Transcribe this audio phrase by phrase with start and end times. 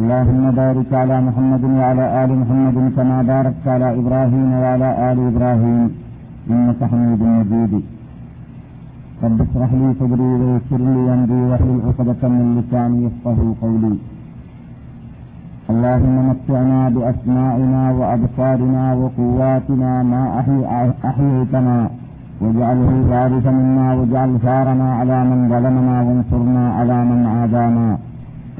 [0.00, 5.82] اللهم بارك على محمد وعلى آل محمد كما باركت على إبراهيم وعلى آل إبراهيم
[6.50, 7.72] إنك حميد مجيد.
[9.24, 13.94] رب اشرح لي صدري ويسر لي أمري واحلل عقدة من لساني يفقه قولي.
[15.72, 20.22] اللهم متعنا بأسماعنا وأبصارنا وقواتنا ما
[21.10, 21.78] أحييتنا
[22.40, 27.88] واجعله الوارث منا واجعل ثارنا على من ظلمنا وانصرنا على من عادانا.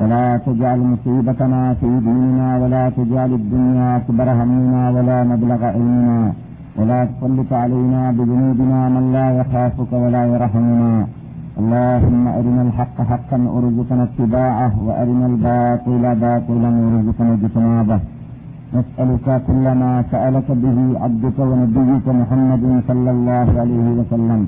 [0.01, 6.33] ولا تجعل مصيبتنا في ديننا ولا تجعل الدنيا أكبر همنا ولا مبلغ علمنا
[6.79, 10.93] ولا تسلط علينا بذنوبنا من لا يخافك ولا يرحمنا.
[11.61, 17.99] اللهم أرنا الحق حقا وارزقنا اتباعه وأرنا الباطل باطلا وارزقنا اجتنابه.
[18.77, 24.41] نسألك كل ما سألك به عبدك ونبيك محمد صلى الله عليه وسلم.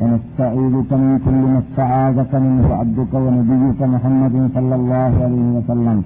[0.00, 5.98] ونستعيذك من كل ما استعاذك منه عبدك ونبيك محمد صلى الله عليه وسلم.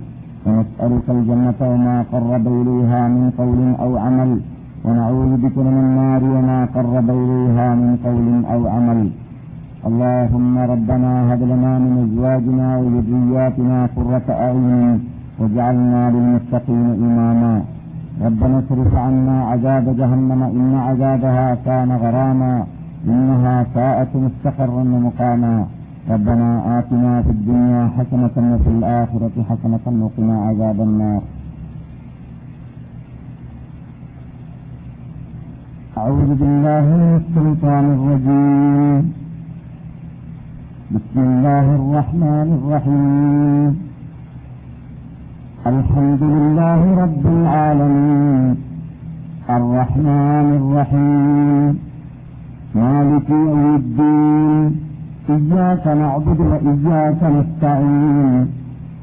[0.46, 4.30] ونسألك الجنة وما قرب إليها من قول أو عمل.
[4.84, 9.00] ونعوذ بك من النار وما قرب إليها من قول أو عمل.
[9.88, 15.00] اللهم ربنا هب لنا من أزواجنا وذرياتنا قرة أعين
[15.38, 17.54] واجعلنا للمتقين إماما.
[18.26, 22.54] ربنا اصرف عنا عذاب جهنم إن عذابها كان غراما.
[23.08, 25.66] إنها ساءت مستقرا ومقاما.
[26.10, 31.22] ربنا آتنا في الدنيا حسنة وفي الآخرة حسنة وقنا عذاب النار.
[35.98, 39.12] أعوذ بالله من الشيطان الرجيم.
[40.94, 43.72] بسم الله الرحمن الرحيم.
[45.66, 48.56] الحمد لله رب العالمين.
[49.50, 51.89] الرحمن الرحيم.
[52.75, 54.63] مالك يوم الدين
[55.29, 58.47] إياك نعبد وإياك نستعين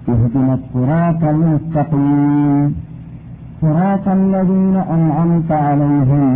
[0.08, 2.68] اهدنا الصراط المستقيم
[3.62, 6.30] صراط الذين أنعمت عليهم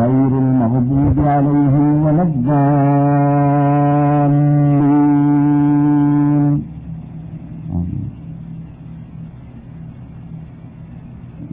[0.00, 3.54] غير المغضوب عليهم ولا الضالين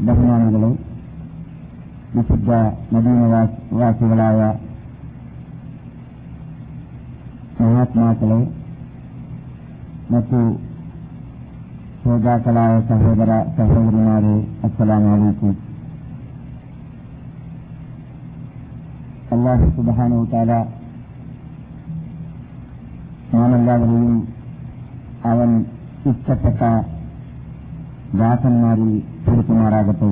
[0.07, 0.69] ബഹുമാനികളെ
[2.16, 2.50] വിശുദ്ധ
[2.94, 4.39] നദീനവാസികളായ
[7.61, 8.39] മഹാത്മാക്കളെ
[10.12, 10.41] മറ്റു
[12.00, 14.34] ശ്രോതാക്കളായ സഹോദര സഹോദരിമാരെ
[14.67, 15.55] അസ്സലാമലൈക്കും.
[19.34, 20.53] അള്ളാഹു സുബാനു താല
[23.33, 24.15] നാമെല്ലാവരെയും
[25.31, 25.50] അവൻ
[26.11, 26.61] ഇഷ്ടപ്പെട്ട
[28.21, 28.93] ദാസന്മാരിൽ
[29.25, 30.11] പെടുത്തുമാറാകട്ടെ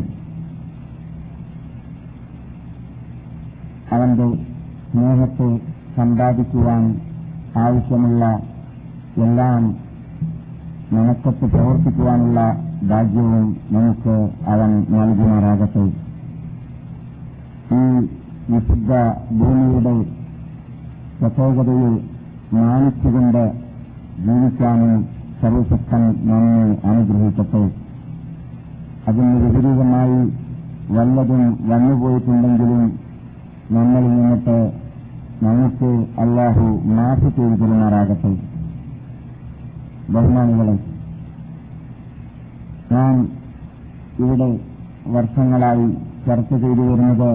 [3.97, 4.29] അവന്റെ
[4.91, 5.49] സ്നേഹത്തെ
[5.97, 6.83] സമ്പാദിക്കുവാൻ
[7.59, 8.25] ആവശ്യമുള്ള
[9.19, 9.75] എല്ലാം
[10.93, 12.41] മനക്കത്ത് പ്രവർത്തിക്കുവാനുള്ള
[12.89, 14.15] ഭാഗ്യവും നമുക്ക്
[14.51, 15.85] അവൻ നൽകുമാറാകട്ടെ.
[17.75, 17.83] ഈ
[18.51, 18.91] വിശുദ്ധ
[19.39, 19.95] ഭൂമിയുടെ
[21.21, 21.91] പ്രത്യേകതയെ
[22.53, 23.45] മാനിച്ചുകൊണ്ട്
[24.19, 25.07] ജീവിക്കാനും
[25.43, 27.65] സർവശക്തൻ നമ്മെ അനുഗ്രഹിക്കട്ടെ.
[29.09, 30.19] അതിന് വിപരീതമായി
[30.91, 32.99] വല്ലതും വന്നുപോയിട്ടുണ്ടെങ്കിലും
[33.71, 34.84] നമ്മളിൽ നിന്നിട്ട്
[35.43, 35.89] നമുക്ക്
[36.21, 36.67] അള്ളാഹു
[36.97, 38.31] മാഫി ചെയ്തു തരുമാറാകട്ടെ.
[40.15, 40.75] ബഹുമാനികളെ
[42.93, 43.15] ഞാൻ
[44.19, 44.49] ഇവിടെ
[45.07, 45.89] വർഷങ്ങളായി
[46.27, 47.31] ചർച്ച ചെയ്തു വരുന്നത്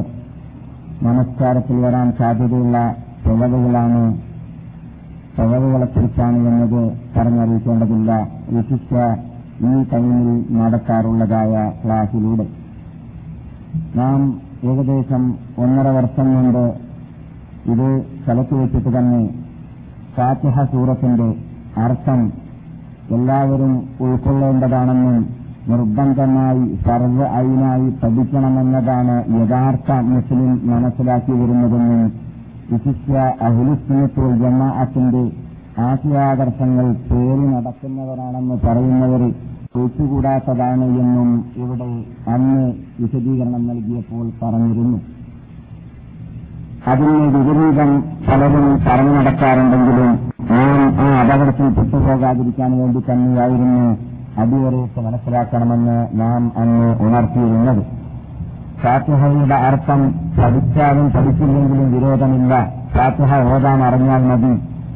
[1.04, 2.78] നമസ്കാരത്തിൽ വരാൻ സാധ്യതയുള്ള
[3.24, 4.02] പിഴവുകളാണ്
[5.38, 6.82] പിഴവുകളെക്കുറിച്ചാണ് എന്നത്
[7.18, 8.12] പറഞ്ഞറിയിക്കേണ്ടതില്ല.
[8.50, 8.94] വിശിഷ്ട
[9.70, 11.54] ഈ ടൈമിൽ നടക്കാറുള്ളതായ
[11.84, 12.48] ക്ലാസിലൂടെ
[13.96, 14.20] നാം
[14.64, 15.24] ഏകദേശം
[15.58, 16.89] ഒന്നര വർഷം കൊണ്ട്
[17.72, 17.88] ഇത്
[18.22, 19.22] സ്ഥലത്ത് വെച്ചിട്ട് തന്നെ
[20.16, 21.28] ഫാത്തിഹ സൂറത്തിന്റെ
[21.86, 22.22] അർത്ഥം
[23.16, 23.74] എല്ലാവരും
[24.06, 25.20] ഉൾക്കൊള്ളേണ്ടതാണെന്നും
[25.70, 32.04] നിർബന്ധമായി സർവ അയിനായി പഠിക്കണമെന്നതാണ് യഥാർത്ഥ മുസ്ലിം മനസ്സിലാക്കി വരുന്നതെന്നും
[32.72, 33.18] വിശിഷ്യ
[33.48, 35.24] അഹുലിസ്മിത്തുൽ ജമാഅത്തിന്റെ
[35.90, 39.22] ആശയാദർശങ്ങൾ പേറി നടക്കുന്നവരാണെന്ന് പറയുന്നവർ
[39.76, 41.30] ഒഴിച്ചുകൂടാത്തതാണ് എന്നും
[41.62, 41.90] ഇവിടെ
[42.34, 42.64] അന്ന്
[43.00, 45.00] വിശദീകരണം നൽകിയപ്പോൾ പറഞ്ഞിരുന്നു.
[46.88, 53.98] അതിന് വിപരീതം പലരും പറഞ്ഞു നടക്കാറുണ്ടെങ്കിലും ഞാൻ ആ അപകടത്തിൽ പെട്ടുപോകാതിരിക്കാൻ വേണ്ടി തന്നെയായിരുന്നു
[54.38, 57.86] അടിവരയിട്ട് മനസ്സിലാക്കണമെന്ന് നാം അന്ന് ഉണർത്തിയിരുന്നത്.
[58.82, 62.74] ഫാത്തിഹയുടെ അർത്ഥം പഠിച്ചാലും പഠിച്ചില്ലെങ്കിലും വിരോധമില്ല.
[62.94, 64.54] ഫാത്തിഹ ഓതാൻ അറിഞ്ഞാൽ മതി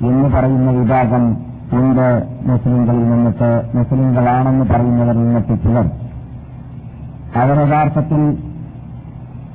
[0.08, 1.38] എന്ന് പറയുന്ന വിഭാഗം
[1.74, 3.62] ഉണ്ട് മുസ്ലിംകളിൽ നിന്നിട്ട്.
[3.76, 5.86] മുസ്ലിംകളാണെന്ന് പറയുന്നവരിൽ നിന്നിട്ട് ചിലർ.
[7.42, 8.38] അവർ യഥാർത്ഥത്തിൽ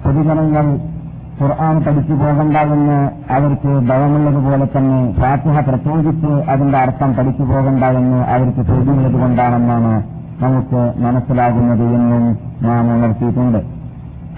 [0.04, 0.97] പൊതുജനങ്ങൾ
[1.40, 2.96] ഖുർആൻ പഠിച്ചു പോകണ്ടെന്ന്
[3.30, 9.92] അവർക്ക് ഭയമുള്ളതുപോലെ തന്നെ ഫാത്തിഹ പ്രത്യേകിച്ച് അതിന്റെ അർത്ഥം പഠിച്ചു പോകണ്ടെന്ന് അവർക്ക് ചോദ്യമുള്ളത് കൊണ്ടാണെന്നാണ്
[10.40, 12.24] നമുക്ക് മനസ്സിലാകുന്നത് എന്നും
[12.62, 13.60] നാം ഉണർത്തിയിട്ടുണ്ട്.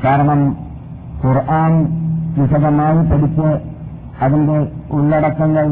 [0.05, 0.41] കാരണം
[1.25, 1.73] ഖുർആൻ
[2.37, 3.49] വിശദമായി പഠിച്ച്
[4.21, 4.59] അതിന്റെ
[4.91, 5.67] ഉള്ളടക്കങ്ങൾ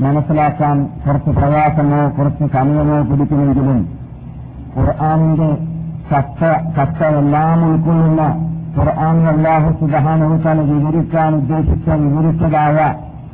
[0.00, 0.76] മനസ്സിലാക്കാൻ
[1.06, 3.80] കുറച്ച് പ്രയാസമോ കുറച്ച് സമയമോ പിടിക്കുമെങ്കിലും
[4.76, 5.50] ഖുർആാനിന്റെ
[6.12, 6.42] കത്ത
[6.78, 8.22] കത്തയെല്ലാം ഉൾക്കൊള്ളുന്ന
[8.76, 12.78] ഖുർആൻ അല്ലാഹു സുബഹാനുഹുത്താൻ വിവരിക്കാൻ ഉദ്ദേശിച്ച വിവരിച്ചതായ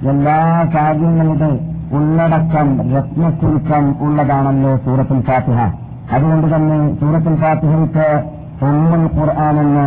[0.09, 0.39] എല്ലാ
[0.77, 1.51] കാര്യങ്ങളുടെ
[1.93, 5.61] ഉള്ളടക്കം രത്നച്ചുരുക്കം ഉള്ളതാണല്ലോ സൂറത്തുൽ ഫാത്തിഹ.
[6.13, 8.09] അതുകൊണ്ട് തന്നെ സൂറത്തുൽ ഫാത്തിഹയ്ക്ക്
[8.63, 9.85] ഉമ്മൽ ഖുർആൻ എന്ന്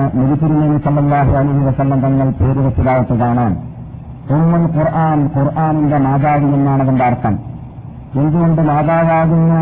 [0.79, 3.53] സംബന്ധാഹു സല്ലാഹു അലഹി വസല്ലം തങ്ങൾ പേര് വെച്ചതായിട്ട് കാണാം
[4.29, 7.35] ഉമ്മൽ ഖുർആൻ ഖുർആാനിന്റെ മാതാവ് എന്നാണ് അതിന്റെ അർത്ഥം.
[8.15, 9.53] എന്തുകൊണ്ട് മാതാവാകുന്ന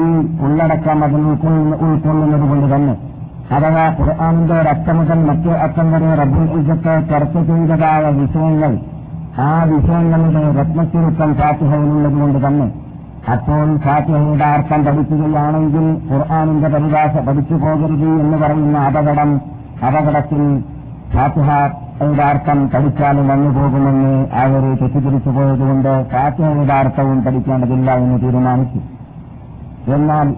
[0.00, 0.02] ഈ
[0.40, 1.22] ഉള്ളടക്കം അതിൽ
[1.86, 2.94] ഉൾക്കൊള്ളുന്നത് കൊണ്ട് തന്നെ
[3.52, 8.78] അഥവാ ഖുർആാനിന്റെ ഒരറ്റം മുതൽ മറ്റേ അറ്റം വരെ റബ്ബുൽ ഇജത്ത് ചർച്ച ചെയ്തതായ വിഷയങ്ങൾ
[9.40, 12.66] ആ വിഷയങ്ങളുടെ രത്നത്തിരുത്തം ഫാത്തിഹയിലുള്ളത് കൊണ്ട് തന്നെ
[13.32, 19.40] അപ്പോൾ ഫാത്തിഹയുടെ അർത്ഥം പഠിക്കുകയാണെങ്കിൽ ഖുർആാനിന്റെ പരിഭാഷ പഠിച്ചു പോകരുത് എന്ന് പറയുന്ന അപകടം
[19.88, 20.42] അപകടത്തിൽ
[21.14, 28.80] ഫാത്തിഹയുടെ അർത്ഥം പഠിച്ചാലും വന്നു പോകുമെന്ന് അവർ തെറ്റിദ്ധരിച്ചു പോയതുകൊണ്ട് ഫാത്തിഹയുടെ അർത്ഥവും പഠിക്കേണ്ടതില്ല എന്ന് തീരുമാനിച്ചു.
[29.92, 30.34] എന്നാൽ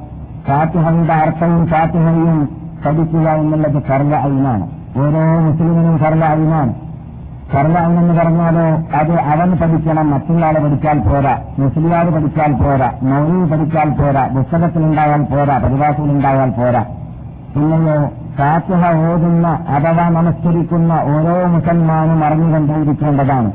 [0.47, 4.66] ഫാത്തിഹയുടെ അർത്ഥവും ഫാത്തിഹയും പഠിക്കുക എന്നുള്ളത് കർല അയിനാണ്
[5.02, 6.74] ഓരോ മുസ്ലിമിനും കർല അയിനാണ്
[7.54, 8.66] കർല എന്ന് പറഞ്ഞാലോ
[9.00, 16.52] അത് അവൻ പഠിക്കണം മറ്റുള്ളയാളെ പഠിച്ചാൽ പോരാ മുസ്ലിയാൾ പഠിച്ചാൽ പോരാ മൗലി പഠിച്ചാൽ പോരാ പുസ്തകത്തിലുണ്ടായാൽ പോരാ പരിഭാഷയിലുണ്ടായാൽ
[16.60, 16.84] പോരാ
[17.54, 17.98] പിന്നെയോ
[18.38, 23.52] ഫാത്തിഹ ഓതുന്ന അഥവാ നമസ്കരിക്കുന്ന ഓരോ മുസൽമാനും അറിഞ്ഞുകൊണ്ടേയിരിക്കേണ്ടതാണ്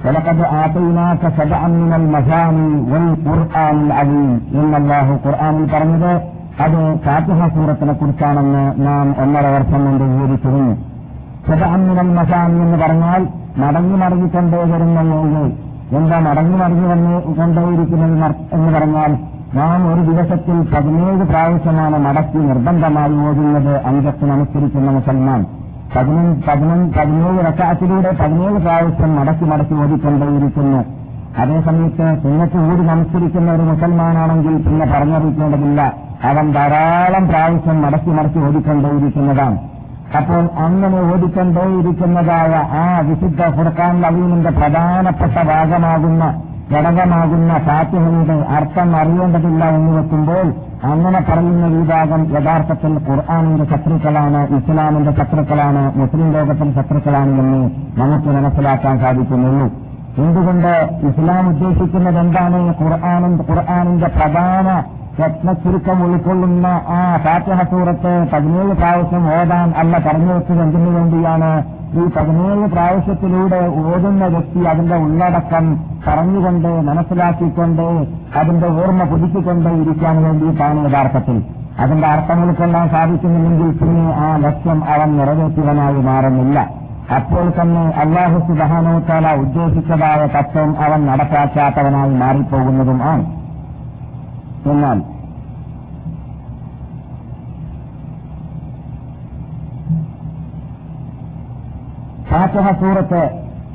[0.00, 6.12] ولقد آتيناك سبعا من المثاني والقرآن العظيم إن الله قرآن പറഞ്ഞത്
[6.59, 10.75] അത് ഫാത്തിഹസൂറത്തിനെ കുറിച്ചാണെന്ന് നാം ഒന്നര വർഷം കൊണ്ട് വിവരിച്ചിരുന്നു.
[11.47, 15.43] സബഅമിനൽ മസാനി എന്ന് പറഞ്ഞാൽ മടങ്ങി മടങ്ങിക്കൊണ്ടേ വരുന്ന ഏഴ്
[15.91, 19.17] എന്താ മടങ്ങി മടങ്ങി വന്ന് കൊണ്ടേയിരിക്കുന്നത് എന്ന് പറഞ്ഞാൽ
[19.53, 25.45] നാം ഒരു ദിവസത്തിൽ പതിനേഴ് പ്രാവശ്യമാണ് മടക്കി നിർബന്ധമായി ഓതുന്നത് അംഗത്തിനനുസരിക്കുന്ന മുസൽമാൻ.
[25.95, 30.94] പതിനഞ്ച് പതിനഞ്ച് പതിനേഴ് റക്കാത്തിലൂടെ പതിനേഴ് പ്രാവശ്യം മടക്കി മടക്കി ഓടിക്കൊണ്ടേയിരിക്കുന്നു
[31.41, 35.81] അതേസമയത്ത് സുന്നത്ത് കൂടി നമസ്കരിക്കുന്ന ഒരു മുസൽമാനാണെങ്കിൽ പിന്നെ പറഞ്ഞറിയിക്കേണ്ടതില്ല.
[36.29, 39.57] അവൻ ധാരാളം പ്രാവശ്യം മടക്കി മടക്കി ഓടിക്കൊണ്ടേയിരിക്കുന്നതാണ്.
[40.17, 46.23] അപ്പോൾ അങ്ങനെ ഓടിക്കൊണ്ടേയിരിക്കുന്നതായ ആ വിശുദ്ധ ഫുർഖാൻ നവീനിന്റെ പ്രധാനപ്പെട്ട ഭാഗമാകുന്ന
[46.73, 50.47] ഘടകമാകുന്ന ഫാത്തിഹയുടെ അർത്ഥം അറിയേണ്ടതില്ല എന്ന് വെക്കുമ്പോൾ
[50.91, 57.61] അങ്ങനെ പറയുന്ന വിഭാഗം യഥാർത്ഥത്തിൽ ഖുർആാനിന്റെ ശത്രുക്കളാണ് ഇസ്ലാമിന്റെ ശത്രുക്കളാണ് മുസ്ലിം ലോകത്തിന്റെ ശത്രുക്കളാണ് എന്ന്
[58.01, 59.84] നമുക്ക് മനസ്സിലാക്കാൻ സാധിക്കുന്നുള്ളൂ.
[60.17, 62.73] എന്തുകൊണ്ട് ഇസ്ലാം ഉദ്ദേശിക്കുന്നത് എന്താണ്?
[62.83, 64.83] ഖുർആാനും ഖുർആാനിന്റെ പ്രധാന
[65.21, 71.63] രത്നച്ചുരുക്കം ഉൾക്കൊള്ളുന്ന ആ ഫാത്തിഹ സൂറത്ത് പതിനേഴ് പ്രാവശ്യം ഓതാൻ അല്ല പറഞ്ഞു വെച്ചത് എന്തിനു വേണ്ടിയാണ്?
[71.93, 78.07] ഈ പതിനേഴ് പ്രാവശ്യത്തിലൂടെ ഓതുന്ന വ്യക്തി അതിന്റെ ഉള്ളടക്കം പറഞ്ഞുകൊണ്ട് മനസ്സിലാക്കിക്കൊണ്ട്
[78.37, 81.45] അതിന്റെ ഓർമ്മ പുതുക്കിക്കൊണ്ട് ഇരിക്കാൻ വേണ്ടിയിട്ടാണ് യഥാർത്ഥത്തിൽ.
[81.79, 86.84] അതിന്റെ അർത്ഥം ഉൾക്കൊള്ളാൻ സാധിക്കുന്നില്ലെങ്കിൽ പിന്നെ ആ ലക്ഷ്യം അവൻ നിറവേറ്റിയവനായി മാറുന്നില്ല.
[87.13, 93.25] അപ്പോൾ തന്നെ അള്ളാഹു സുബാനോത്താല ഉദ്ദേശിച്ചതായ തത്വം അവൻ നടപ്പാക്കാത്തവനായി മാറിപ്പോകുന്നതും ആണ്.
[94.71, 95.01] എന്നാൽ
[102.29, 103.23] ഫാത്തിഹ സൂറത്ത്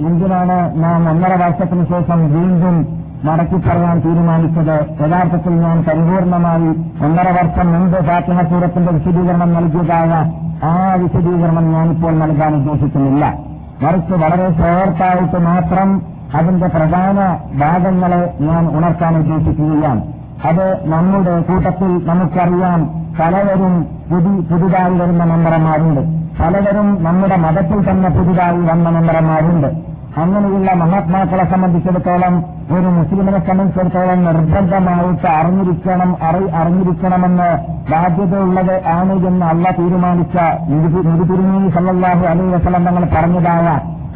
[0.00, 5.02] എന്തിനാണ് നാം ഒന്നര വർഷത്തിന് ശേഷം വീണ്ടും മടക്കി പറയാൻ തീരുമാനിച്ചത്.
[5.02, 6.68] യഥാർത്ഥത്തിൽ ഞാൻ പരിപൂർണമായി
[7.04, 10.32] ഒന്നര വർഷം മുമ്പ് ഫാത്തിഹ സൂറത്തിന്റെ വിശദീകരണം നൽകിയതായ
[10.64, 13.34] ആ വിശദീകരണം ഞാനിപ്പോൾ നൽകാൻ ഉദ്ദേശിക്കുന്നില്ല.
[13.82, 16.02] മറിച്ച് വളരെ ഷോർട്ടായിട്ട് മാത്രം
[16.34, 20.02] അതിന്റെ പ്രധാന ഭാഗങ്ങളെ ഞാൻ ഉണർത്താൻ ഉദ്ദേശിക്കുകയാണ്.
[20.44, 26.00] അത് നമ്മുടെ കൂട്ടത്തിൽ നമുക്കറിയാം പലവരും പുതി പുതുതായി വരുന്ന മെമ്പർമാരുണ്ട്
[26.42, 32.34] പലവരും നമ്മുടെ മതത്തിൽ തന്നെ പുതുതായി വന്ന മെമ്പർമാരുണ്ട് അങ്ങനെയുള്ള മഹാത്മാക്കളെ സംബന്ധിച്ചിടത്തോളം
[32.70, 37.48] ഒരു മുസ്ലിമിനെ സംബന്ധിച്ചിടത്തോളം നിർബന്ധമായിട്ട് അറിഞ്ഞിരിക്കണം അറി അറിഞ്ഞിരിക്കണമെന്ന്
[37.90, 40.36] ബാധ്യതയുള്ളത് ആണ് എന്ന് അല്ല തീരുമാനിച്ച
[40.70, 43.66] നിരുതിരുമേനി സല്ലാഹു അലൈ വസലം തങ്ങൾ പറഞ്ഞതായ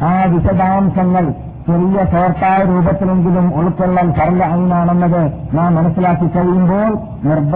[0.03, 1.25] ആ വിശദാംശങ്ങൾ
[1.67, 5.21] ചെറിയ ഷോർട്ടായ രൂപത്തിലെങ്കിലും ഉൾക്കൊള്ളൽ ഫർല ഐനാണെന്നത്
[5.53, 6.91] നാം മനസ്സിലാക്കി കഴിയുമ്പോൾ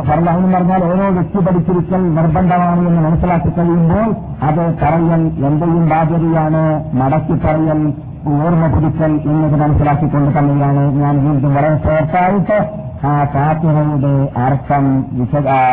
[0.07, 4.07] ഫർല ഐൻ എന്ന് പറഞ്ഞാൽ ഓരോ വ്യക്തി പഠിച്ചിരിക്കൽ നിർബന്ധമാണ് എന്ന് മനസ്സിലാക്കി കഴിയുമ്പോൾ
[4.41, 7.81] അത് പറയൽ എന്തെയും ബാധ്യതയാണ് മടക്കി പറയൽ
[8.27, 12.57] ഓർമ്മ പിടിക്കൽ എന്നത് മനസ്സിലാക്കിക്കൊണ്ട് തന്നെയാണ് ഞാൻ വീണ്ടും വളരെ ചേർത്തായിട്ട്
[13.07, 15.05] ആ ഫാത്തിഹയുടെ അർത്ഥം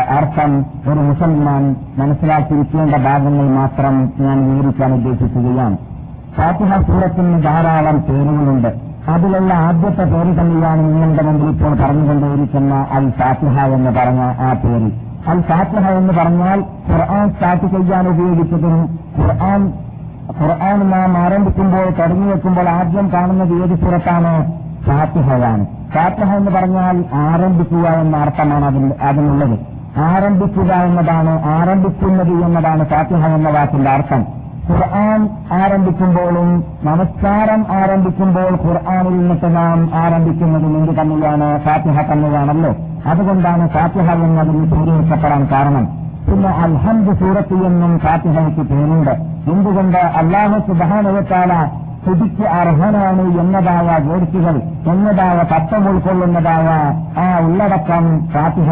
[0.09, 5.77] അർത്ഥം ഒരു മുസൽമാൻ മനസ്സിലാക്കിയിരിക്കേണ്ട ഭാഗങ്ങൾ മാത്രം ഞാൻ വിവരിക്കാൻ ഉദ്ദേശിക്കുകയാണ്.
[6.37, 8.69] ഫാത്തിഹ സൂറത്തിന് ധാരാളം പേരുകളുണ്ട്.
[9.09, 14.91] അതിലുള്ള ആദ്യത്തെ പേര് തന്നെയാണ് നിങ്ങളുടെ മുമ്പിൽ ഇപ്പോൾ പറഞ്ഞുകൊണ്ടേയിരിക്കുന്ന അൽ ഫാത്തിഹ എന്ന് പറഞ്ഞ ആ പേര്.
[15.31, 19.73] അൽ ഫാത്തിഹ എന്ന് പറഞ്ഞാൽ ഖുർആൻ സ്റ്റാർട്ട് ചെയ്യാൻ ഉപയോഗിച്ചതും ഖുർആൻ
[20.31, 24.53] ഖുർആൻ നാം ആരംഭിക്കുമ്പോൾ തുടങ്ങി വെക്കുമ്പോൾ ആദ്യം കാണുന്നത് ഏത് സൂറത്താണ്?
[24.87, 25.67] ഫാത്തിഹയാണ്.
[25.95, 29.59] ഫാത്തിഹ എന്ന് പറഞ്ഞാൽ ആരംഭിക്കുക എന്ന അർത്ഥമാണ് അതിൽ അതിനുള്ളത്.
[29.99, 34.25] ആരംഭിക്കുക എന്നതാണ് ആരംഭിക്കുന്നത് എന്നതാണ് ഫാത്തിഹ എന്ന വാക്കിന്റെ അർത്ഥം.
[34.71, 41.61] ഖുർആൻ ആരംഭിക്കുമ്പോഴും നമസ്കാരം ആരംഭിക്കുമ്പോൾ ഖുർആാനിൽ നിന്നിട്ട് നാം ആരംഭിക്കുന്നത് എന്ത് തന്നെയാണ്?
[41.61, 42.75] ഫാത്തിഹ തന്നെയാണല്ലോ.
[43.07, 46.06] അതുകൊണ്ടാണ് ഫാത്തിഹ എന്നതിന് സൂര്യപ്പെടാൻ കാരണം.
[46.29, 49.15] പിന്നെ അൽഹന്ദ് സൂറത്ത് എന്നും ഫാത്തിഹയ്ക്ക് പേരുണ്ട്.
[49.53, 51.53] എന്തുകൊണ്ട് അള്ളാഹു സുബാനവത്താല
[52.01, 54.57] സ്തുതിക്ക് അർഹനാണ് എന്നതായ വേർച്ചുകൾ
[54.93, 56.69] എന്നതായ തത്വം ഉൾക്കൊള്ളുന്നതായ
[57.23, 58.05] ആ ഉള്ളടക്കം
[58.35, 58.69] ഫാത്തിഹ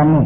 [0.00, 0.22] തന്നെ.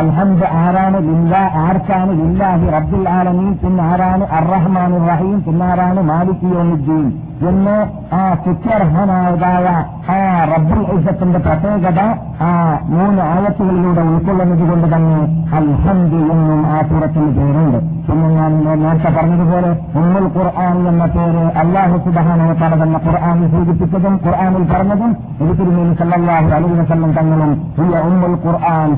[0.00, 1.34] അൽഹന്ദ് ആരാണ് ലില്ല
[1.64, 3.52] ആർക്കാണ് ലില്ലാഹി റബ്ബുൽ ആലമീൻ?
[3.62, 5.36] പിന്നെ ആരാണ് അറഹ്മാൻ റഹീം?
[5.46, 7.06] പിന്നെ ആരാണ് മാലിക് യോമുദ്ദീൻ?
[7.50, 7.76] എന്ന്
[8.16, 9.66] ആ സുത്യർഹനായതായ
[10.14, 10.18] ആ
[10.52, 12.00] റബ്ബുൽ ഐസത്തിന്റെ പ്രത്യേകത
[12.48, 12.50] ആ
[12.94, 15.20] മൂന്ന് ആയത്തുകളിലൂടെ ഉൾക്കൊള്ളുന്നത് കൊണ്ട് തന്നെ
[15.58, 17.78] അൽഹന്ദ് എന്നും ആ സൂറത്തിന് പേരുണ്ട്.
[18.06, 19.68] പിന്നെ ഞാൻ നേരത്തെ പറഞ്ഞതുപോലെ
[19.98, 27.12] ഉമ്മുൽ ഖുർആൻ എന്ന പേര് അള്ളാഹു സുബാനോട്ടാണ് തന്നെ ഖുർആാനിൽ സൂചിപ്പിച്ചതും ഖുർആാനിൽ പറഞ്ഞതും ഇരുതിരുമേലി സല്ലാഹു അലൈഹി വസല്ലം
[27.18, 27.52] തങ്ങളും
[27.84, 28.90] ഈ ഉമ്മുൽ ഖുർആൻ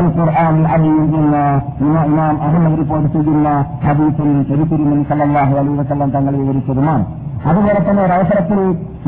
[0.00, 1.36] അൽ ഖുർആൻ അലിയും എന്ന
[1.86, 3.50] ഇമാം അഹമ്മദ് റിപ്പോർട്ട് ചെയ്യുന്ന
[3.84, 7.04] ഹദീസിൽ ഇരുതിരുമേലി സല്ലാഹു അലൈഹി വസല്ലം തങ്ങൾ വിവരിച്ചതുമാണ്.
[7.50, 8.60] അതുപോലെ തന്നെ ഒരവസരത്തിൽ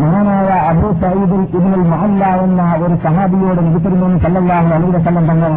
[0.03, 5.53] മഹാനായ അബു സയ്യിദുൽ ഇബ്നുൽ മഹല്ല എന്ന ഒരു സഹാബിയോട് നബിത്തിരുമേനി സല്ലല്ലാഹു അലൈഹി വസല്ലം തങ്ങൾ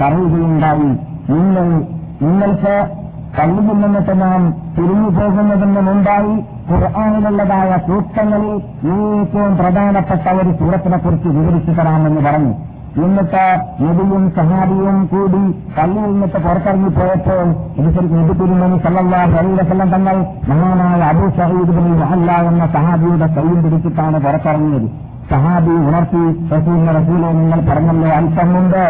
[0.00, 0.90] പറയുകയുണ്ടായി
[1.30, 1.66] നിങ്ങൾ
[2.24, 2.74] നിങ്ങൾക്ക്
[3.36, 4.42] പള്ളിയിൽ നിന്നിട്ട് നാം
[4.76, 6.34] തിരിഞ്ഞു പോകുന്നതിന് മുമ്പായി
[6.68, 8.52] ഖുർആാനിലുള്ളതായ സൂക്തങ്ങളിൽ
[8.96, 12.52] ഏറ്റവും പ്രധാനപ്പെട്ട ഒരു സൂറത്തിനെ കുറിച്ച് വിവരിച്ചു തരാമെന്ന് പറഞ്ഞു.
[13.04, 13.44] എന്നിട്ട്
[13.84, 15.40] നബിയും സഹാബിയും കൂടി
[15.76, 17.46] പള്ളിയിൽ നിന്നിട്ട് പുറത്തിറങ്ങി പോയപ്പോൾ
[17.78, 20.18] അനുസരിച്ച് നബി തിരുമണി സല്ലാഹ് അലൈവസം തങ്ങൾ
[20.50, 24.88] മഹാനായ അബു സഹീദ് ബിൻ മഹല്ല എന്ന സഹാബിയുടെ കൈയും പിടിച്ചിട്ടാണ് പുറത്തിറങ്ങിയത്.
[25.32, 26.22] സഹാബി ഉണർത്തി
[26.54, 28.82] റസൂലിന്റെ റസൂലെ നിങ്ങൾ പറഞ്ഞല്ലോ അല്പമുണ്ട്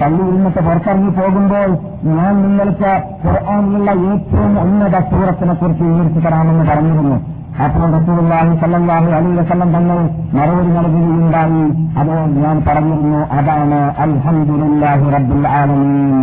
[0.00, 1.70] പള്ളിയിൽ നിന്നിട്ട് പുറത്തിറങ്ങി പോകുമ്പോൾ
[2.16, 2.92] ഞാൻ നിങ്ങൾക്ക്
[3.24, 7.18] ഖുർആാനിലുള്ള ഏറ്റവും ഉന്നത സൂറത്തിനെ കുറിച്ച് വിവരിച്ചു തരാമെന്ന് പറഞ്ഞിരുന്നു.
[7.64, 9.98] അപ്പോൾ റസൂലുള്ളാഹി സല്ലല്ലാഹു അലൈഹി വസല്ലം തങ്ങൾ
[10.36, 11.64] മറുപടി നൽകുകയുണ്ടായി.
[12.00, 12.12] അത്
[12.44, 16.14] ഞാൻ പറഞ്ഞിരുന്നു അതാണ് അൽഹംദുലില്ലാഹി റബ്ബിൽ ആലമീൻ.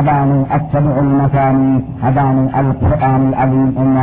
[0.00, 1.72] അതാണ് അസ്സബുൽ മസാനി
[2.10, 3.98] അതാണ് അൽ ഖുർആനുൽ അലീം എന്ന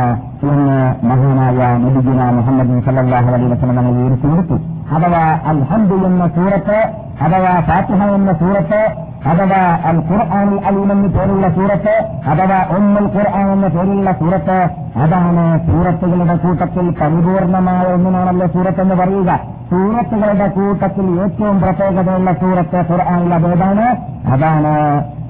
[0.52, 0.78] എന്ന്
[1.10, 4.58] മഹാനായ നബിജുന മുഹമ്മദ് സല്ലല്ലാഹു അലൈഹി വസല്ലം തങ്ങൾ വിവരിച്ചു കൊടുത്തു.
[4.92, 6.78] അഥവാ അൽഹംദു എന്ന സൂറത്ത്
[7.20, 8.80] അഥവാ ഫാത്തിഹ എന്ന സൂറത്ത്
[9.26, 9.60] അഥവാ
[9.90, 11.94] അൽ ഖുർആൻ അലീം എന്ന് പേരുള്ള സൂറത്ത്
[12.26, 14.58] അഥവാ ഉമ്മുൽ ഖുർആൻ എന്ന പേരുള്ള സൂറത്ത്
[14.96, 19.40] അതാണ് സൂറത്തുകളുടെ കൂട്ടത്തിൽ പരിപൂർണമായ ഒന്നിനാണല്ലോ സൂറത്ത് എന്ന് പറയുക.
[19.70, 23.86] സൂറത്തുകളുടെ കൂട്ടത്തിൽ ഏറ്റവും പ്രത്യേകതയുള്ള സൂറത്ത് ഖുർആൻ അതേതാണ്?
[24.28, 24.74] അതാണ്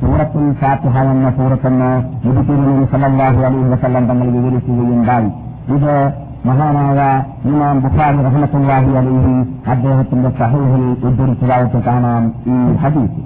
[0.00, 1.90] സൂറത്തുൽ ഫാത്തിഹ എന്ന സൂറത്തെന്ന്
[2.26, 5.30] നബി സല്ലാഹു അലൈഹി വസല്ലം തങ്ങൾ വിവരിക്കുകയുണ്ടായി.
[5.76, 7.00] ഇത് മഹാനായ
[7.44, 9.34] ഇമാം ബുഖാരി റഹ്മത്തുല്ലാഹി അലൈഹി
[9.70, 13.20] അദ്ദേഹത്തിന്റെ സഹോഹിൽ ഉദ്ധരിച്ചതായിട്ട് കാണാം ഈ ഹദീസ്.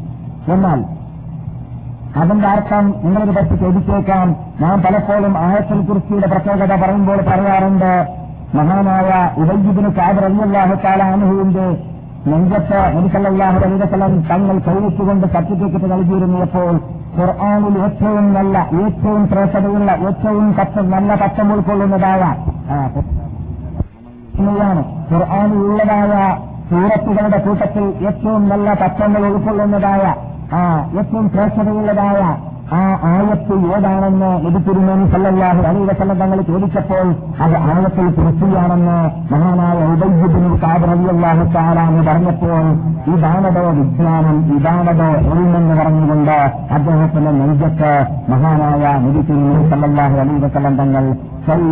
[0.54, 0.80] എന്നാൽ
[2.16, 4.28] അതിന്റെ അർത്ഥം നിങ്ങളൊരു പറ്റി ചോദിച്ചേക്കാം.
[4.60, 7.92] നാം പലപ്പോഴും ആയത്തിൽ കുറിച്ചിയുടെ പ്രത്യേകത പറയുമ്പോൾ പറയാറുണ്ട്
[8.54, 9.10] മഹാനായ
[9.42, 11.66] ഉദയ്ജിബിന് കാബർ അല്ലാഹു താലാനുഹുവിന്റെ
[12.26, 16.74] നെഞ്ചത്ത് നബിസല്ലാഹു അലൈവസം തങ്ങൾ കൈവച്ചുകൊണ്ട് സർട്ടിഫിക്കറ്റ് നൽകിയിരുന്നപ്പോൾ
[17.16, 22.22] ഖുർആാനിൽ ഏറ്റവും നല്ല ഏറ്റവും ശ്രേഷ്ഠതയുള്ള ഏറ്റവും തത്വം നല്ല തത്വം ഉൾക്കൊള്ളുന്നതായ
[25.10, 26.12] ഖുർആാനിൽ ഉള്ളതായ
[26.70, 30.04] സൂറത്തുകളുടെ കൂട്ടത്തിൽ ഏറ്റവും നല്ല തത്വങ്ങൾ ഉൾക്കൊള്ളുന്നതായ
[30.98, 32.20] ഏറ്റവും ശ്രേഷ്ഠതയുള്ളതായ
[32.76, 32.78] ആ
[33.10, 35.60] ആയത്ത് ഏതാണെന്ന് ലഭിച്ചിരുന്നതിന് സല്ലല്ലാഹു
[35.90, 37.06] വസല്ലം തങ്ങൾ ചോദിച്ചപ്പോൾ
[37.44, 38.96] അത് ആയത്തിൽ കൃഷിയാണെന്ന്
[39.32, 42.64] മഹാനായ ഉദയ്യുബിന് കാബറലിയല്ലാഹു താലാന്ന് പറഞ്ഞപ്പോൾ
[43.12, 46.36] ഇതാണതോ വിജ്ഞാനം ഇതാണതോ എൽമെന്ന് പറഞ്ഞുകൊണ്ട്
[46.76, 47.92] അദ്ദേഹത്തിന്റെ നെഞ്ചത്ത്
[48.32, 51.06] മഹാനായ നിധിത്തിരുന്നു സല്ലല്ലാഹു വസല്ലം തങ്ങൾ
[51.48, 51.62] കൈ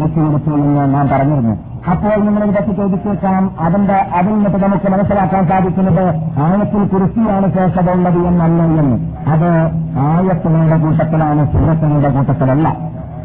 [0.00, 1.54] വെച്ചുകൊടുത്തു എന്ന് നാം പറഞ്ഞിരുന്നു.
[1.90, 6.04] അപ്പോൾ നിങ്ങൾ ഇതൊക്കെ ചോദിച്ചേക്കാം അതിന്റെ അതിൽ നിന്നിട്ട് നമുക്ക് മനസ്സിലാക്കാൻ സാധിക്കുന്നത്
[6.44, 8.96] ആയത്തിൽ കുറിച്ചിയാണ് ശേഷത ഉള്ളത് എന്നല്ല എന്ന്
[9.32, 9.48] അത്
[10.06, 12.68] ആയത്തുകളുടെ കൂട്ടത്തിലാണ് സൂറത്തുകളുടെ കൂട്ടത്തിലല്ല.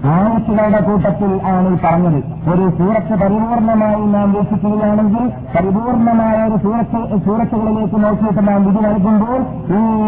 [0.05, 2.49] ആയത്തുകളുടെ കൂട്ടത്തിൽ ആണ് ഈ പറഞ്ഞത്.
[2.49, 9.39] ഒരു സൂറത്ത് പരിപൂർണമായി നാം വീക്ഷിക്കുകയാണെങ്കിൽ പരിപൂർണമായ ഒരു സൂറത്ത് സൂറത്തുകളിലേക്ക് നോക്കിയിട്ട് നാം വിധി നൽകുമ്പോൾ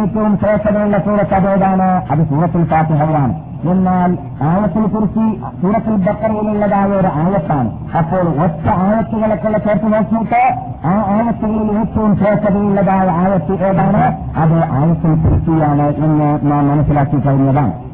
[0.04, 2.08] ഏറ്റവും ശ്രേഷ്ഠതയുള്ള സൂറത്ത് അതേതാണ്?
[2.12, 3.36] അത് സൂറത്തിൽ ഫാത്തിഹയാണ്.
[3.70, 7.72] എന്നാൽ ആയത്തിൽ കുറിച്ച് സൂറത്തിൽ ബക്കറയിലുള്ളതായ ഒരു ആയത്താണ്.
[7.98, 14.18] അപ്പോൾ ഒറ്റ ആയത്തുകളൊക്കെ ചേർത്ത് നോക്കിയിട്ട് ആ ആയത്തുകളിൽ ഏറ്റവും ശ്രേഷ്ഠതയുള്ളതായ ആയത്ത് ഏതാണ്?
[14.38, 17.89] അത് ആയത്തിൽ കുറിച്ചിയാണ് എന്ന് നാം മനസ്സിലാക്കി കഴിഞ്ഞതാണ്.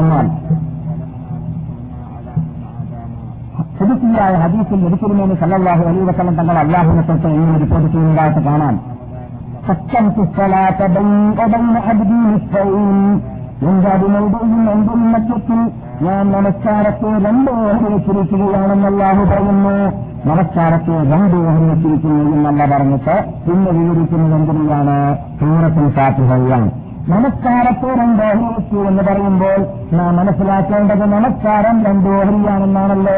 [0.00, 0.26] എന്നാൽ
[3.78, 8.74] പുതുക്കിയായ ഹദീസിൽ ലഭിച്ചിരുന്നതിന് സല്ലാഹു അലി വസ്ലം തങ്ങൾ അള്ളാഹുവിനെ തൊട്ട് ഇങ്ങനെ റിപ്പോർട്ട് ചെയ്യുന്നതായിട്ട് കാണാം.
[13.68, 15.58] എന്റെ അതിനോടെയും എന്റെ മധ്യത്തിൽ
[16.06, 17.98] ഞാൻ നമസ്കാരത്തെ രണ്ട് ഓഹരി
[18.90, 19.74] അള്ളാഹു പറയുന്നു.
[20.30, 21.74] നമസ്കാരത്തെ രണ്ട് ഓഹരി
[22.36, 24.96] എന്നല്ല പറഞ്ഞിട്ട് പിന്നെ വിവരിക്കുന്നത് എന്തിനാണ്
[25.40, 26.70] സൂറത്തിൽ ഫാത്തിഹയാണ്.
[27.10, 29.56] നമസ്കാരത്തെ രണ്ട് ഓഹരി വെച്ചു എന്ന് പറയുമ്പോൾ
[29.96, 33.16] നാം മനസ്സിലാക്കേണ്ടത് നമസ്കാരം രണ്ട് ഓഹരിയാണെന്നാണല്ലോ.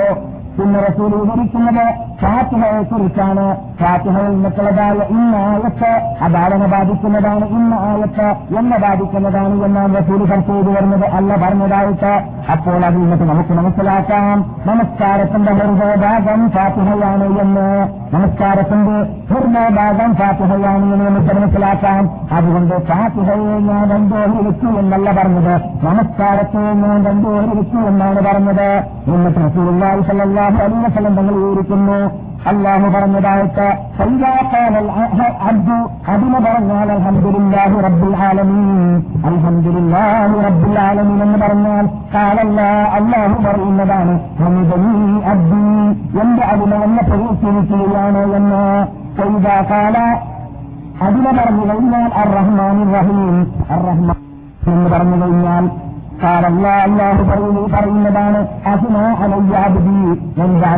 [0.58, 3.56] പിന്നെ റസൂൽ വിവരിക്കുന്നത് ഫാത്തിഹയെ കുറിച്ചാണ്.
[3.80, 11.04] ഫാത്തിഹയിൽ നിന്നുള്ളതായ ഇന്ന ആയത്ത് അധാരണ ബാധിക്കുന്നതാണ് ഇന്ന ആയത്ത് എന്നെ ബാധിക്കുന്നതാണ് എന്നാണ് റസൂൽ ചെയ്തു വരുന്നത്.
[11.04, 14.56] അല്ല പറഞ്ഞതായിട്ട് അപ്പോൾ അതിൽ നിന്നിട്ട് നമുക്ക് മനസ്സിലാക്കാം.
[14.66, 17.88] നമസ്കാരത്തിന്റെ ഹൃദയഭാഗം ഫാത്തിഹയാണ് എന്ന്.
[18.14, 18.96] നമസ്കാരത്തിന്റെ
[19.34, 22.10] ഹൃദയഭാഗം ഫാത്തിഹയാണ് എന്ന് നമുക്ക് മനസ്സിലാക്കാം.
[22.32, 25.60] അതുകൊണ്ട് ഫാത്തിഹയെ ഞാൻ രണ്ടോഹരി വെച്ചു എന്നല്ല പറഞ്ഞത്.
[25.84, 28.82] നമസ്കാരത്തെ ഞാൻ രണ്ടോഹരി വെച്ചു എന്നാണ് പറഞ്ഞത്.
[29.06, 29.68] എന്നിട്ട് റസൂൽ
[30.44, 31.98] സല്ലാഹു അലി വസ്ലം തങ്ങൾ വിവരിക്കുന്നു.
[32.50, 33.66] അള്ളാഹു പറഞ്ഞതായിട്ട്
[35.50, 35.76] അബ്ദു
[36.12, 38.90] അതിന് പറഞ്ഞാൽ അൽഹംദുലില്ലാഹി റബ്ബുൽ ആലമീൻ.
[39.28, 42.60] അൽഹംദുലില്ലാഹി റബ്ബുൽ ആലമീൻ എന്ന് പറഞ്ഞാൽ കാലല്ല
[42.98, 44.14] അള്ളാഹു പറയുന്നതാണ്
[45.32, 45.62] അബ്ദി
[46.22, 48.62] എന്റെ അതിനെ എന്നെ പ്രകീർത്തിക്കുകയാണ് എന്ന്.
[49.20, 49.96] ചെയ്ത കാല
[51.06, 53.36] അതിനെ പറഞ്ഞു കഴിഞ്ഞാൽ അർ റഹ്മാൻ റഹീം.
[53.72, 54.20] അർ റഹ്മാൻ
[54.74, 55.64] എന്ന് പറഞ്ഞു കഴിഞ്ഞാൽ
[57.72, 60.68] പറയുന്നതാണ് അതിന് അലയ്യാബി എന്റെ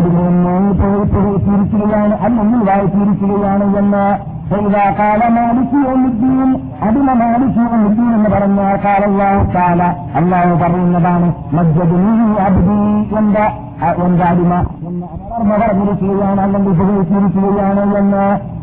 [3.78, 4.26] എന്ന്.
[4.50, 7.12] ചെയ്ത കാല മാലിക്കുദ്ദീൻ അതിനെ
[8.14, 9.82] എന്ന് പറഞ്ഞാൽ കാലല്ലാഹു കാല
[10.14, 11.34] അള്ളാഹു പറയുന്നതാണ്
[14.20, 14.54] അടിമ
[15.38, 18.56] എന്ന് പറഞ്ഞിരിക്കുകയാണ് അല്ലെങ്കിൽ ഉപയോഗിച്ചിരിക്കുകയാണ് എന്ന്.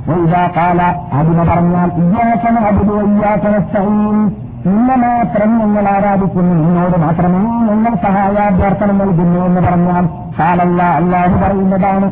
[0.58, 0.81] കാല
[1.13, 2.93] അടിമ പറഞ്ഞാൽ ഇയ്യാക്കന അബുദു
[3.73, 4.31] സൈൻ
[4.65, 6.54] നിന്നെ മാത്രം നിങ്ങൾ ആരാധിക്കുന്നു.
[6.56, 10.06] നിന്നോട് മാത്രമേ നിങ്ങൾ സഹായാഭ്യർത്ഥന നൽകുന്നു എന്ന് പറഞ്ഞാൽ
[10.41, 12.08] അള്ളാഹു പറയുന്നതാണ്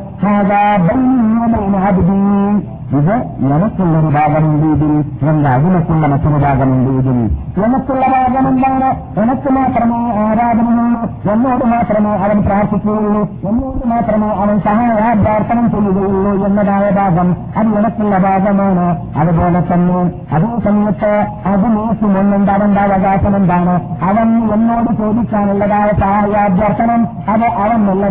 [2.91, 3.13] ഇത്
[3.53, 7.17] എനക്കുള്ളൊരു ഭാഗമുണ്ട് ഇതിൽ എന്റെ അതിനക്കുള്ള മറ്റൊരു ഭാഗമുണ്ട് ഇതിൽ
[7.65, 9.19] എനക്കുള്ള ഭാഗം എന്താണ്?
[9.19, 17.77] എനക്ക് മാത്രമേ ആരാധനയുള്ളൂ എന്നോട് മാത്രമേ അവൻ പ്രാർത്ഥിക്കുകയുള്ളൂ എന്നോട് മാത്രമേ അവൻ സഹായാഭ്യർത്ഥനം ചെയ്യുകയുള്ളൂ എന്നതായ ഭാഗം അത്
[17.77, 19.03] എനക്കുള്ള ഭാഗമാണ്.
[19.17, 19.99] അതുപോലെ തന്നെ
[20.35, 23.81] അതേ സമയത്ത് അതിനേക്കും ഒന്നുണ്ട് അവന്റെ അവകാശം എന്താണ്?
[24.03, 27.45] അവൻ എന്നോട് ചോദിക്കാനുള്ളതായ സഹായാഭ്യർത്ഥനം അത്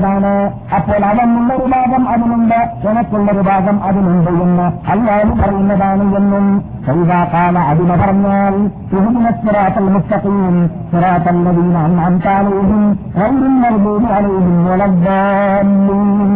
[0.00, 2.88] അവനുള്ളതാണ് അപ്പോൾ അവനുള്ളൊരു ഭാഗം അതിനുണ്ട്.
[2.88, 6.46] എനക്കുള്ളൊരു ഭാഗം അതിനുണ്ട് എന്ന് അല്ലാതെ പറയുന്നതാണ് എന്നും
[6.86, 8.54] സൈവാകാല അടിമ പറഞ്ഞാൽ
[8.90, 10.56] സുഹൃത്തിനസ്വരാത്തൽ മുസ്തഖീം
[10.90, 16.32] സ്വരാത്തൽ നദീന അന്നാലും റൈറിൽ അലൈഹിം വളദ്ദാലീൻ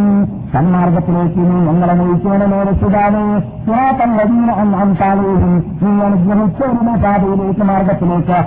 [0.55, 3.23] സന്മാർഗത്തിലേക്ക് നീ ഞങ്ങളെ നയിക്കണമേ രക്ഷിതാവേ
[3.65, 8.37] പുരാതം വലിയ അന്നാം താഴെയും നീ അനുഗ്രഹിച്ചവരുടെ പാതയിലേക്ക് മാർഗത്തിലേക്ക്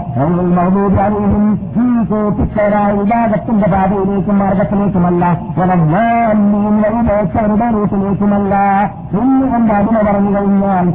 [0.99, 1.35] റൈറിൽ
[1.79, 5.25] നീ കോപ്പിച്ചവരായ വിഭാഗത്തിന്റെ പാതയിലേക്കും മാർഗത്തിലേക്കുമല്ല
[5.59, 6.43] വളദ്ദാലീൻ
[6.85, 8.55] വഴിവേച്ചവരുടെ റൂട്ടിലേക്കുമല്ല
[9.19, 10.87] എന്ന് കൊണ്ട് അതിനെ പറഞ്ഞു കഴിഞ്ഞാൽ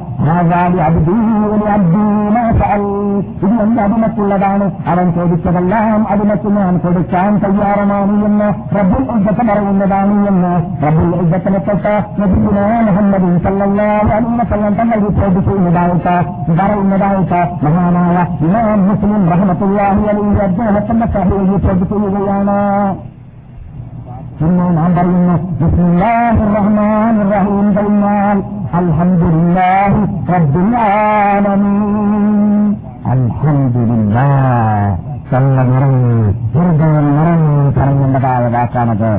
[3.42, 4.66] ഇത് എന്റെ അടിമക്കുള്ളതാണ്?
[4.88, 8.98] അവൻ ചോദിച്ചതെല്ലാം അടിമക്ക് ഞാൻ കൊടുക്കാൻ തയ്യാറമാണ് എന്ന് പ്രഭു
[9.42, 10.54] പറയുന്നതാണ് എന്ന്
[11.04, 16.14] റബ്ബുൽ ഇജ്ജത്തിനെ തൊട്ട് നബിയുന മുഹമ്മദ് സല്ലല്ലാഹു അലൈഹി വസല്ലം തങ്ങൾ റിപ്പോർട്ട് ചെയ്യുന്നതായിട്ട്
[16.60, 22.58] പറയുന്നതായിട്ട് മഹാനായ ഇമാം മുസ്ലിം റഹ്മത്തുള്ളാഹി അലൈഹി അദ്ദേഹത്തിന്റെ സഹയിൽ റിപ്പോർട്ട് ചെയ്യുകയാണ്
[24.38, 28.38] പിന്നെ നാം പറയുന്നു ബിസ്മില്ലാഹിർ റഹ്മാനിർ റഹീം കഴിഞ്ഞാൽ
[28.80, 32.64] അൽഹംദുലില്ലാഹി റബ്ബിൽ ആലമീൻ
[33.14, 34.90] അൽഹംദുലില്ലാഹ്
[35.30, 36.16] ചല്ല നിറഞ്ഞു
[36.56, 39.12] ഹൃദയം നിറഞ്ഞു പറഞ്ഞേണ്ടതായ വാക്കാണത്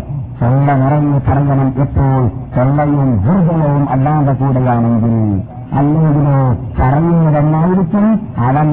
[0.45, 2.23] ചല്ല നിറഞ്ഞു പറയണം എപ്പോൾ
[2.57, 5.15] തൊള്ളയും ഹൃദയവും അല്ലാതെ കൂടെയാണെങ്കിൽ
[5.79, 6.35] അല്ലെങ്കിലോ
[6.79, 8.69] പറയുന്നതെന്നായിരിക്കും അവൻ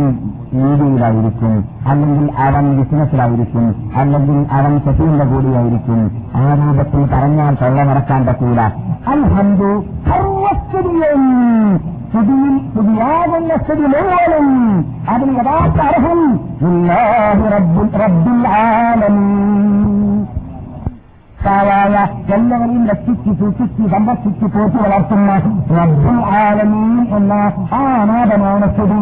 [0.54, 1.54] മീഡിയയിലായിരിക്കും
[1.88, 3.76] അല്ലെങ്കിൽ അവൻ ബിസിനസ്സിലായിരിക്കും.
[3.96, 6.00] അല്ലെങ്കിൽ അവൻ ശശീന്റെ കൂടിയായിരിക്കും.
[6.36, 8.62] ആ രൂപത്തിൽ പറഞ്ഞാൽ തൊള്ള നടക്കാൻ പറ്റൂല.
[9.08, 9.72] അൽഹന്തു
[10.10, 11.24] സർവസ്ഥിതിയും
[12.10, 14.48] സ്ഥിതിയിൽ സ്ഥിതിയാകുന്ന സ്ഥിതി മുഴുവനും
[15.10, 16.22] അതിന് യഥാർത്ഥ അർഹം
[17.54, 18.46] റബ്ബുൽ റബ്ബുൽ
[21.48, 25.36] ആലമീൻ ായ എല്ലാവരെയും രക്ഷിച്ച് സൂക്ഷിച്ച് സംരക്ഷിച്ച് പോറ്റി വളർത്തുന്ന
[25.80, 27.34] റബ്ബുൽ ആലമീൻ എന്ന
[27.74, 29.00] ആ നാഥമാണ് സ്ഥിതി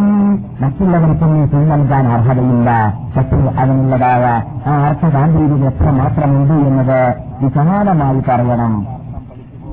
[0.63, 2.93] മറ്റുള്ളവർക്കൊന്നും തീ നൽകാൻ അർഹതയില്ല.
[3.17, 8.98] പക്ഷേ അതിനുള്ളതായ ആ അർത്ഥഗാന്ധിയിൽ എത്ര മാത്രമുണ്ട് എന്നത് വിശാലമായി പറയണം.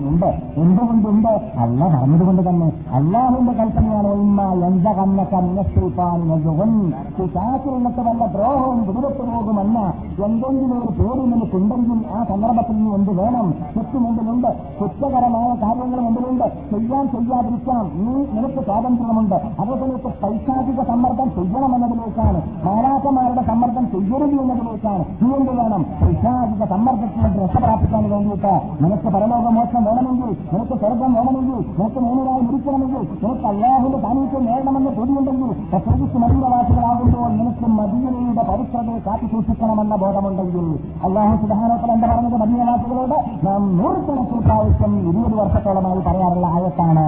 [0.08, 0.42] ഉണ്ട്.
[0.56, 1.40] എന്തുകൊണ്ടുണ്ട്?
[1.58, 2.72] അല്ല പറഞ്ഞതുകൊണ്ട് തന്നെ.
[2.92, 9.92] അള്ളാഹുവിന്റെ കൽപ്പനയാണ് കന്നത്തിൽപ്പാനിനത്ത് വല്ല ദ്രോഹവും വിടുപെട്ടു പോകുമെന്ന
[10.24, 13.54] എന്തെങ്കിലും ഒരു പേര് നിനക്കുണ്ടെങ്കിൽ ആ സന്ദർഭത്തിൽ നിന്ന് എന്ത് വേണം?
[13.74, 19.34] ചുറ്റും മുമ്പിലുണ്ട് കുറ്റകരമായ കാര്യങ്ങൾ മുമ്പിലുണ്ട് ചെയ്യാൻ ചെയ്യാതിരിക്കാം നീ നിനക്ക് സ്വാതന്ത്ര്യമുണ്ട്.
[19.34, 25.04] അതേസമയത്ത് പൈശാചിക സമ്മർദ്ദം ചെയ്യണമെന്നതിലേക്കാണ് മാരാട്ടമാരുടെ സമ്മർദ്ദം ചെയ്യരുത് എന്നതിലേക്കാണ്.
[25.22, 25.86] നീ എന്ത് വേണം?
[26.02, 33.46] പൈശാചിക സമ്മർദ്ദത്തിൽ നിന്ന് രക്ഷപ്രാപിക്കാൻ വേണ്ടിയിട്ട് നിനക്ക് പരലോകമോക്ഷം വേണമെങ്കിൽ നിനക്ക് സ്വർഗം വേണമെങ്കിൽ നിനക്ക് മൂന്നരായി മരിക്കണമെങ്കിൽ നിനക്ക്
[33.52, 40.66] അള്ളാഹുന്റെ സാന്നിധ്യം നേടണമെന്ന് തോന്നിയുണ്ടെങ്കിൽ പ്രത്യേകിച്ച് മദീനവാസികളാകുമ്പോൾ നിനക്ക് മദീനയുടെ പരിസരത്തെ കാത്തു സൂക്ഷിക്കണമെന്ന ബോധമുണ്ടെങ്കിൽ
[41.08, 47.06] അള്ളാഹു സുധാനോക്കൾ എന്താ പറഞ്ഞത് മദീനവാസികളോട് നാം നൂറുകണക്കിൽ പ്രാവശ്യം ഇരുപത് വർഷത്തോളമായി പറയാറുള്ള ആയത്താണ്.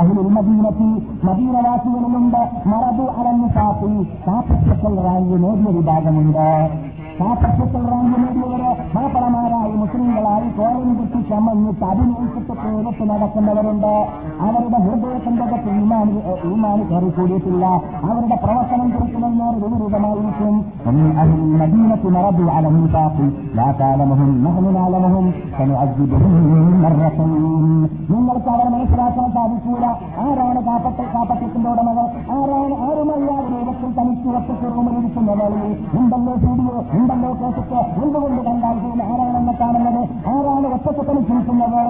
[0.00, 0.90] അഹിലുൽ മദീനത്തിൽ
[1.28, 3.92] മദീനവാസികളിലുണ്ട് മറബു അലഞ്ഞു കാപ്പി
[5.06, 6.46] റാങ്ക് നേടിയ വിഭാഗമുണ്ട്.
[8.94, 13.92] മാപ്പളമാരായി മുസ്ലിങ്ങളായി കോലം കുത്തി ചമഞ്ഞിട്ട് അഭിനയിച്ചിട്ട് പേരിട്ട് നടക്കുന്നവരുണ്ട്.
[14.46, 15.44] അവരുടെ ഹൃദയത്തിന്റെ
[16.50, 17.64] ഈമാന് കയറി കൂടിയിട്ടില്ല.
[18.08, 20.54] അവരുടെ പ്രവർത്തനം കുറിക്കുന്നതിനോട് വിപരീതമായിരിക്കും.
[28.10, 29.84] നിങ്ങൾക്ക് അവരെ മനസ്സിലാക്കാൻ സാധിക്കൂല.
[30.24, 30.60] ആരാണ്
[31.14, 32.06] കാപ്പറ്റത്തിന്റെ ഉടമകൾ?
[32.36, 35.52] ആരാണ് ആരുമല്ലാതെ തനിച്ച് തനിക്ക് ഒറ്റയ്ക്ക് റൂമിലിരിക്കുന്നവർ
[36.00, 38.76] ഉണ്ടല്ലോ വീഡിയോ ഉണ്ടല്ലോ കേട്ടിട്ട് എന്തുകൊണ്ട് കണ്ടാൽ
[39.08, 40.02] ആരാണെന്ന് കാണുന്നത്?
[40.32, 41.80] ആരാണ് ഒറ്റയ്ക്ക് തനിച്ചിരിക്കുന്നത്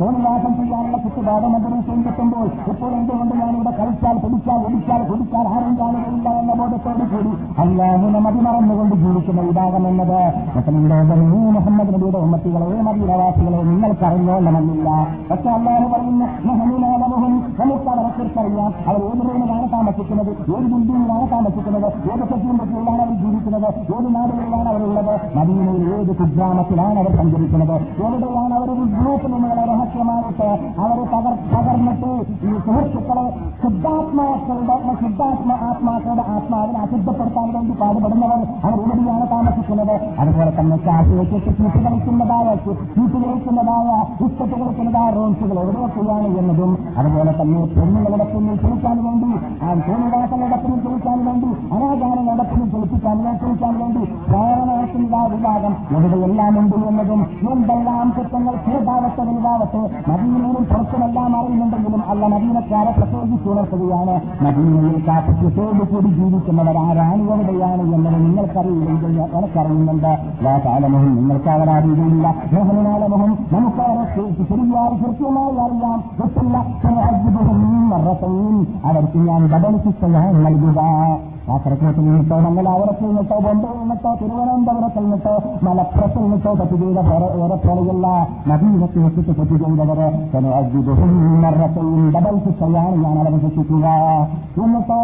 [0.00, 6.52] തോന്നിവാസം ചെയ്യാനുള്ള ചുറ്റുപാടും അന്തരീക്ഷം ചിന്തിക്കുമ്പോൾ ഇപ്പോൾ എന്തുകൊണ്ട് ഞാനിവിടെ കളിച്ചാൽ പിടിച്ചാൽ ഒടിച്ചാൽ കുടിച്ചാൽ ആരും കാണുകയില്ല എന്ന
[6.60, 10.18] ബോധത്തോടു കൂടി അല്ലാഹുനെ മതിമറന്നുകൊണ്ട് ജീവിക്കുന്ന വിഭാഗം എന്നത്
[11.54, 14.88] മുഹമ്മദ് നബിയുടെ ഉമ്മത്തികളെ മദീനവാസികളെ നിങ്ങൾക്ക് അറിഞ്ഞോളണമെന്നില്ല.
[15.30, 20.30] പക്ഷെ അല്ലാഹു പറയുന്നു മഹനീനാലമുഹം നമുക്ക് അവരെ കുറിച്ചറിയാം അവർ ഏത് റൂമിലാണ് താമസിക്കുന്നത്?
[20.54, 21.88] ഏത് ബിൽഡിങ്ങിലാണ് താമസിക്കുന്നത്?
[22.12, 23.68] ഏത് സെറ്റിൽമെന്റിലാണ് അവർ ജീവിക്കുന്നത്?
[23.96, 25.14] ഏത് നാടുകളിലാണ് അവരുള്ളത്.
[25.36, 27.74] മദീനയിൽ ഏത് കുഗ്രാമത്തിലാണ് അവർ സഞ്ചരിക്കുന്നത്?
[28.04, 30.48] എവിടെയാണ് അവർ ഒരു ഗ്രൂപ്പ് നിന്നുള്ള രഹസ്യമായിട്ട്
[30.82, 32.10] അവർ പകർ പകർന്നിട്ട്
[32.48, 33.26] ഈ സുഹൃത്തുക്കളെ
[33.62, 39.94] ശുദ്ധാത്മാക്കളുടെ ശുദ്ധാത്മ ആത്മാക്കളുടെ ആത്മാവിനെ അശുദ്ധപ്പെടുത്താൻ വേണ്ടി പാടുപെടുന്നവർ അവർ എവിടെയാണ് താമസിക്കുന്നത്?
[40.22, 43.88] അതുപോലെ തന്നെ ചാട്ടിലേക്ക് ചീട്ട് കളിക്കുന്നതായ ചീട്ട് കളിക്കുന്നതായ
[44.26, 49.30] ഇഷ്ടത്ത് കളിക്കുന്നതായ റോൺസുകൾ എവിടെയൊക്കെയാണ് എന്നതും അതുപോലെ തന്നെ പെണ്ണുങ്ങളുടെ പിന്നിൽ ചോദിക്കാൻ വേണ്ടി
[49.64, 52.19] ആ തോന്നിവാസങ്ങളുടെ പിന്നിൽ ചോദിക്കാൻ വേണ്ടി അനാചാരങ്ങളുടെ
[52.80, 57.20] ചലിപ്പിക്കാൻ ചലിക്കാൻ വേണ്ടി പ്രേരണത്തിലുള്ള വിഭാഗം എവിടെയെല്ലാം ഉണ്ട് എന്നതും
[57.52, 64.14] എന്തെല്ലാം കുറ്റങ്ങൾ ചെറുതാവട്ടെ വലുതാവട്ടെ മദീനയിലും പുറത്തുമെല്ലാം അറിയുന്നുണ്ടെങ്കിലും അല്ല മദീനക്കാരെ പ്രത്യേകിച്ച് ഉണർത്തുകയാണ്.
[64.44, 70.12] മദീനയിൽ കാപ്പറ്റോട് കൂടി ജീവിക്കുന്നവരാരാണ് എവിടെയാണ് എന്നത് നിങ്ങൾക്കറിയില്ലെങ്കിൽ എനിക്കറിയുന്നുണ്ട്.
[70.44, 74.04] ലാകാലമുഹം നിങ്ങൾക്ക് അവരെ അറിയുകയില്ല മോഹനാലമുഹം നമുക്ക് അവരെ
[74.50, 75.98] ശരിയായി കൃത്യമായി അറിയാം.
[76.20, 76.56] കിട്ടില്ല
[78.84, 80.80] അവർക്ക് ഞാൻ ബദൽ ശിക്ഷയായി നൽകുക.
[81.46, 88.06] കാസർകോട്ടിൽ നിന്നിട്ടോ മംഗലാപുരത്തിൽ നിന്നിട്ടോ ബോംബെയിൽ നിന്നിട്ടോ തിരുവനന്തപുരത്തിൽ നിന്നിട്ടോ മലപ്പുറത്തിൽ നിന്നിട്ടോ തെറ്റ് ചെയ്ത വേറെ പോലെയല്ല
[88.50, 90.08] നദീനത്ത് വെച്ചിട്ട് തെറ്റ് ചെയ്തവരെ
[92.14, 93.86] ഡബൽ ശിക്ഷയാണ് ഞാൻ അവരെ ശിക്ഷിക്കുക
[94.58, 95.00] എന്നിട്ടോ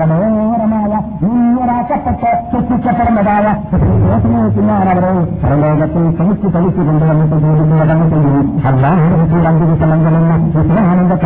[0.00, 0.92] കടോരമായ
[1.24, 3.46] നീരാക്കപ്പെട്ട് ശിക്ഷിക്കപ്പെടുന്നതായ
[4.60, 5.12] ഞാൻ അവരെ
[5.62, 9.08] ലോകത്തിൽ ക്ഷണിച്ച് കളിച്ചു കൊണ്ടുവന്നിട്ട് ജോലിയുടെ ചെയ്യും അല്ലാതെ
[9.48, 11.16] അഞ്ചു ദിവസമെങ്കിലെന്ന് ഇസ്ലാമിന്റെ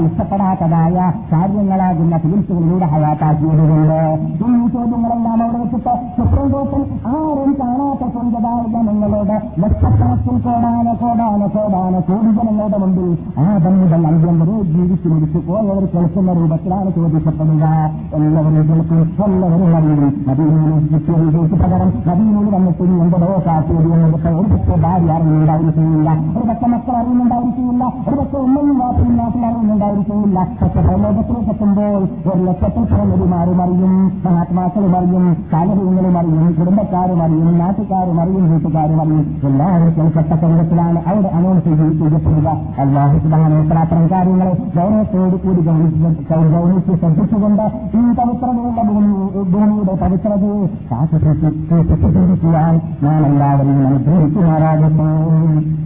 [0.00, 0.96] ഇഷ്ടപ്പെടാത്തതായ
[1.32, 3.98] കാര്യങ്ങളാകുന്ന ചികിത്സകളിലൂടെ ഹയാത്താക്കിയതുകൊണ്ട്
[4.50, 6.52] ഈ ചോദ്യങ്ങളെല്ലാം അവിടെ വെച്ചിട്ട് സുപ്രീം
[7.12, 13.46] ആരും കാണാത്ത സ്വന്തമായ നിങ്ങളോട് ലക്ഷക്കണക്കിൽ കോടാന കോടാന കോടാന കോടി ജനങ്ങളുടെ മുമ്പിൽ ആ
[14.10, 17.64] അന്ത്യം വരെ ജീവിച്ചു മരിച്ചു പോയവർ കേൾക്കുന്ന രൂപത്തിലാണ് ചോദിക്കപ്പെടുക.
[18.14, 19.02] എല്ലാവരും കേൾക്കും.
[19.24, 20.24] എല്ലാവരും അറിയും.
[20.28, 26.92] നദീനൂരിൽ കിട്ടിയതിലേക്ക് പകരം നദീനൂർ വന്നിട്ട് എന്തോ കാട്ടിയത് എന്നതൊക്കെ ഒരു പക്ഷേ ഭാര്യ അറിയുന്നുണ്ടായിരിക്കുകയില്ല ഒരു പക്ഷെ മക്കൾ
[26.96, 33.92] അറിയുന്നുണ്ടായിരിക്കുകയില്ല ഒരു പക്ഷെ ഒന്നും വാപ്പയും നാട്ടിൽ അറിയുന്നുണ്ടായിരിക്കുകയില്ല പക്ഷെ പ്രലോകത്തിലേക്ക് എത്തുമ്പോൾ ഒരു ലക്ഷത്തിൽ പ്രമുഖിമാരും അറിയും.
[34.24, 35.36] മഹാത്മാക്കളും അറിയും.
[35.52, 36.52] സാലഹ്യങ്ങളും അറിയും.
[36.60, 37.58] കുടുംബക്കാരും അറിയും.
[37.58, 38.50] നാട്ടുകാരും അറിയും.
[38.50, 39.40] വീട്ടുകാരും അറിയും.
[39.44, 42.48] എല്ലാവരും കേൾക്കത്തക്ക വിധത്തിലാണ് അവിടെ അനൗൺസ് ചെയ്യപ്പെടുക
[42.80, 45.60] അള്ളാഹു സുധാനോത്തരാത്രം കാര്യങ്ങളെ ഗൗരവത്തോടു കൂടി
[46.48, 49.12] ഗൗനിച്ച് ശ്രദ്ധിച്ചുകൊണ്ട് ഈ പവിത്രതയുള്ള ഭൂമി
[49.52, 52.72] ഭൂമിയുടെ പവിത്രതയെ കാത്തുസൂക്ഷിക്കാൻ
[53.04, 55.08] ഞാൻ എല്ലാവരെയും അനുഗ്രഹിക്കുമാറാകുന്നു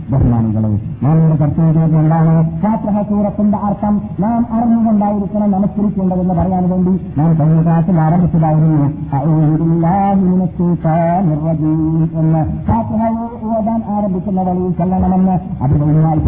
[0.08, 0.70] ബഹുമാനികളെ
[1.02, 8.86] നമ്മുടെ കർത്തവ്യം എന്താണ് ശാസ്ത്രഹസൂറത്തിന്റെ സൂറത്തിന്റെ അർത്ഥം നാം അറിഞ്ഞുകൊണ്ടായിരിക്കണം നമസ്കരിക്കേണ്ടതെന്ന് പറയാൻ വേണ്ടി നാം കഴിഞ്ഞ ക്ലാസ്സിൽ ആരംഭിച്ചതായിരുന്നു.
[12.20, 16.18] എന്ന് ശാസ്ത്രഹയെ ഓടാൻ ആരംഭിക്കുന്ന വഴിയിൽ ചെല്ലണമെന്ന് അത് കഴിഞ്ഞാൽ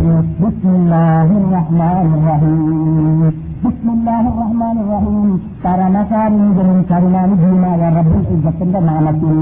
[3.66, 5.28] ബിസ്മില്ലാഹി റഹ്മാൻ റഹീം
[5.62, 9.38] പരമകാരുണികനും കരുണാനിധിയുമായ റബ്ബുൽ ഇസത്തിന്റെ നാമത്തിൽ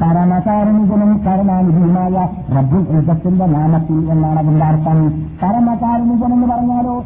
[0.00, 2.14] പരമകാരുണികനും കരുണാനിധിയുമായ
[2.56, 4.98] റബ്ബുൽ ഇസത്തിന്റെ നാമത്തിൽ എന്നാണ് അതിന്റെ അർത്ഥം.
[5.42, 6.96] പരമകാരുണികൻ എന്ന് പറഞ്ഞാലോ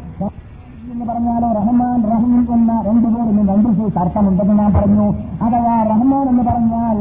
[0.93, 5.07] എന്ന് പറഞ്ഞാലോ റഹ്മാൻ റഹീം എന്ന രണ്ടുപേരും രണ്ടു സൈസ് അർത്ഥമുണ്ടെന്ന് ഞാൻ പറഞ്ഞു.
[5.45, 6.97] അഥവാ റഹ്മാൻ എന്ന് പറഞ്ഞാൽ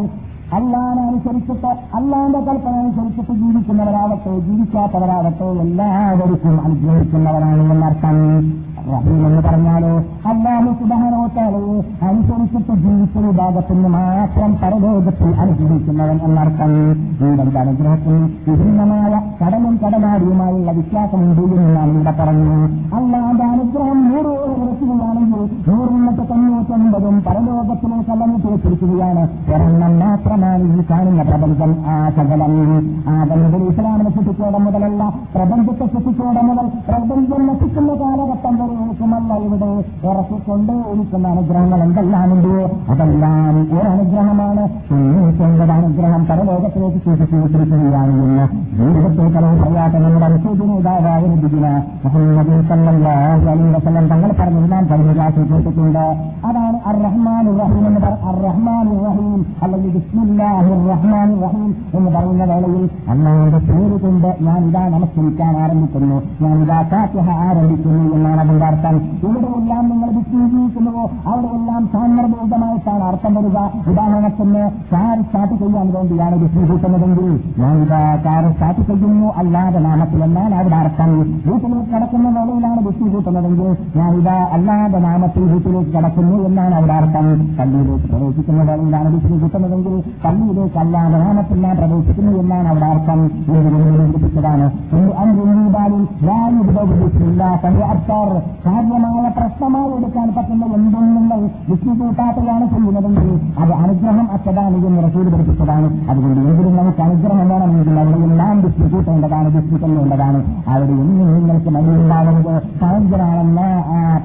[0.56, 8.18] അല്ലാനുസരിച്ചിട്ട് അള്ളാന്റെ കൽപ്പന അനുസരിച്ചിട്ട് ജീവിക്കുന്നവരാവട്ടെ ജീവിക്കാത്തവരാവട്ടെ എല്ലാവർക്കും അനുഗ്രഹിക്കുന്നവരാണ് എന്നർത്ഥം.
[8.86, 9.92] എന്ന് പറഞ്ഞാലോ
[10.30, 11.76] അള്ളാഹു സുബാനോത്താലയെ
[12.08, 16.72] അനുസരിച്ചിട്ട് ജീവിച്ച വിഭാഗത്തിന് മാത്രം പരലോകത്തിൽ അനുഗ്രഹിക്കുന്നവൻ എന്നർത്ഥം.
[17.20, 18.16] ജീവന്റെ അനുഗ്രഹത്തിൽ
[18.48, 22.56] വിഭിന്നമായ കടലും കടലാരിയുമായുള്ള വിശ്വാസമുണ്ട് എന്ന് ഞാൻ ഇവിടെ പറഞ്ഞു.
[22.98, 31.96] അള്ളാന്റെ അനുഗ്രഹം നൂറ് നിരത്തുകയാണെങ്കിൽ നൂറിനത്തെ തൊണ്ണൂറ്റൊൻപതും പരലോകത്തിലേക്ക് അല്ലമിട്ട് വെച്ചിരിക്കുകയാണ് ഒരെണ്ണം മാത്രമാണ് ഈ കാണുന്ന പ്രപഞ്ചം ആ
[32.16, 32.54] സകലം.
[33.08, 35.02] ആ മുതൽ ഇസ്ലാമിനെ സൃഷ്ടിച്ചോടെ മുതലല്ല
[35.34, 39.68] പ്രപഞ്ചത്തെ സൃഷ്ടിച്ചോടെ മുതൽ പ്രപഞ്ചം നശിക്കുന്ന കാലഘട്ടം വരേക്കുമല്ല ഇവിടെ
[40.08, 42.54] ഇറക്കിക്കൊണ്ട് ഇരിക്കുന്ന അനുഗ്രഹങ്ങൾ എന്തെല്ലാമുണ്ടോ
[42.92, 44.62] അതെല്ലാം ഒരു അനുഗ്രഹമാണ്.
[44.88, 48.44] തൊണ്ണൂറ്റൊൻപത് അനുഗ്രഹം പരലോകത്തിലേക്ക് സൂക്ഷിച്ചു വെച്ചിരിക്കുകയാണ് എന്ന്
[48.78, 51.04] ജീവിതത്തിൽ കളവ് പറയാത്ത നമ്മുടെ അനുസരിക്കുന്നതായ
[51.54, 51.66] ദിന
[52.04, 56.04] മുഹമ്മദ് സല്ലല്ലാഹു അലൈഹി വസല്ലം തങ്ങൾ പറഞ്ഞു ഞാൻ പറഞ്ഞു ക്ലാസ്സിൽ കേട്ടിട്ടുണ്ട്.
[56.48, 62.44] അതാണ് അർ റഹ്മാൻ റഹീം എന്ന് പറ അർ റഹ്മാൻ റഹീം അല്ലെങ്കിൽ ബിസ്മില്ലാഹി റഹ്മാൻ റഹീം എന്ന് പറയുന്ന
[62.52, 62.84] വേളയിൽ
[63.14, 66.18] അള്ളാഹുന്റെ പേര് കൊണ്ട് ഞാൻ ഇതാ നമസ്കരിക്കാൻ ആരംഭിക്കുന്നു.
[66.42, 73.58] ഞാൻ ഇതാ കാത്യഹ ആരംഭിക്കുന്നു എന്നാണ് അതിന്റെ അർത്ഥം ഇവിടെയെല്ലാം നിങ്ങൾ വിശ്വസിക്കുന്നുവോ അവിടെയെല്ലാം സാന്ദർഭോധമായിട്ടാണ് അർത്ഥം വരിക.
[73.90, 77.28] ഉദാഹരണത്തിന് കാർ സ്റ്റാർട്ട് ചെയ്യാൻ വേണ്ടിയാണ് വിശ്വസിക്കുന്നതെങ്കിൽ
[77.62, 79.28] ഞാൻ ഇതാ കാർ സ്റ്റാർട്ട് ചെയ്യുന്നു.
[79.42, 80.22] അല്ലാതെ നാമത്തിൽ
[80.58, 81.10] അവിടെ അർത്ഥം
[81.46, 87.26] വീട്ടിലേക്ക് കടക്കുന്ന വേളയിലാണ് വിശ്വസിക്കുന്നതെങ്കിൽ ഞാൻ ഇതാ അല്ലാതെ നാമത്തിൽ വീട്ടിലേക്ക് കടക്കുന്നു എന്നാണ് അവിടെ അർത്ഥം.
[87.58, 93.20] പള്ളിയിലേക്ക് പ്രവേശിക്കുന്ന വേളയിലാണ് വിശ്വസിക്കുന്നതെങ്കിൽ പള്ളിയിലേക്ക് അല്ലാതെ നാമത്തിൽ ഞാൻ പ്രവേശിക്കുന്നു എന്നാണ് അവിടെ അർത്ഥം.
[93.46, 94.66] സൂചിപ്പിച്ചതാണ്
[98.64, 99.15] 然后呢？
[99.96, 106.10] എടുക്കാൻ പറ്റുന്ന എന്തും നിങ്ങൾ വിഷ്ണു കൂട്ടാത്തയാണ് ചെയ്യുന്നതെങ്കിൽ അത് അനുഗ്രഹം അച്ചതാണ് എന്ന് റസൂൽ പഠിപ്പിച്ചതാണ്.
[106.10, 112.54] അതുകൊണ്ട് ഏതൊരു നമുക്ക് അനുഗ്രഹം വേണമെങ്കിൽ അവിടെ എല്ലാം വിഷ്ണു കൂട്ടേണ്ടതാണ് വിഷ്ണു തന്നേണ്ടതാണ് അവിടെ ഇന്ന് നിങ്ങൾക്ക് മടിയുണ്ടാവരുത്
[112.82, 113.60] ഭയങ്കരാണെന്ന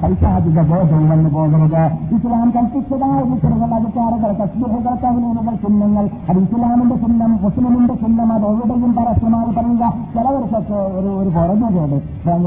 [0.02, 1.84] പൈശാചിക ബോധം വന്നു പോകുന്നത്.
[2.14, 6.04] ഇസ്ലാം കൽപ്പിച്ചതായ വിഷയങ്ങൾ അധികാരങ്ങൾ തസ്ബീഹുകൾ കവിനുകൾ ചിഹ്നങ്ങൾ.
[6.30, 9.92] അത് ഇസ്ലാമിന്റെ ചിഹ്നം മുസ്ലിമിന്റെ ചിഹ്നം അത് എവിടെയും പരസ്യമായി പറയുക.
[10.14, 11.96] ചിലവർക്കൊക്കെ ഒരു ഒരു പുറഞ്ഞുകേട്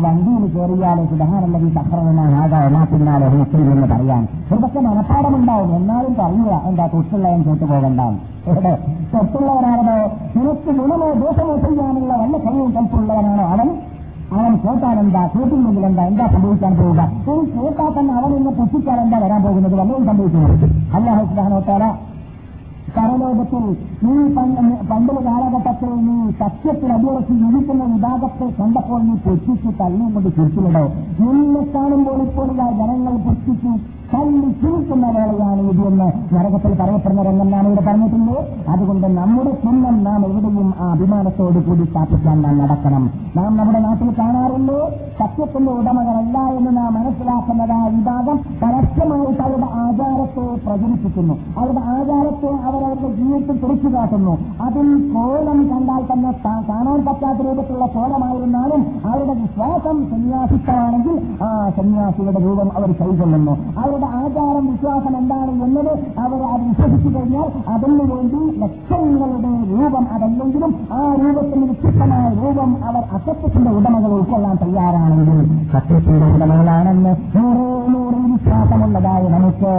[0.05, 1.57] വണ്ടിയിൽ കയറിയാൽ സുധാരണ
[3.15, 4.21] സക്രമനാകാനാത്തിനാലോ എന്ന് പറയാൻ.
[4.53, 8.15] ഇതൊക്കെ മനഃപ്പാടമുണ്ടാവും എന്നാലും പറയുക എന്താ തൊട്ടുള്ളവൻ കേട്ടു പോകണ്ടാവും
[8.47, 8.71] ഇവിടെ
[9.13, 9.95] തൊട്ടുള്ളവനാണോ
[10.35, 13.69] നിനക്ക് ഗുണമോ ദോഷമോ ചെയ്യാനുള്ള വല്ല കഴിവും കൽപ്പുള്ളവനാണോ അവൻ?
[14.35, 15.21] അവൻ കേട്ടാൽ എന്താ?
[15.33, 16.03] കേട്ടില്ലെങ്കിൽ എന്താ?
[16.05, 19.75] എന്താ സംഭവിക്കാൻ പോവുക ഈ കേട്ടാൽ തന്നെ അവൻ ഇന്ന് പുഷിക്കാൻ എന്താ വരാൻ പോകുന്നത്?
[19.75, 20.65] വല്ലതും സംഭവിക്കുന്നത്
[20.97, 21.83] അല്ലാഹു സുബാനോത്താല
[22.97, 23.63] പരലോകത്തിൽ
[24.03, 24.13] നീ
[24.89, 30.85] പണ്ടുള്ള കാലഘട്ടത്തിൽ നീ സത്യത്തിൽ അടിയുറച്ച് ജീവിക്കുന്ന വിഭാഗത്തെ കണ്ടപ്പോൾ നീ പൊട്ടിച്ച് തള്ളിയും കൊണ്ട് ചുറ്റിലിടോ
[31.19, 33.73] നിന്നെ കാണുമ്പോൾ ഇപ്പോൾ ജനങ്ങൾ പൊട്ടിച്ച്
[34.13, 38.35] തള്ളി ചുരുക്കുന്ന വേളയാണ് ഇത് എന്ന് നരകത്തിൽ പറയപ്പെടുന്ന രംഗം ഇവിടെ പറഞ്ഞിട്ടുണ്ട്.
[38.69, 43.11] അതുകൊണ്ട് നമ്മുടെ ചിഹ്നം നാം എവിടെയും ആ അഭിമാനത്തോട് കൂടി സ്ഥാപിക്കാൻ നാം നടക്കണം.
[43.37, 44.77] നാം നമ്മുടെ നാട്ടിൽ കാണാറുണ്ട്
[45.19, 51.33] സത്യത്തിന്റെ ഉടമകളല്ല എന്ന് നാം മനസ്സിലാക്കുന്നത് ആ വിഭാഗം പരസ്യമായിട്ട് അവരുടെ ആചാരത്തെ പ്രചരിപ്പിക്കുന്നു.
[51.57, 54.37] അവരുടെ ആചാരത്തെ അവരവരുടെ ജീവിതത്തിൽ തുറച്ചു കാട്ടുന്നു.
[54.61, 56.31] അതിൽ കോലം കണ്ടാൽ തന്നെ
[56.69, 63.55] കാണാൻ പറ്റാത്ത രൂപത്തിലുള്ള കോലമായിരുന്നാലും അവരുടെ വിശ്വാസം സന്യാസിത്തമാണെങ്കിൽ ആ സന്യാസിയുടെ രൂപം അവർ കൈകൊള്ളുന്നു.
[63.95, 69.35] അവരുടെ ആചാരം വിശ്വാസം എന്താണ് എന്നത് അവർ അത് വിശ്വസിച്ചു കഴിഞ്ഞാൽ അതിനു വേണ്ടി ലക്ഷങ്ങളുടെ
[69.71, 75.39] രൂപം അതല്ലെങ്കിലും ആ രൂപത്തിന് വ്യത്യസ്തമായ രൂപം അവർ അസത്യത്തിന്റെ ഉടമകൾ ഉൾക്കൊള്ളാൻ തയ്യാറാണെങ്കിൽ
[75.73, 79.73] സത്യത്തിന്റെ ഉടമകളാണെന്ന് നൂറേ നൂറ് വിശ്വാസമുള്ളതായ നമുക്ക്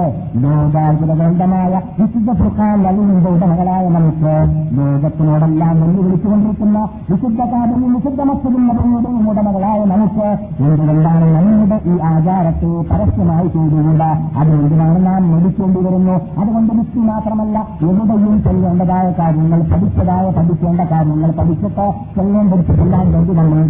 [0.44, 4.34] ലോകാത്ഭുതഗ്രന്ഥമായ വിശുദ്ധ ഫുഖാൻ വലിയ ഉടമകളായ നമുക്ക്
[4.78, 6.78] ലോകത്തിനോടെല്ലാം വെല്ലുവിളിച്ചുകൊണ്ടിരിക്കുന്ന
[7.10, 10.28] വിശുദ്ധ കാതലും വിശുദ്ധ മസ്ജിദും നബിയുടെയും ഉടമകളായ നമുക്ക്
[10.66, 12.54] എന്തുകൊണ്ടാണ് നമ്മുടെ ഈ ആചാരത്തെ
[12.90, 14.05] പരസ്യമായി ചെയ്തുകൂടാ?
[14.38, 22.46] അതെന്തിനാണ് നാം മരിക്കേണ്ടി വരുന്നു അതുകൊണ്ട് വ്യക്തി മാത്രമല്ല എവിടെയും ചെയ്യേണ്ടതായ കാര്യങ്ങൾ പഠിച്ചതായ പഠിക്കേണ്ട കാര്യങ്ങൾ പഠിച്ചിട്ട് ചെല്ലാൻ
[22.52, 23.60] പഠിച്ചിട്ടില്ലാൻ വേണ്ടി നമ്മൾ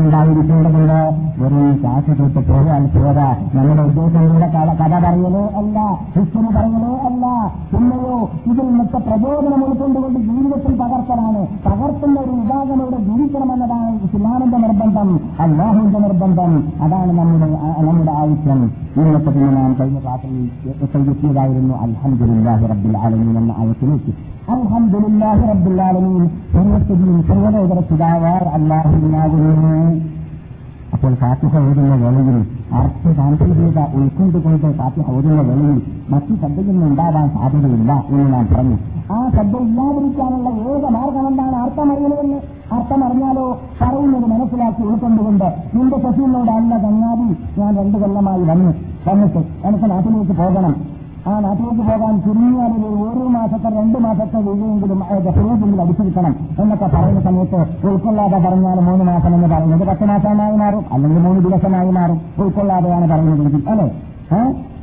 [0.00, 1.00] ഉണ്ടായിരിക്കേണ്ടതുണ്ട്.
[1.90, 3.28] കാശ് കേട്ട് പോകാൻ പോരാ.
[3.54, 5.78] നമ്മുടെ ഉദ്ദേശങ്ങളുടെ കഥ പറയലോ അല്ല
[6.16, 7.24] ഹിസ്റ്ററി പറയലോ അല്ല.
[7.72, 8.16] പിന്നെയോ
[8.50, 16.52] ഇതിൽ മൊത്ത പ്രചോദനം ഉൾക്കൊണ്ടുകൊണ്ട് ജീവിതത്തിൽ പകർത്തലാണ് പകർത്തുന്ന ഒരു വിഭാഗം ഇവിടെ ജീവിക്കണമെന്നതാണ് ഇസ്ലാമിന്റെ നിർബന്ധം അള്ളാഹുവിന്റെ നിർബന്ധം.
[16.82, 17.48] അതാണ് നമ്മുടെ
[17.88, 18.60] നമ്മുടെ ആവശ്യം.
[18.96, 24.14] ഇന്നത്തെ പിന്നെ നാം കഴിഞ്ഞ ക്ലാസ്സിൽ എത്തിയതായിരുന്നു അൽഹംദുലില്ലാഹി റബ്ബിൽ ആലമീൻ എന്ന ആയത്തിലേക്ക്.
[24.54, 26.24] അൽഹംദുലില്ലാഹി റബ്ബിൽ ആലമീൻ.
[26.54, 29.74] സർവസ്ഥിതിയും സർവലോകര പിതാവാർ അള്ളാഹുവിനാകുന്നു.
[31.00, 35.78] അപ്പോൾ ഫാത്തിഹ ഓതുന്ന വേളയിൽ അർത്ഥ താന്ത്രികത ഉൾക്കൊണ്ടുകൊണ്ട് ഫാത്തിഹ ഓതുന്ന വേളയിൽ
[36.10, 38.76] മറ്റു ശബ്ദമൊന്നും ഉണ്ടാവാൻ സാധ്യതയില്ല എന്ന് ഞാൻ പറഞ്ഞു.
[39.12, 41.56] ആ ശബ്ദം ഇല്ലാതിരിക്കാനുള്ള ഏക മാർഗം എന്താണ്?
[41.56, 42.38] അർത്ഥമറിയണമെന്ന്
[42.72, 43.46] അർത്ഥമറിഞ്ഞാലോ
[43.80, 47.28] പറയുന്നത് മനസ്സിലാക്കി ഉൾക്കൊണ്ടുകൊണ്ട് നിന്റെ ശശിയിലൂടെ അല്ല ചങ്ങാതി
[47.60, 48.72] ഞാൻ രണ്ടു കൊല്ലമായി വന്നു.
[49.08, 50.74] വന്നിട്ട് എനിക്ക് നാട്ടിലേക്ക് പോകണം.
[51.28, 52.72] ആ നാട്ടിലേക്ക് പോകാൻ ചുരുങ്ങിയാൽ
[53.06, 55.00] ഒരു മാസത്തെ രണ്ട് മാസത്തെ വീഴെങ്കിലും
[55.32, 60.84] ഫിറോജെങ്കിലും അടിച്ചു കിട്ടണം എന്നൊക്കെ പറയുന്ന സമയത്ത് ഉൾക്കൊള്ളാതെ പറഞ്ഞാൽ മൂന്ന് മാസം എന്ന് പറയുന്നത് പത്ത് മാസമായി മാറും
[60.92, 62.20] അല്ലെങ്കിൽ മൂന്ന് ദിവസമായി മാറും.
[62.38, 63.86] ഉൾക്കൊള്ളാതെയാണ് പറയുന്നതെങ്കിൽ അല്ലെ?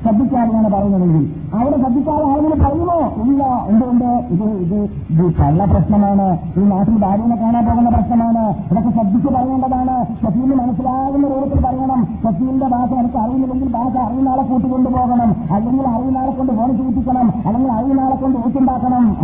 [0.04, 1.78] ശ്രദ്ധിക്കാതെയാണ് പറയുന്നതെങ്കിൽ അവിടെ
[2.12, 3.24] ആളുകൾ പറയുമോ?
[3.24, 3.44] ഇല്ല.
[3.70, 4.06] എന്തുകൊണ്ട്?
[4.06, 4.76] ഇത് ഇത്
[5.10, 6.38] ഇത് കള്ള പ്രശ്നമാണ്.
[6.58, 8.50] ഈ നാട്ടിൽ ഭാര്യനെ കാണാൻ പോകുന്ന പ്രശ്നമാണ്.
[8.72, 10.06] ഇതൊക്കെ ശ്രദ്ധിച്ച് പറയേണ്ടതാണ്.
[10.06, 12.08] ഷഫീലിന് മനസ്സിലാകുന്ന രൂപത്തിൽ പറയണം.
[12.24, 15.36] ഷഫീലിന്റെ ഭാഷ എനിക്ക് അറിയുന്നില്ലെങ്കിൽ ഭാഷ അറിയുന്ന ആളെ കൂട്ടിക്കൊണ്ടു പോകണം.
[15.54, 19.18] അല്ലെങ്കിൽ അറിയുന്ന ആളെ കൊണ്ട് ഫോൺ ചൂട്ടിക്കണം അല്ലെങ്കിൽ അറിയുന്ന ആളെ കൊണ്ട് ഊറ്റുണ്ടാക്കണം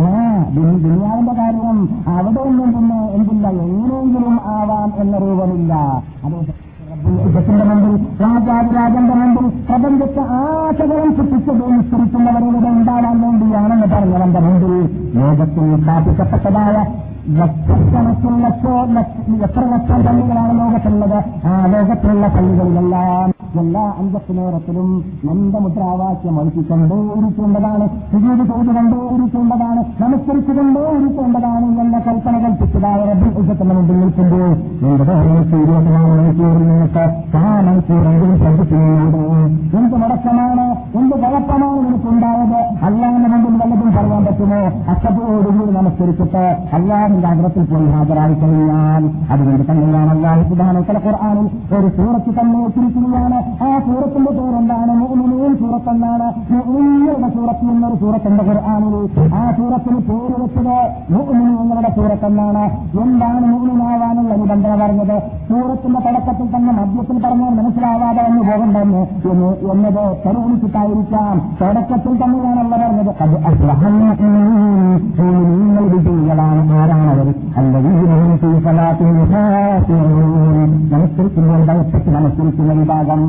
[0.54, 1.88] ദുനിയാവിന്റെ കാര്യം.
[2.08, 3.48] അവിടെ ഒന്നും പിന്നെ എന്തില്ല.
[3.48, 5.74] എങ്ങനെയെങ്കിലും ആവാം എന്ന രൂപമില്ല.
[6.24, 6.52] അതേ
[7.04, 14.72] ത്തിന്റെ മുമ്പിൽ രാജാതിരാജന്റെ മുമ്പിൽ പ്രപഞ്ചത്തെ ആശകളും സൃഷ്ടിച്ചത് വിസ്തരിക്കുന്നവരുടെ ഉണ്ടാവാൻ വേണ്ടിയാണെന്ന് പറഞ്ഞവന്റെ മുമ്പിൽ
[15.14, 16.76] ലോകത്തിൽ സ്ഥാപിക്കപ്പെട്ടതായ
[17.34, 21.18] ലക്ഷക്കണക്കിന് ലക്ഷോ ലക്ഷ- എത്ര ലക്ഷം പള്ളികളാണ് ലോകത്തുള്ളത്?
[21.46, 23.30] ആ ലോകത്തിലുള്ള പള്ളികളിലെല്ലാം
[23.62, 23.82] എല്ലാ
[25.64, 27.84] മുദ്രാവാക്യം ഒഴിച്ചുകൊണ്ടേ ഇരിക്കേണ്ടതാണ്.
[28.12, 29.82] സുജീത് ചെയ്തുകൊണ്ടേ ഇരിക്കേണ്ടതാണ്.
[30.02, 33.30] നമസ്കരിച്ചുകൊണ്ടേ ഇരിക്കേണ്ടതാണ് എന്ന കൽപ്പന കൽപ്പിച്ചതായ റബ്ബിൽ
[33.74, 34.50] മുമ്പിൽ നിൽക്കുമ്പോൾ
[39.78, 40.64] എന്ത് മുടക്കമാണ്
[40.98, 42.58] എന്ത് കുഴപ്പമാണ് നിനക്കുണ്ടായത്?
[42.86, 44.60] അള്ളാഹിന്റെ മുമ്പിൽ വല്ലതും പറയാൻ പറ്റുമോ?
[44.92, 46.44] അക്കത്തോടുകൂടി നമസ്കരിച്ചിട്ട്
[46.76, 53.70] അല്ലാതിന്റെ അഗ്രത്തിൽ പോയി ഹാജരായി കഴിഞ്ഞാൽ അതുകൊണ്ട് തന്നെയാണ് അള്ളാഹു സുധാനത്തിലെ ഖുർആാനിൽ ഒരു സൂറത്ത് തന്നെ വെച്ചിരിക്കുകയാണ് ആ
[53.86, 54.92] സൂറത്തിന്റെ പേരെന്താണ്?
[55.00, 58.94] മുഅ്മിനീൻ സൂറത്ത് എന്നാണ് മുഅ്മിനീങ്ങളുടെ സൂറത്ത് എന്നൊരു സൂറത്തിന്റെ ഖുർആാനിൽ.
[59.38, 60.76] ആ സൂറത്തിന് പേര് വെച്ചത്
[61.14, 62.64] മുഅ്മിനീങ്ങളുടെ സൂറത്ത് എന്നാണ്
[63.04, 65.16] എന്താണ് മുഹമ്മിനാവാനുള്ള നിബന്ധന പറഞ്ഞത്?
[65.50, 69.02] സൂറത്തിന്റെ തുടക്കത്തിൽ തന്നെ മദ്യത്തിൽ പറഞ്ഞാൽ മനസ്സിലാവാതെ വന്നു പോകണ്ടെന്ന്
[69.32, 73.12] എന്ന് എന്നത് പരിഗണിച്ചിട്ടായിരിക്കാം തുടക്കത്തിൽ തന്നെയാണല്ലോ പറഞ്ഞത്.
[73.24, 73.36] അത്.
[75.18, 77.28] മുഅ്മിനീങ്ങൾ വിജയികളാണ് ആരാണവർ?
[77.58, 78.52] അല്ലെങ്കിൽ മനസ്സിൽ
[82.14, 83.20] നമസ്കരിക്കുന്ന വിഭാഗം.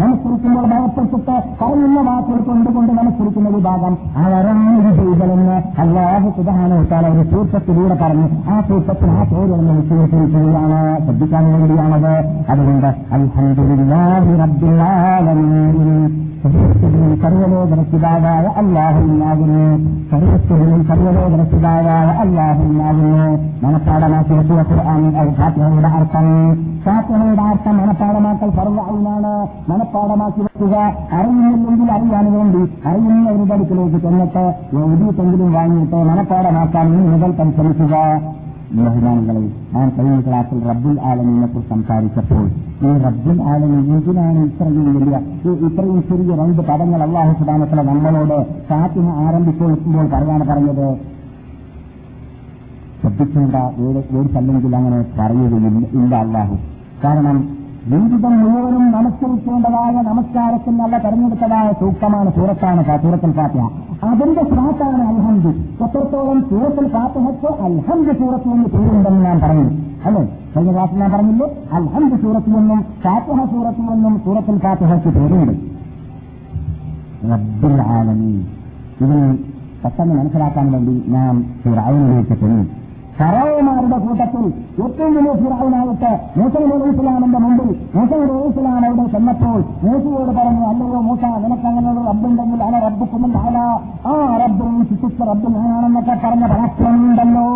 [0.00, 2.00] നമസ്കരിക്കുമ്പോൾ ഭയപ്പെട്ടിട്ട് പറയുന്ന
[2.46, 8.26] കൊണ്ടുകൊണ്ട് നമസ്കരിക്കുന്ന വിഭാഗം അവരാണ് വിജയികളെന്ന് അള്ളാഹു സുധാനോട്ടാൽ അവർ തീർത്ഥത്തിലൂടെ പറഞ്ഞു.
[8.50, 12.14] ആ സൂത്രത്തിൽ ആ പേരൊന്ന് വിശ്വസിക്കുകയാണ് ശ്രദ്ധിക്കാൻ വേണ്ടിയാണത്.
[12.50, 14.80] അതുകൊണ്ട് അൽഹംദുലില്ലാഹി റബ്ബിൽ
[16.44, 19.62] സർവസ്വതിയും സർവലോകരക്ഷിതാവായ അള്ളാഹുവിനാകുന്നു
[20.10, 23.22] സർവസ്വതിയും സർവലോകരക്ഷിതാവായ അള്ളാഹുവിനാകുന്നു
[23.62, 24.40] മനപ്പാടമാക്കിയ
[25.38, 26.26] ഫാത്തിഹയുടെ അർത്ഥം.
[26.84, 29.32] ഫാത്തിഹയുടെ അർത്ഥം മനപ്പാടമാക്കൽ സർവമാണ്
[29.70, 30.76] മനപ്പാടമാക്കി വെക്കുക.
[31.18, 34.44] അറിയുന്നില്ലെങ്കിൽ അറിയാൻ വേണ്ടി അറിയുന്നവരുടെ അടുക്കിലേക്ക് ചെന്നിട്ട്
[34.82, 37.94] എഴുതിയിട്ടെങ്കിലും വാങ്ങിയിട്ട് മനപ്പാടമാക്കാൻ മുതൽ പരിശ്രമിക്കുക.
[38.76, 42.44] ബഹുമാനങ്ങളെ ഞാൻ കഴിഞ്ഞ ക്ലാസ്സിൽ റബ്ബുൽ ആലമിനെ കുറിച്ച് സംസാരിച്ചപ്പോൾ
[42.82, 45.16] ഈ റബ്ബുൽ ആലമി എന്തിനാണ് ഇത്രയും വലിയ
[45.66, 48.36] ഇത്രയും ചെറിയ രണ്ട് പദങ്ങൾ അള്ളാഹു സുബാനത്തിലെ നമ്മളോട്
[48.68, 50.86] ഫാത്തിഹ ആരംഭിക്കുമ്പോൾ പറയാണ് പറഞ്ഞത്?
[53.00, 53.56] ശ്രദ്ധിക്കേണ്ട
[54.10, 56.54] വേർഡ്സ് അല്ലെങ്കിൽ അങ്ങനെ പറയുകയില്ല ഇല്ല അള്ളാഹു.
[57.04, 57.38] കാരണം
[57.88, 63.64] ജീവിതം മുഴുവനും നമസ്കരിക്കേണ്ടതായ നമസ്കാരത്തിൽ നല്ല തെരഞ്ഞെടുത്തതായ സൂക്തമാണ് സൂറത്താണ് സൂറത്തിൽ ഫാത്തിഹ.
[64.04, 65.48] അതിന്റെ സ്രാത്താണ് അൽഹംദ്.
[65.82, 69.70] എത്രത്തോളം സൂറത്തിൽ ഫാത്തിഹയ്ക്ക് അൽഹംദ് സൂറത്തിൽ നിന്ന് പേരുണ്ടെന്ന് ഞാൻ പറഞ്ഞു.
[70.04, 70.28] അല്ലേ?
[70.56, 71.46] കഴിഞ്ഞ ക്ലാസ്സിൽ ഞാൻ പറഞ്ഞില്ലേ?
[71.72, 75.52] അൽഹംദ് സൂറത്തിൽ നിന്നും ഫാത്തിഹ സൂറത്തിൽ നിന്നും സൂറത്തിൽ ഫാത്തിഹയ്ക്ക് പേരുണ്ട്.
[77.32, 78.44] റബ്ബുൽ ആലമീൻ.
[79.84, 82.83] പെട്ടെന്ന് മനസ്സിലാക്കാൻ വേണ്ടി ഞാൻ ഫിറൌനിലേക്ക് ചെന്നു
[83.18, 84.44] ഫറോമാരുടെ കൂട്ടത്തിൽ
[84.84, 91.22] ഏറ്റവും വലിയ ഫിറാവിനായിട്ട് മൂസൈ അലൈഹി ഇസ്ലാമിന്റെ മുമ്പിൽ മൂസയുടെ ഇസ്ലാം അവിടെ ചെന്നപ്പോൾ മൂസയോട് പറഞ്ഞു അല്ലയോ മൂസ
[91.44, 93.06] നിനക്ക് അങ്ങനെ ഒരു റബ്ബുണ്ടെങ്കിൽ അല റബ്ബ്
[93.44, 93.58] അല.
[94.06, 97.48] ആ റബ്ബ് ശിക്ഷിച്ച റബ്ബ് ഞാനാണെന്നൊക്കെ പറഞ്ഞ പരാക്രമമുണ്ടല്ലോ.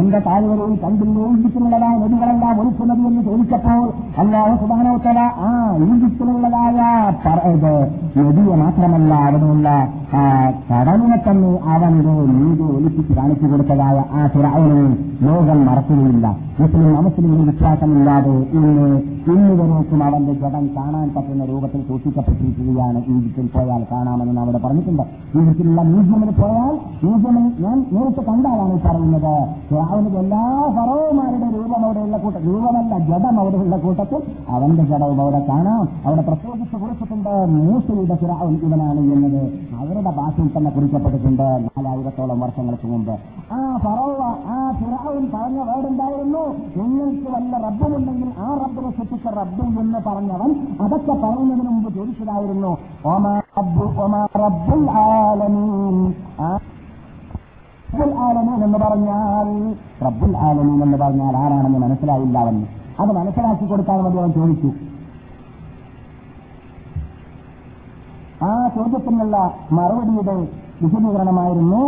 [0.00, 3.84] എന്റെ താഴ്വരയിൽ കണ്ടില്ലേ ഈജിപ്തിലുള്ളതായ നദികളെല്ലാം ഒലിക്കുന്നത് എന്ന് ചോദിച്ചപ്പോൾ
[4.20, 5.50] അല്ലാഹു സുബാനോത്തല ആ
[5.86, 6.78] ഈജിപ്തിലുള്ളതായ
[8.16, 9.68] നദിയെ മാത്രമല്ല അവിടെയുള്ള
[10.70, 14.80] കടലിനെ തന്നെ അവനൊരു നീതി ഒലിപ്പിച്ച് കാണിച്ചു കൊടുത്തതായ ആ ഫിറൌനെ
[15.26, 16.26] ലോകം മറക്കുകയില്ല.
[16.60, 18.86] മുസ്ലിം അമുസ്ലിമിന് വിശ്വാസമില്ലാതെ ഇന്ന്
[19.32, 22.98] ഇന്നുവരേക്കും അവന്റെ ജഡം കാണാൻ പറ്റുന്ന രൂപത്തിൽ സൂക്ഷിക്കപ്പെട്ടിരിക്കുകയാണ്.
[23.12, 25.04] ഈജിപ്തിൽ പോയാൽ കാണാമെന്ന് അവിടെ പറഞ്ഞിട്ടുണ്ട്.
[25.38, 29.34] ഈജിപ്തിലുള്ള മ്യൂസിയമിൽ പോയാൽ മ്യൂസിയമിൽ ഞാൻ നേരിട്ട് കണ്ടാലാണ് പറയുന്നത്.
[29.68, 30.42] ഫിറൌന് എല്ലാ
[30.78, 34.07] ഫറോമാരുടെ രൂപം അവിടെയുള്ള കൂട്ടം രൂപമല്ല ജഡം അവിടെയുള്ള കൂട്ടത്തിൽ
[34.48, 35.88] അവന്റെ ജഡവും അവിടെ കാണാം.
[36.06, 37.28] അവിടെ പ്രത്യേകിച്ച് കുറിച്ചിട്ടുണ്ട്.
[37.28, 39.42] മൂസയുടെ ഫിറാവൻ ഇവനാണ് എന്നത്.
[39.78, 43.12] അവരുടെ ഭാഷയിൽ തന്നെ കുറിക്കപ്പെട്ടിട്ടുണ്ട് നാലായിരത്തോളം വർഷങ്ങൾക്ക് മുമ്പ്.
[43.52, 46.42] ആ ഫറോവ ആ ഫിറാവൻ പറഞ്ഞ വേർഡുണ്ടായിരുന്നു
[46.76, 52.76] നിങ്ങൾക്ക് വല്ല റബ്ബുമുണ്ടെങ്കിൽ ആ റബ്ബിനെ സൃഷ്ടിച്ച റബ്ബ് എന്ന് പറഞ്ഞവൻ അതൊക്കെ പറയുന്നതിന് മുമ്പ് ചോദിച്ചതായിരുന്നു
[53.06, 53.40] ഓമാ
[54.36, 56.14] റബ്ബുൽ ആലമീൻ.
[58.18, 59.74] ആലമീൻ എന്ന് പറഞ്ഞാൽ
[60.04, 62.77] റബ്ബുൽ ആലമീൻ എന്ന് പറഞ്ഞാൽ ആരാണെന്ന് മനസ്സിലായില്ല അവന്.
[63.00, 64.70] അത് മനസ്സിലാക്കി കൊടുക്കാൻ വേണ്ടി അവൻ ചോദിച്ചു.
[68.44, 69.36] ആ ചോദ്യത്തിനുള്ള
[69.72, 70.34] മറുപടിയുടെ
[70.82, 71.80] വിശദീകരണമായിരുന്നു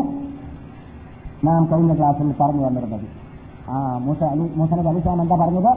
[1.44, 3.06] നാം കഴിഞ്ഞ ക്ലാസ്സിൽ പറഞ്ഞു വന്നിരുന്നത്.
[3.70, 5.72] ആ മൂസ അലി മൂസനബ് അലിസാൻ എന്താ പറഞ്ഞത്?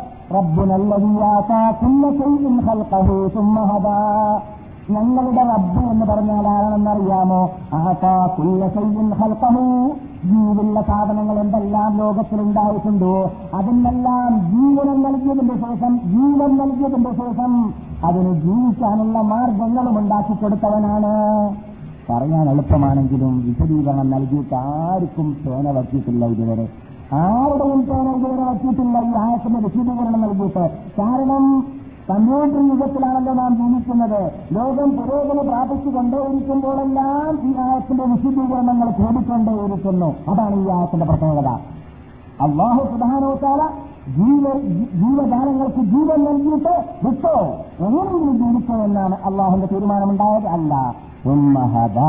[4.89, 7.49] ഞങ്ങളുടെ റബ്ബ് എന്ന് പറഞ്ഞാൽ ആരാണെന്നറിയാമോ?
[7.73, 9.91] ആതാ കുല്ല ശൈഇൻ ഖൽഖഹു.
[10.25, 17.73] ജീവുള്ള സാധനങ്ങൾ എന്തെല്ലാം ലോകത്തിലുണ്ടായിട്ടുണ്ടോ അതിനെല്ലാം ജീവനം നൽകിയതിന്റെ ശേഷം ജീവൻ നൽകിയതിന്റെ ശേഷം
[18.03, 21.13] അതിന് ജീവിക്കാനുള്ള മാർഗങ്ങളും ഉണ്ടാക്കി കൊടുത്തവനാണ്.
[22.09, 26.69] പറയാൻ എളുപ്പമാണെങ്കിലും വിശദീകരണം നൽകിയിട്ട് ആർക്കും പേന വച്ചിട്ടില്ല ഇതുവരെ.
[27.13, 30.69] ആരുടെയും പേന ഇതുവരെ വച്ചിട്ടില്ല ഈ ആയത്തിന്റെ വിശദീകരണം നൽകിയിട്ട്.
[30.99, 31.67] കാരണം
[32.09, 34.31] കമ്പ്യൂട്ടർ യുഗത്തിലാണല്ലോ നാം ജീവിക്കുന്നത്.
[34.51, 41.59] ലോകം പുരോഗതി പ്രാപിച്ചുകൊണ്ടേയിരിക്കുമ്പോഴെല്ലാം ഈ ആയത്തിന്റെ വിശദീകരണങ്ങൾ ചോദിക്കൊണ്ടേയിരിക്കുന്നു അതാണ് ഈ ആയത്തിന്റെ പ്രത്യേകത.
[42.41, 43.69] അള്ളാഹു സുധാനോത്താല
[44.07, 44.59] ജീവ
[44.95, 47.57] ജീവജാലങ്ങൾക്ക് ജീവൻ നൽകിയിട്ട് വിട്ടോ?
[47.79, 50.95] എങ്ങനെയെങ്കിലും ജീവിക്കോ എന്നാണ് അള്ളാഹുന്റെ തീരുമാനമുണ്ടായത് അല്ല.
[51.25, 51.99] ഉമ്മഹദ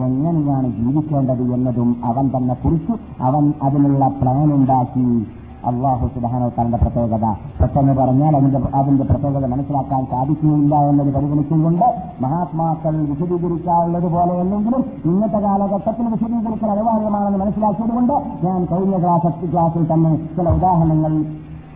[0.00, 5.26] എങ്ങനെയാണ് ജീവിക്കേണ്ടത് എന്നതും അവൻ തന്നെ കുറിച്ച് അവൻ അതിനുള്ള പ്ലാൻ ഉണ്ടാക്കി.
[5.70, 7.26] അള്ളാഹു സുബാനോത്താറിന്റെ പ്രത്യേകത.
[7.60, 11.86] പെട്ടെന്ന് പറഞ്ഞാൽ അതിന്റെ അതിന്റെ പ്രത്യേകത മനസ്സിലാക്കാൻ സാധിക്കുകയില്ല എന്നത് പരിഗണിച്ചുകൊണ്ട്
[12.24, 18.14] മഹാത്മാക്കൾ വിശദീകരിക്കാറുള്ളത് പോലെയല്ലെങ്കിലും ഇന്നത്തെ കാലഘട്ടത്തിൽ വിശദീകരിക്കൽ അനിവാര്യമാണെന്ന് മനസ്സിലാക്കിയതുകൊണ്ട്
[18.46, 21.14] ഞാൻ കഴിഞ്ഞ ക്ലാസ് ക്ലാസ്സിൽ തന്നെ ചില ഉദാഹരണങ്ങൾ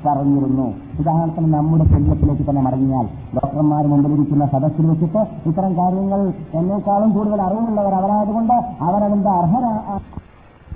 [0.04, 0.66] പറഞ്ഞിരുന്നു.
[1.00, 6.20] ഉദാഹരണത്തിന് നമ്മുടെ ശരീരത്തിലേക്ക് തന്നെ മടങ്ങിയാൽ ഡോക്ടർമാർ മുമ്പിലിരിക്കുന്ന സദസ്സിൽ വെച്ചിട്ട് ഇത്തരം കാര്യങ്ങൾ
[6.58, 8.56] എന്നേക്കാളും കൂടുതൽ അറിവുള്ളവർ അവരായതുകൊണ്ട്
[8.88, 9.72] അവരതിന്റെ അർഹരാ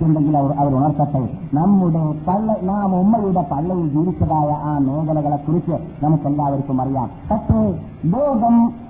[0.03, 0.73] ഉണ്ടെങ്കിൽ അവർ അവർ
[1.53, 7.09] നമ്മുടെ പള്ള നാം ഉമ്മയുടെ പള്ളയിൽ ജീവിച്ചതായ ആ മേഖലകളെ കുറിച്ച് നമുക്കെല്ലാവർക്കും അറിയാം.
[7.31, 8.84] പക്ഷേ ലോകം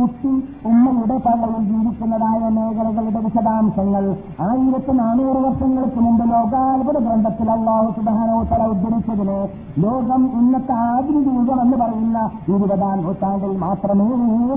[0.00, 0.32] കുട്ടി
[0.70, 4.04] ഉമ്മയുടെ പള്ളയിൽ ജീവിക്കുന്നതായ മേഖലകളുടെ വിശദാംശങ്ങൾ.
[4.48, 9.38] ആയിരത്തി നാനൂറ് വർഷങ്ങൾക്ക് മുമ്പ് ലോകാത്ഭുത ഗ്രന്ഥത്തിൽ അള്ളാഹു സുബാനോത്തല ഉദ്ധരിച്ചതിന്
[9.84, 12.18] ലോകം ഇന്നത്തെ ആധുനിക യുഗം എന്ന് പറയുന്ന
[12.54, 14.08] ഇരുപതാം നൂറ്റാണ്ടിൽ മാത്രമേ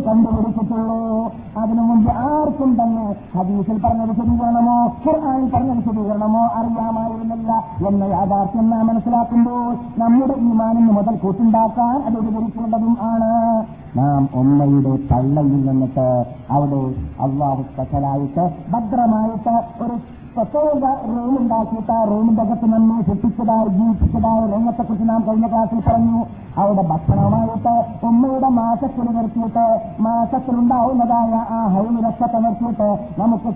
[0.07, 0.99] കണ്ടുപിടിച്ചിട്ടുള്ളൂ.
[1.61, 7.51] അതിനു മുമ്പ് ആർക്കും തന്നെ ഹദീസിൽ പറഞ്ഞ വിശദീകരണമോ ഖുർആാനിൽ പറഞ്ഞ വിശദീകരണമോ അറിയാമായിരുന്നില്ല
[7.89, 9.69] എന്ന യാഥാർത്ഥ്യം നാം മനസ്സിലാക്കുമ്പോൾ
[10.03, 13.31] നമ്മുടെ ഈമാനിന് മുതൽ കൂട്ടുണ്ടാക്കാൻ അത് ഉപകരിക്കേണ്ടതും ആണ്.
[13.97, 14.93] നാം ഉമ്മയുടെ
[15.35, 16.07] പള്ളയിൽ നിന്നിട്ട്
[16.49, 16.79] അവിടെ
[17.21, 19.53] അള്ളാഹു സ്പെഷ്യലായിട്ട് ഭദ്രമായിട്ട്
[19.83, 19.95] ഒരു
[20.35, 26.19] പ്രത്യേക റൂം ഉണ്ടാക്കിയിട്ട് ആ റൂമിന്റെ അകത്ത് നമ്മെ സൃഷ്ടിച്ചതായി ജീവിപ്പിച്ചതായ രംഗത്തെക്കുറിച്ച് നാം കഴിഞ്ഞ ക്ലാസ്സിൽ പറഞ്ഞു.
[26.61, 27.73] അവിടെ ഭക്ഷണമായിട്ട്
[28.07, 29.65] ഉമ്മയുടെ മാസത്തിൽ നിർത്തിയിട്ട്
[30.05, 32.89] മാസത്തിലുണ്ടാവുന്നതായ ആ ഹൈവിലൊക്കെ നിർത്തിയിട്ട്
[33.21, 33.51] നമുക്ക്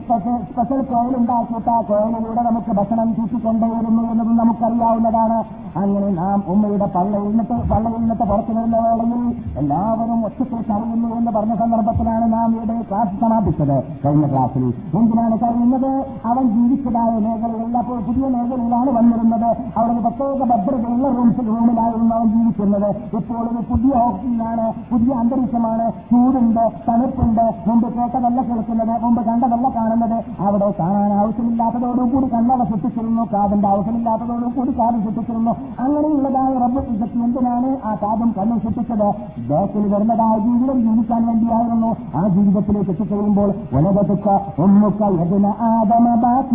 [0.51, 5.39] സ്പെഷ്യൽ കോയിൽ ഉണ്ടാക്കിയിട്ട് ആ കോയിലിലൂടെ നമുക്ക് ഭക്ഷണം ചൂട്ടിക്കൊണ്ടേയിരുന്നു എന്നത് നമുക്കറിയാവുന്നതാണ്.
[5.82, 9.28] അങ്ങനെ നാം ഉമ്മയുടെ പള്ളയിൽ നിന്നിട്ട് പള്ളയിൽ നിന്നിട്ട് പുറത്തു വരുന്ന വേളയിൽ
[9.61, 13.78] എല്ലാവരും ഒറ്റത്തിൽ കറിയുന്നു എന്ന് പറഞ്ഞ സന്ദർഭത്തിലാണ് നാം ഇവിടെ ക്ലാസ് സമാപിച്ചത്.
[14.05, 14.65] കഴിഞ്ഞ ക്ലാസ്സിൽ
[14.99, 15.91] എന്തിനാണ് കറിയുന്നത്
[16.32, 19.49] അവൻ ജീവിച്ചതായ മേഖലകളിൽ അപ്പോൾ പുതിയ മേഖലയിലാണ് വന്നിരുന്നത്.
[19.78, 22.89] അവിടെ പ്രത്യേക ഭദ്രതയുള്ള റൂംസ് റൂമിലായിരുന്നു അവൻ ജീവിക്കുന്നത്.
[23.18, 25.86] ഇപ്പോൾ ഒരു പുതിയ ഓക്സിജനാണ് പുതിയ അന്തരീക്ഷമാണ്.
[26.09, 27.45] ചൂടുണ്ട് തണുപ്പുണ്ട്.
[27.68, 30.18] മുമ്പ് കേട്ടതല്ല കേൾക്കുന്നത് മുമ്പ് കണ്ടതല്ല കാണുന്നത്.
[30.45, 35.53] അവിടെ കാണാൻ ആവശ്യമില്ലാത്തതോടുകൂടി കണ്ണവ സൃഷ്ടിച്ചിരുന്നു കാതിന്റെ ആവശ്യമില്ലാത്തതോടുകൂടി കാത് സൃഷ്ടിച്ചിരുന്നു
[35.86, 39.07] അങ്ങനെയുള്ളതായ റബ്ബ് ഇതൊക്കെ എന്തിനാണ് ആ കാതും കണ്ണും സൃഷ്ടിച്ചത്
[39.49, 41.91] ബാക്കിൽ വരുന്നതായ ജീവിതം ജീവിക്കാൻ വേണ്ടിയായിരുന്നു.
[42.15, 46.05] ആ ജീവിതത്തിലേക്ക് എത്തിക്കഴിയുമ്പോൾ വലതൊക്കെ ഒന്നുക്ക ആദമ ആദമ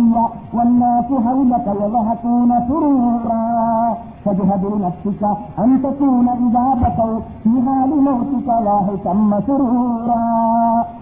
[0.03, 3.97] أمرا والناس حولك يضحكون سرورا.
[4.25, 5.23] فاجهد لنفسك
[5.59, 10.23] أن تكون إذا بكوا في حال موتك لا ثم سرورا.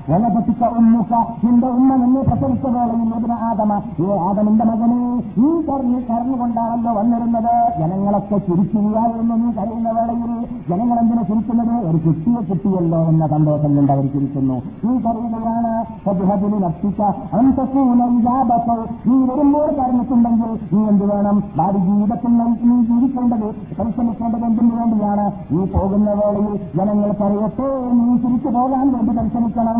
[0.10, 3.72] വലപത്തിക്ക ഉമ്മുക നിന്റെ ഉമ്മ നിന്നെ പ്രസവിച്ച വേളയിൽ ഇതിന് ആദമ
[4.04, 4.99] ഏ ആദമിന്റെ മകനെ
[5.45, 7.54] ഈ കരഞ്ഞ് കരഞ്ഞുകൊണ്ടാണല്ലോ വന്നിരുന്നത്.
[7.80, 10.32] ജനങ്ങളൊക്കെ ചിരിക്കുകയായിരുന്നു നീ കരയുന്ന വേളയിൽ
[10.70, 11.76] ജനങ്ങൾ എന്തിനെ ചിരിക്കുന്നത്?
[11.89, 14.58] ഒരു കുട്ടിയെ കിട്ടിയല്ലോ എന്ന സന്തോഷം കൊണ്ട് അവർ ചിരിക്കുന്നു.
[14.86, 15.74] നീ കരയുകയാണ്
[16.06, 17.02] സദ്ഹദിന് നർത്തിക്ക
[17.39, 18.78] അന്തസൂനൈജാബത്ത്
[19.10, 21.38] നീ വരുമ്പോൾ കരഞ്ഞിട്ടുണ്ടെങ്കിൽ നീ എന്ത് വേണം?
[21.60, 22.34] ഭാര്യ ജീവിതത്തിൽ
[22.70, 23.47] നീ ജീവിക്കേണ്ടത്
[23.78, 25.28] പരിശ്രമിക്കേണ്ടത് എന്തിനു വേണ്ടിയാണ്?
[25.54, 29.80] നീ പോകുന്ന വേളയിൽ ജനങ്ങൾ പറയട്ടെ നീ തിരിച്ചു പോകാൻ വേണ്ടി പരിശ്രമിക്കണം.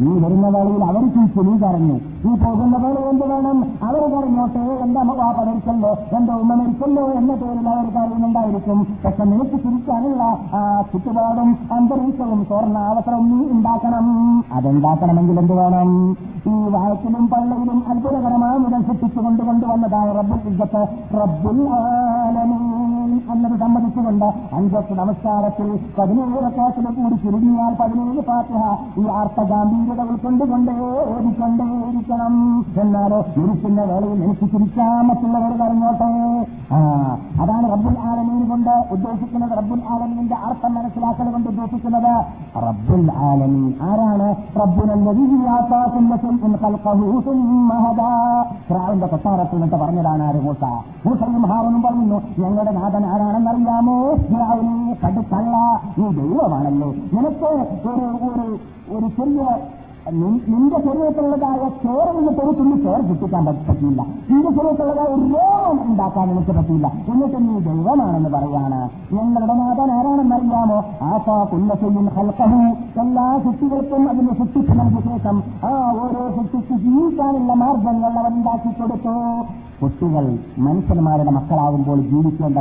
[0.00, 1.94] നീ വരുന്ന വേളയിൽ അവർ ചിരിച്ചു നീ കരഞ്ഞു
[2.24, 3.58] നീ പോകുന്ന വേള എന്ത് വേണം?
[3.86, 10.22] അവർ കരഞ്ഞോട്ടെ എന്റെ വാപ്പ മരിച്ചല്ലോ എന്റെ ഉമ്മ മരിച്ചല്ലോ എന്ന പേരിൽ അവർ കരയുന്നുണ്ടായിരിക്കും പക്ഷെ നിനക്ക് ചിരിക്കാനുള്ള
[10.58, 10.60] ആ
[10.92, 14.06] ചുറ്റുപാടും അന്തരീക്ഷവും സ്വർണ അവസരം നീ ഉണ്ടാക്കണം.
[14.58, 15.90] അതുണ്ടാക്കണമെങ്കിൽ എന്ത് വേണം?
[16.50, 20.82] ഈ വായത്തിലും പള്ളിയിലും അത്ഭുതകരമായ മുതൽ സൃഷ്ടിച്ചുകൊണ്ട് കൊണ്ടുവന്നതാണ് റബ്ബുൽ ഇജ്ജത്ത്.
[21.20, 21.58] റബ്ബുൽ
[23.32, 24.26] എന്നത് സംബന്ധിച്ചുകൊണ്ട്
[24.56, 25.68] അഞ്ചത്ത് നമസ്കാരത്തിൽ
[25.98, 28.62] പതിനേഴ് കാശിലെ കൂടി ചുരുങ്ങിയാൽ പതിനേഴ് ഫാത്തിഹ.
[29.00, 29.04] ഈ
[29.86, 30.72] ആർത്ത ഗാംഭീര്യത ഉൾക്കൊണ്ടുകൊണ്ടേ
[31.12, 36.10] ഓടിക്കൊണ്ടേയിരിക്കണം എന്നാലോ ഇരിക്കുന്ന വേളയിൽ എനിക്ക് ചിരിക്കാൻ മറ്റുള്ളവർ പറഞ്ഞോട്ടെ
[37.42, 39.58] അതാണ് റബ്ബുൽ ആലമീൻ കൊണ്ട് ഉദ്ദേശിക്കുന്നത്.
[39.58, 42.24] റബ്ബുൽ ആലമീന്റെ അർത്ഥം മനസ്സിലാക്കൽ കൊണ്ട് ഉദ്ദേശിക്കുന്നത്.
[42.56, 44.28] റബ്ബുൽ ആലമീൻ ആരാണ്?
[44.60, 45.12] റബ്ബുനന്റെ
[49.06, 50.40] കൊട്ടാരത്തിൽ നിന്നിട്ട് പറഞ്ഞതാണ് ആര്?
[50.42, 50.64] മൂസ.
[51.06, 53.96] മൂസയും ഹാറനും പറയുന്നു ഞങ്ങളുടെ നാഥൻ ആരാണെന്നറിയാമോ
[55.04, 55.56] കടുത്തള്ള.
[55.98, 56.88] ഈ ദൈവമാണല്ലോ.
[56.88, 57.46] നിനക്ക്
[57.88, 58.56] ഒരു ഒരു
[58.86, 64.00] ഒരു ചെറിയ നി- നിന്റെ ശരീരത്തിലുള്ളതായ ചോറ് നിന്ന് ഒരു ചോറ് കിട്ടിക്കാൻ പറ്റില്ല
[64.30, 68.80] നിന്റെ ശരീരത്തിലുള്ളതായ ഒരു രോഗം ഉണ്ടാക്കാൻ എനിക്ക് പറ്റില്ല എന്നിട്ട് നീ ദൈവമാണെന്ന് പറയാണ്.
[69.16, 70.78] ഞങ്ങളുടെ നാഥൻ ആരാണെന്നറിയാമോ?
[71.10, 72.62] ആശാ കുല്ലസയും ഹൽക്കഹു
[73.04, 79.14] എല്ലാ കുട്ടികൾക്കും അതിന് സൃഷ്ടിച്ചു നൽകിയ ശേഷം ആ ഓരോ കുട്ടിക്ക് ജീവിക്കാനുള്ള മാർഗങ്ങൾ അവർ ഉണ്ടാക്കി കൊടുത്തു.
[79.80, 80.26] കുട്ടികൾ
[80.66, 82.58] മനുഷ്യന്മാരുടെ മക്കളാകുമ്പോൾ ജീവിക്കേണ്ട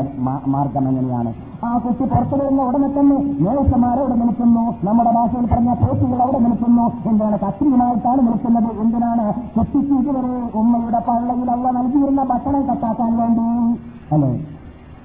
[0.54, 1.32] മാർഗം എങ്ങനെയാണ്?
[1.66, 4.64] ആ കുട്ടി പുറത്തു വരുന്ന ഉടനെ തന്നെ നേഴ്സന്മാർ അവിടെ നിൽക്കുന്നു.
[4.88, 6.86] നമ്മുടെ ഭാഷയിൽ പറഞ്ഞ പോറ്റുകൾ അവിടെ നിൽക്കുന്നു.
[7.10, 9.26] എന്താണ് കത്രിയുമായിട്ടാണ് നിൽക്കുന്നത് എന്തിനാണ്?
[9.58, 13.48] കുട്ടിക്ക് ഇതുവരെ ഉമ്മയുടെ പള്ളയിൽ അവ നൽകിയിരുന്ന ഭക്ഷണം കത്താക്കാൻ വേണ്ടി.
[14.12, 14.55] അല്ലേ?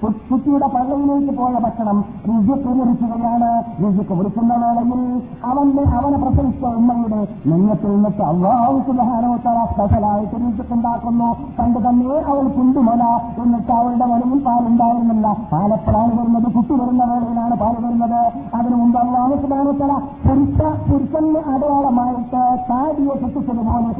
[0.01, 1.97] കുട്ടിയുടെ പള്ളയിലേക്ക് പോയ ഭക്ഷണം
[2.27, 3.49] രുചിക്ക് മുറിക്കുകയാണ്
[3.81, 5.01] രുചിക്ക് മുറിക്കുന്ന വേളയിൽ
[5.49, 13.03] അവന്റെ അവനെ പ്രസവിച്ച ഉമ്മയുടെ നെഞ്ഞത്തിൽ നിന്നിട്ട് അള്ളാഹു സുബാനോത്തര സ്പെഷ്യലായിട്ട് രുചിക്കുണ്ടാക്കുന്നു പണ്ട് തന്നെ അവൾ കുണ്ടുമല
[13.43, 15.27] എന്നിട്ട് അവളുടെ മലയിൽ പാലുണ്ടായിരുന്നില്ല.
[15.51, 18.21] പാലെപ്പോഴാണ് വരുന്നത് കുട്ടി വരുന്ന വേളയിലാണ് പാൽ വരുന്നത്.
[18.57, 19.91] അതിനു മുമ്പ് അള്ളാഹു സുബാനോത്തര
[20.25, 23.91] പുരുഷ പുരുഷന് അടയാളമായിട്ട് താടിയെ കെട്ടിച്ചതുപോലെ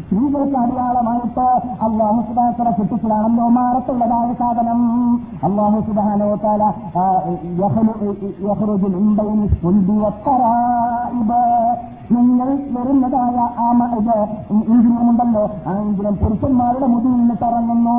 [0.00, 1.46] സ്ത്രീകൾക്ക് അടയാളമായിട്ട്
[1.88, 4.82] അള്ളാഹു സുബാനോത്തര കെട്ടിച്ചതാണല്ലോ മാറത്തുള്ളതായ സാധനം.
[5.42, 6.62] അള്ളാഹു സുബാനോ താല
[12.14, 13.66] നിങ്ങൾ വരുന്നതായ ആ
[14.72, 15.44] ഇന്ദ്രിയമുണ്ടല്ലോ.
[15.68, 17.96] ആ ഇഞ്ചിനം പുരുഷന്മാരുടെ മുതിൽ നിന്ന് തറങ്ങുന്നു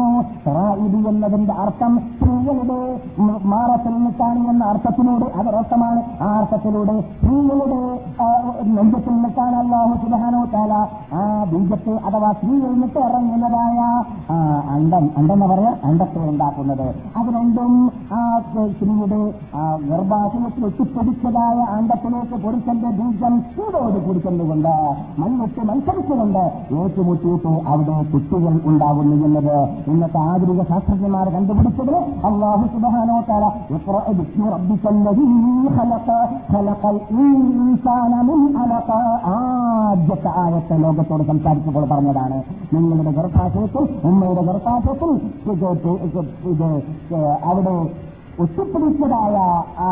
[0.85, 2.79] ഇത് എന്നതിന്റെ അർത്ഥം സ്ത്രീകളുടെ
[3.53, 7.79] മാറത്തിൽ നിന്നിട്ടാണ് എന്ന അർത്ഥത്തിലൂടെ അതൊരർത്ഥമാണ് ആ അർത്ഥത്തിലൂടെ സ്ത്രീകളുടെ
[8.75, 10.73] നെഞ്ചത്തിൽ നിന്നിട്ടാണ് അള്ളാഹു സുധാനോ താല
[11.19, 13.79] ആ ബീജത്തെ അഥവാ സ്ത്രീയിൽ നിന്നിട്ട് ഇറങ്ങുന്നതായ
[14.75, 15.71] അണ്ടം അണ്ടെന്ന് പറയാ?
[15.87, 16.87] അണ്ടത്തെ ഉണ്ടാക്കുന്നത്.
[17.19, 17.73] അത് രണ്ടും
[18.17, 18.21] ആ
[18.71, 19.21] സ്ത്രീയുടെ
[19.89, 24.73] ഗർഭാശയത്തിൽ എത്തിപ്പിടിച്ചതായ അണ്ടത്തിലേക്ക് പുരുഷന്റെ ബീജം ചൂടോട് കുടിച്ചുകൊണ്ട്
[25.19, 26.43] മണ്ണൊക്കെ മത്സരിച്ചുകൊണ്ട്
[26.79, 29.55] ഏറ്റുമുട്ടിയിട്ട് അവിടെ കുട്ടികൾ ഉണ്ടാകുന്നു എന്നത്
[29.91, 31.95] ഇന്നത്തെ ആധുനിക ശാസ്ത്രജ്ഞന്മാർ കണ്ടുപിടിച്ചത്
[32.29, 33.43] അള്ളാഹു സുബാനോ തല
[39.33, 42.37] ആദ്യത്തെ ആയത്തെ ലോകത്തോട് സംസാരിച്ചപ്പോൾ പറഞ്ഞതാണ്.
[42.73, 45.11] നിങ്ങളുടെ ഗർഭാശയത്തിൽ ഉമ്മയുടെ ഗർഭാശയത്തിൽ
[46.51, 46.67] ഇത്
[47.43, 47.73] അവിടെ
[48.43, 49.35] ഒത്തുപിടിച്ചതായ
[49.83, 49.87] ആ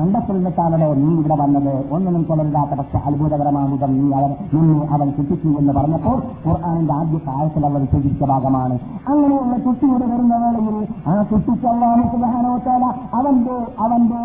[0.00, 1.72] അണ്ടത്തിൽ നിന്നിട്ടാണല്ലോ നീ ഇവിടെ വന്നത്?
[1.94, 7.82] ഒന്നിനും കൊലരില്ലാത്ത പക്ഷെ അത്ഭുതകരമാമുഖം നീ അവൻ നിന്നെ അവൻ കുട്ടിച്ചു എന്ന് പറഞ്ഞപ്പോൾ ഖുർആാനിന്റെ ആദ്യ കാലത്തിൽ അവർ
[7.92, 8.76] ചിന്തിച്ച ഭാഗമാണ്.
[9.10, 10.76] അങ്ങനെയുള്ള കുട്ടിയുടെ വരുന്ന വേളയിൽ
[11.10, 12.84] ആ കുട്ടിക്ക് അള്ളാഹു സുബാനോത്താല
[13.18, 14.20] അവന്റെ അവന്റെ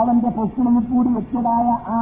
[0.00, 1.98] അവന്റെ പൊക്കിളിൽ കൂടി വെച്ചതായ ആ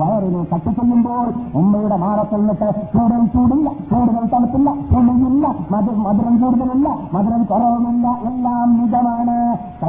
[0.00, 1.26] വയറിനെ കട്ട് ചെയ്യുമ്പോൾ
[1.60, 9.36] ഉമ്മയുടെ മാറത്തിൽ നിന്നിട്ട് കൂടുതൽ ചൂടില്ല കൂടുതൽ തണുപ്പില്ല ചുളിയില്ല മധു മധുരം കൂടുതലില്ല മധുരം കുറവുമില്ല എല്ലാം മിതമാണ്.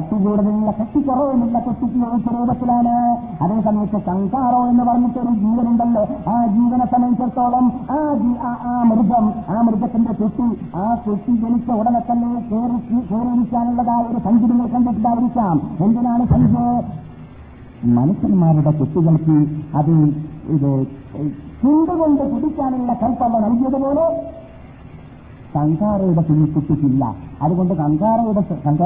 [0.01, 0.99] കട്ടി കൂടുതലില്ല കട്ടി
[1.33, 2.93] എന്നുള്ള കട്ടിക്ക് യോജിച്ച രൂപത്തിലാണ്
[3.43, 6.03] അതേ സമയത്ത് സംസാറോ എന്ന് പറഞ്ഞിട്ടൊരു ജീവനുണ്ടല്ലോ.
[6.31, 7.99] ആ ജീവനെ സംബന്ധിച്ചിടത്തോളം ആ
[8.89, 10.47] മൃഗം ആ മൃഗത്തിന്റെ കുട്ടി
[10.81, 12.77] ആ കുട്ടി ജനിച്ച ഉടനെ തന്നെ കയറി
[13.09, 15.55] കയറിയിരിക്കാനുള്ളതായ ഒരു സഞ്ചി നിങ്ങൾ കണ്ടിട്ടുണ്ടായിരിക്കാം.
[15.85, 16.65] എന്തിനാണ് സഞ്ചി?
[17.97, 19.37] മനുഷ്യന്മാരുടെ കുട്ടികൾക്ക്
[19.79, 19.93] അത്
[20.55, 20.69] ഇത്
[21.61, 24.05] ചുണ്ടുകൊണ്ട് കുടിക്കാനുള്ള കൽപ്പന നൽകിയതുപോലെ
[25.55, 27.03] കങ്കാറയുടെ കുഞ്ഞു കുട്ടിക്കില്ല
[27.45, 28.19] അതുകൊണ്ട് കങ്കാർ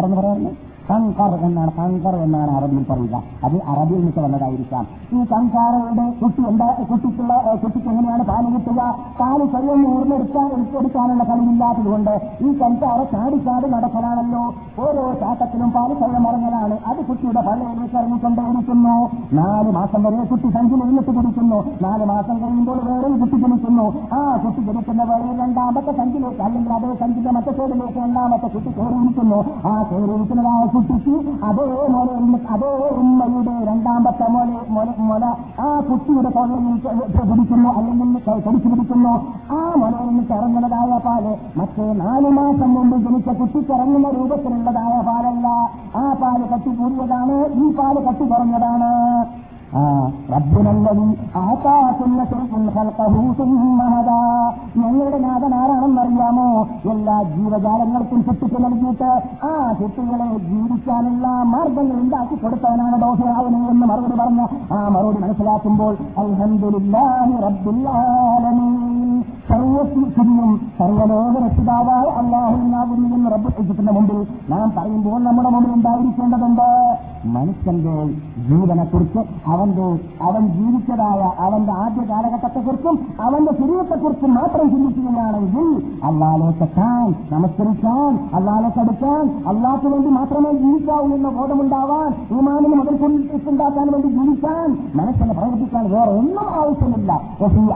[0.05, 0.51] എന്ന് പറയാറില്ല
[0.89, 3.15] കങ്കർ എന്നാണ് കങ്കർ എന്നാണ് അറബിയിൽ പറയുക.
[3.43, 4.83] അത് അറബിയിൽ നിന്ന് വന്നതായിരിക്കാം.
[5.13, 7.33] ഈ കങ്കാറയുടെ കുട്ടി എന്താ കുട്ടിക്കുള്ള
[7.63, 8.81] കുട്ടിക്ക് എങ്ങനെയാണ് പാൽ കിട്ടുക?
[9.19, 14.43] പാൽ സ്വയം ഊർന്നെടുക്കാൻ എടുത്തെടുക്കാനുള്ള കഴിവില്ലാത്തതുകൊണ്ട് ഈ കങ്കാറ ചാടി ചാടി നടക്കലാണല്ലോ.
[14.79, 18.95] ഓരോ ചാട്ടത്തിലും പാൽ ശരീരം ഇറങ്ങലാണ് അത് കുട്ടിയുടെ പള്ളയിലേക്ക് ഇറങ്ങിക്കൊണ്ടേയിരിക്കുന്നു.
[19.33, 21.59] നാല് മാസം വരെ കുട്ടി സഞ്ചി നിന്നിട്ട് കുടിക്കുന്നു.
[21.81, 23.85] നാല് മാസം കഴിയുമ്പോൾ വേറെ കുട്ടി ജനിക്കുന്നു.
[24.13, 29.39] ആ കുട്ടി ജനിക്കുന്ന വേളയിൽ രണ്ടാമത്തെ സഞ്ചിലേക്ക് അല്ലെങ്കിൽ അതേ സഞ്ചിന്റെ മറ്റേ സൈഡിലേക്ക് രണ്ടാമത്തെ കുട്ടി കയറിയിരിക്കുന്നു.
[29.67, 31.15] ആ കയറിയിരിക്കുന്നതായ കുട്ടിക്ക്
[31.47, 32.15] അതേ മോലെ
[32.55, 32.71] അതേ
[33.01, 35.25] ഉമ്മയുടെ രണ്ടാമത്തെ മോലെ മോലെ മോല
[35.65, 36.75] ആ കുട്ടിയുടെ തൊള്ളയിൽ
[37.29, 39.13] പിടിക്കുന്നു അല്ലെങ്കിൽ കടിച്ചു പിടിക്കുന്നു
[39.57, 41.25] ആ മോലെ നിന്ന് ഇറങ്ങുന്നതായ പാൽ
[41.59, 45.47] മറ്റേ നാലു മാസം മുമ്പ് ജനിച്ച കുട്ടിക്ക് ഇറങ്ങുന്ന രൂപത്തിലുള്ളതായ പാലല്ല.
[46.01, 48.91] ആ പാൽ കട്ടി കൂടിയതാണ് ഈ പാൽ കട്ടി കുറഞ്ഞതാണ്.
[54.79, 56.45] ഞങ്ങളുടെ നാഥൻ ആരാണെന്നറിയാമോ
[56.91, 59.09] എല്ലാ ജീവജാലങ്ങൾക്കും ചുറ്റിച്ച് നൽകിയിട്ട്
[59.45, 64.41] ആ ചുറ്റുകളെ ജീവിക്കാനുള്ള മാർഗങ്ങൾ ഉണ്ടാക്കി കൊടുത്തവനാണ് ദോഹയാവുന്നത് എന്ന് മറുപടി പറഞ്ഞ
[64.73, 69.23] ആ മറുപടി മനസ്സിലാക്കുമ്പോൾ അൽഹംദുലില്ലാഹി റബ്ബിൽ ആലമീൻ.
[70.77, 74.19] സർവലോക രക്ഷിതാവായ അള്ളാഹുവിനാകുന്നു എന്ന് റബ്ബ് ഇജ്ജത്തിന്റെ മുമ്പിൽ
[74.49, 76.67] നാം പറയുമ്പോൾ നമ്മുടെ മുമ്പിൽ ഉണ്ടായിരിക്കേണ്ടതുണ്ട്.
[77.25, 77.93] മനുഷ്യന്റെ
[78.49, 79.21] ജീവനെക്കുറിച്ച്
[79.65, 79.85] അവന്റെ
[80.25, 82.95] അവൻ ജീവിച്ചതായ അവന്റെ ആദ്യ കാലഘട്ടത്തെക്കുറിച്ചും
[83.25, 85.67] അവന്റെ ശരീരത്തെക്കുറിച്ചും മാത്രം ചിന്തിക്കുകയാണെങ്കിൽ
[86.09, 92.95] അള്ളാലേക്കെത്താൻ നമസ്കരിക്കാൻ അള്ളാലേക്ക് കടുക്കാൻ അള്ളാഹ്ക്ക് വേണ്ടി മാത്രമേ ജീവിക്കാവൂ എന്ന ബോധമുണ്ടാവാൻ ഈമാനിന് മുതൽ
[93.47, 97.11] ഉണ്ടാക്കാൻ വേണ്ടി ജീവിക്കാൻ മനസ്സിനെ പ്രവർത്തിക്കാൻ വേറെ ഒന്നും ആവശ്യമില്ല.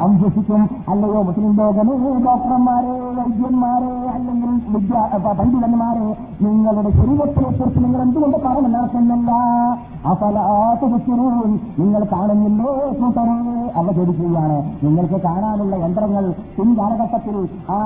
[0.04, 0.62] അന്വേഷിക്കും
[0.92, 6.08] അല്ലയോ മുസ്ലിം ലോകമേ ഡോക്ടർമാരെ വൈദ്യന്മാരെ അല്ലെങ്കിൽ വിദ്യാ പണ്ഡിതന്മാരെ
[6.44, 9.32] നിങ്ങളുടെ ശരീരത്തിനെ കുറിച്ച് നിങ്ങൾ എന്തുകൊണ്ട് പറഞ്ഞു നടത്തുന്നില്ല
[10.12, 13.38] അഫലാത്തുറൂൻ നിങ്ങൾ കാണുന്നില്ലേ കൂട്ടരെ
[13.80, 16.26] അവ ചോദിക്കുകയാണ് നിങ്ങൾക്ക് കാണാനുള്ള യന്ത്രങ്ങൾ
[16.58, 17.36] പിൻകാലഘട്ടത്തിൽ
[17.76, 17.80] ആ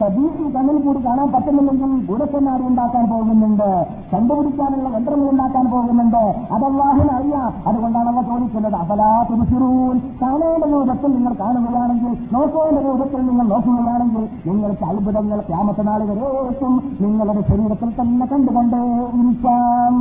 [0.00, 3.70] സതീഷ് കണ്ണിൽ കൂടി കാണാൻ പറ്റുന്നില്ലെങ്കിൽ ഗുണക്കണ്ണാടി ഉണ്ടാക്കാൻ പോകുന്നുണ്ട്.
[4.12, 6.22] കണ്ടുപിടിക്കാനുള്ള യന്ത്രങ്ങൾ ഉണ്ടാക്കാൻ പോകുന്നുണ്ട്.
[6.54, 7.52] അതല്ലാഹിന് അറിയാം.
[7.66, 8.76] അതുകൊണ്ടാണ് അവ ചോദിക്കുന്നത്.
[8.82, 17.42] അഫലാത്തുറൂൻ കാണേണ്ട രൂപത്തിൽ നിങ്ങൾ കാണുകയാണെങ്കിൽ നോക്കേണ്ട രൂപത്തിൽ നിങ്ങൾ നോക്കുകയാണെങ്കിൽ നിങ്ങൾക്ക് അത്ഭുതങ്ങൾ ക്യാമത്തെ നാൾ വരേക്കും നിങ്ങളുടെ
[17.50, 18.82] ശരീരത്തിൽ തന്നെ കണ്ടുകൊണ്ടേ
[19.20, 19.94] ഇരിക്കാം.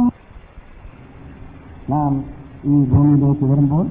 [1.90, 2.14] നാം
[2.70, 3.86] ഈ ഭൂമിയിലേക്ക് വരുമ്പോൾ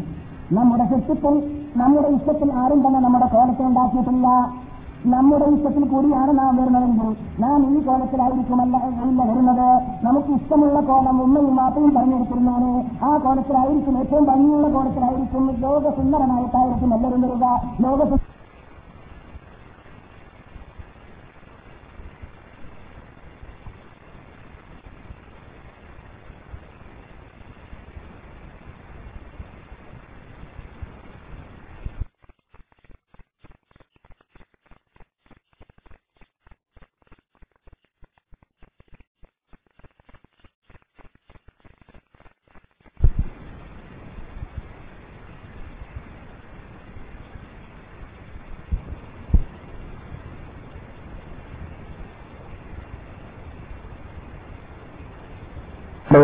[0.57, 1.35] നമ്മുടെ സൃഷ്ടിത്തിൽ
[1.81, 4.29] നമ്മുടെ ഇഷ്ടത്തിൽ ആരും തന്നെ നമ്മുടെ കോലത്തെ ഉണ്ടാക്കിയിട്ടില്ല.
[5.13, 7.11] നമ്മുടെ ഇഷ്ടത്തിൽ കൂടിയാണ് നാം വരുന്നതെങ്കിൽ
[7.43, 9.69] നാം ഈ കോലത്തിലായിരിക്കുമല്ല ഇല്ല വരുന്നത്.
[10.07, 12.71] നമുക്ക് ഇഷ്ടമുള്ള കോലം ഉമ്മയും മാപ്പയും പറഞ്ഞെടുത്തിരുന്നാണ്
[13.07, 17.47] ആ കോലത്തിലായിരിക്കും ഏറ്റവും ഭംഗിയുള്ള കോലത്തിലായിരിക്കും ലോകസുന്ദരമായിട്ടായിരിക്കും എല്ലാവരും വരിക.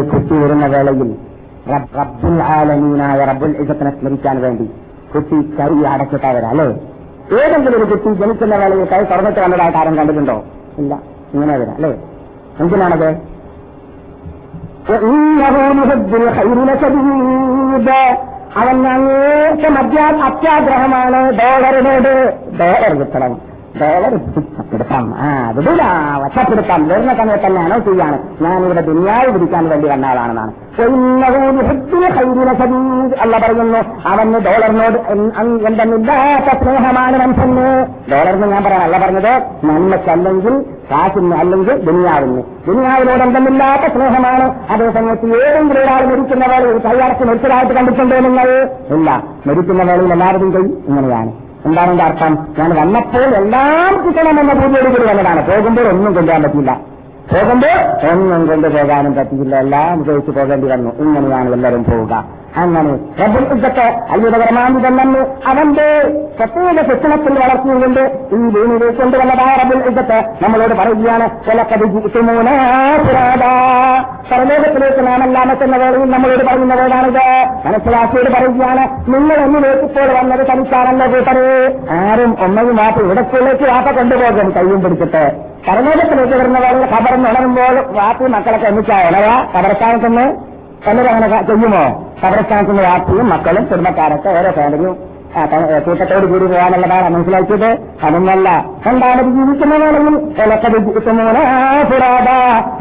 [0.01, 1.17] ആളുകൾ വരുന്ന വേളയിൽ
[1.73, 4.71] റബ്ബുൽ ആലമീനായ റബ്ബുൽ ഇസത്തിനെ സ്മരിക്കാൻ വേണ്ടി
[5.15, 6.65] കുറ്റി കൈ അടച്ചിട്ടാ വരാം അല്ലേ?
[7.45, 10.45] ഏതെങ്കിലും ഒരു കുട്ടി ജനിക്കുന്ന വേളയിൽ കൈ തുറന്നിട്ട് വന്നതായിട്ട് ആരും കണ്ടിട്ടുണ്ടോ?
[10.79, 10.99] ഇല്ല.
[11.35, 11.91] ഇങ്ങനെ വരാം അല്ലേ?
[12.61, 13.37] എന്തിനാണത്?
[18.57, 19.79] അവൻ അങ്ങേറ്റം
[20.25, 21.33] അത്യാഗ്രഹമാണ്.
[21.33, 23.46] ഡോളറിനോട് ഡോളർ കിട്ടണം.
[23.81, 25.83] ഡോളർ പിടിച്ചപ്പെടുത്താം ആ വിടൂല
[26.23, 30.53] വശപ്പെടുത്താം വരുന്ന സമയത്ത് തന്നെ ചെയ്യാണ് ഞാൻ ഇവിടെ ദുനിയാവ് പിടിക്കാൻ വേണ്ടി വന്ന ആളാണെന്നാണ്.
[33.21, 33.79] അല്ല പറയുന്നു.
[34.09, 37.87] അവന് ഡോളറിനോട് എന്റെ എന്തെന്നില്ലാത്ത സ്നേഹമാണ് മനുഷ്യന്.
[38.13, 42.43] ഡോളറിന് ഞാൻ പറയാം അല്ല പറഞ്ഞത് നന്മക്കല്ലെങ്കിൽ കാശിന് അല്ലെങ്കിൽ ദുനിയാവിന്.
[42.67, 44.55] ദുനിയാവിനോട് എന്തെന്നില്ലാത്ത സ്നേഹമാണ്.
[44.71, 48.69] അതേസമയത്ത് ഏതെങ്കിലും ഒരാൾ മരിക്കുന്ന വേളയിൽ കൈയടച്ച് മരിച്ചതായിട്ട് കണ്ടിട്ടുണ്ടോ നിങ്ങൾ?
[48.91, 49.23] ഇല്ല.
[49.47, 51.46] മരിക്കുന്ന വേളയിൽ എല്ലാവരും കൈ ഇങ്ങനെയാണ്.
[51.67, 52.33] എന്താണ് എന്റെ അർത്ഥം?
[52.59, 55.41] ഞാൻ വന്നപ്പോൾ എല്ലാം കിട്ടണമെന്ന പൂജയോടുകൂടി വന്നതാണ്.
[55.47, 56.73] പോകുമ്പോൾ ഒന്നും കൊണ്ടുപോകാൻ പറ്റില്ല
[57.33, 57.77] പോകുമ്പോൾ
[58.13, 59.57] ഒന്നും കൊണ്ടുപോകാനും പറ്റിയില്ല.
[59.57, 60.91] എല്ലാം ഉപയോഗിച്ച് പോകേണ്ടി വന്നു.
[60.99, 62.25] ഇങ്ങനെയാണ് എല്ലാവരും പോവുക.
[62.57, 63.83] അങ്ങനെ റബ്ബുൽ ഇസ്സത്ത്
[64.13, 65.89] അത്ഭുതകരമാന്തി തന്നെ അവന്റെ
[66.39, 68.01] പ്രത്യേക ശിക്ഷണത്തിൽ വളർത്തിയുകൊണ്ട്
[68.33, 71.27] ഈ ഭൂമിയിലേക്ക് കൊണ്ടുവന്നതായ റബ്ബുൽ ഇസ്സത്ത് നമ്മളോട് പറയുകയാണ്
[74.31, 77.23] പരലോകത്തിലേക്ക് നാം എല്ലാം എത്തുന്ന വേളയിൽ നമ്മളോട് പറയുന്ന വേടാണിത്
[77.67, 78.85] മനസ്സിലാക്കിയോട് പറയുകയാണ്
[79.15, 81.47] നിങ്ങൾ എന്നിലേക്ക് ഇപ്പോൾ വന്നത് തനിച്ചാണല്ലോ കൂട്ടരെ.
[81.99, 85.25] ആരും ഒന്നയും വാപ്പ ഇവിടത്തിലേക്ക് വാപ്പ കൊണ്ടുപോകും കയ്യും പിടിച്ചിട്ട്
[85.67, 90.27] പരലോകത്തിലേക്ക് വരുന്ന വേളയിൽ ഖബറിന് ഉണരുമ്പോൾ വാപ്പി മക്കളൊക്കെ ഒന്നിച്ചാ ഉണരാ കബറസ്ഥാനത്തുനിന്ന്
[90.83, 91.85] എല്ലാവരും അങ്ങനെ ചെയ്യുമോ
[92.23, 94.97] കബറസ്ഥാനത്തിന്റെ വാപ്പിയും മക്കളും കുടുംബക്കാരൊക്കെ ഓരോ ഫാമിലിയും
[95.37, 95.41] ആ,
[95.79, 97.71] കൂട്ടത്തോട് കൂടി പോകാനുള്ളതാണ് മനസ്സിലാക്കിയത്.
[98.05, 98.49] അതൊന്നല്ല
[98.87, 100.15] രണ്ടാമത് ജീവിക്കുന്ന വേളയിൽ?
[100.43, 100.77] ഇലക്കത്
[101.91, 102.29] പുരാത.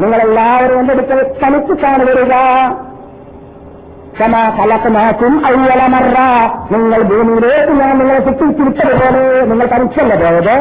[0.00, 2.34] നിങ്ങളെല്ലാവരും എന്റെ അടുക്കൽ തനിച്ചിട്ടാണ് വരിക
[4.20, 6.18] കമാ കലക്കനാക്കും അയ്യലമറ
[6.72, 10.56] നിങ്ങൾ ഭൂമിയിലേക്ക് ഞാൻ നിങ്ങളെ സൃഷ്ടിച്ചു വിട്ടതുപോലെ നിങ്ങൾ തനിച്ചല്ല പോയത്.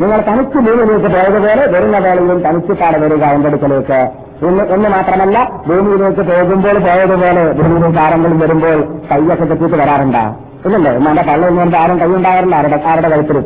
[0.00, 4.00] നിങ്ങൾ തനിച്ച് ഭൂമിയിലേക്ക് പോയതുപോലെ വരുന്ന വേളയിലും തനിച്ചിട്ടാണ് വരിക എന്റെ അടുക്കലേക്ക്.
[4.42, 10.36] എന്ന് എന്ന് മാത്രമല്ല ഭൂമിയിലേക്ക് പോകുമ്പോൾ പോയതുപോലെ ഭൂമിയിലേക്ക് ആരെങ്കിലും വരുമ്പോൾ കൈയൊക്കെ തെറ്റിയിട്ട് വരാറുണ്ടോ?
[10.64, 10.92] ഇല്ലല്ലോ?
[10.92, 13.44] ഉമ്മാന്റെ പള്ളിയിൽ നിന്ന് ആരും കൈയുണ്ടാകാറില്ല ആരുടെ ആരുടെ കഴുത്തിൽ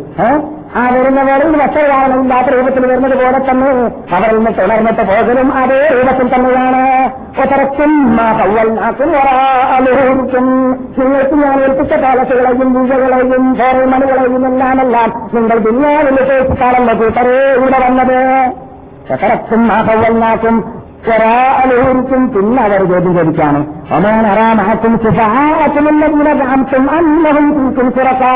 [0.77, 3.67] ആ വരുന്ന വേളയിൽ വസ്ത്രധാരണമില്ലാത്ത രൂപത്തിൽ വരുന്നത് പോലെ തന്നെ
[4.17, 7.11] അവരിൽ നിന്ന് തുടർന്നിട്ട് പോകലും അതേ രൂപത്തിൽ തന്നെയാണ്.
[11.01, 16.17] നിങ്ങൾക്ക് ഞാൻ ഏൽപ്പിച്ച കാലത്തുകളെയും വീഴകളെയും ഫോർമണികളെയും എല്ലാമെല്ലാം നിങ്ങൾ ദുനിയാവിൽ
[16.61, 18.53] കാലം കൂട്ടരേ ഇവിടെ വന്നത്
[20.49, 20.84] ും.
[21.05, 23.61] പൗവൽനാക്കും ഒരാളും പിന്നെ അവർ ചോദ്യം ചോദിക്കാണ്
[23.97, 28.33] ഒമാൻ അറാമാക്കും സുഖാത്തും അന്നഹും തീക്കും സുറക്കാ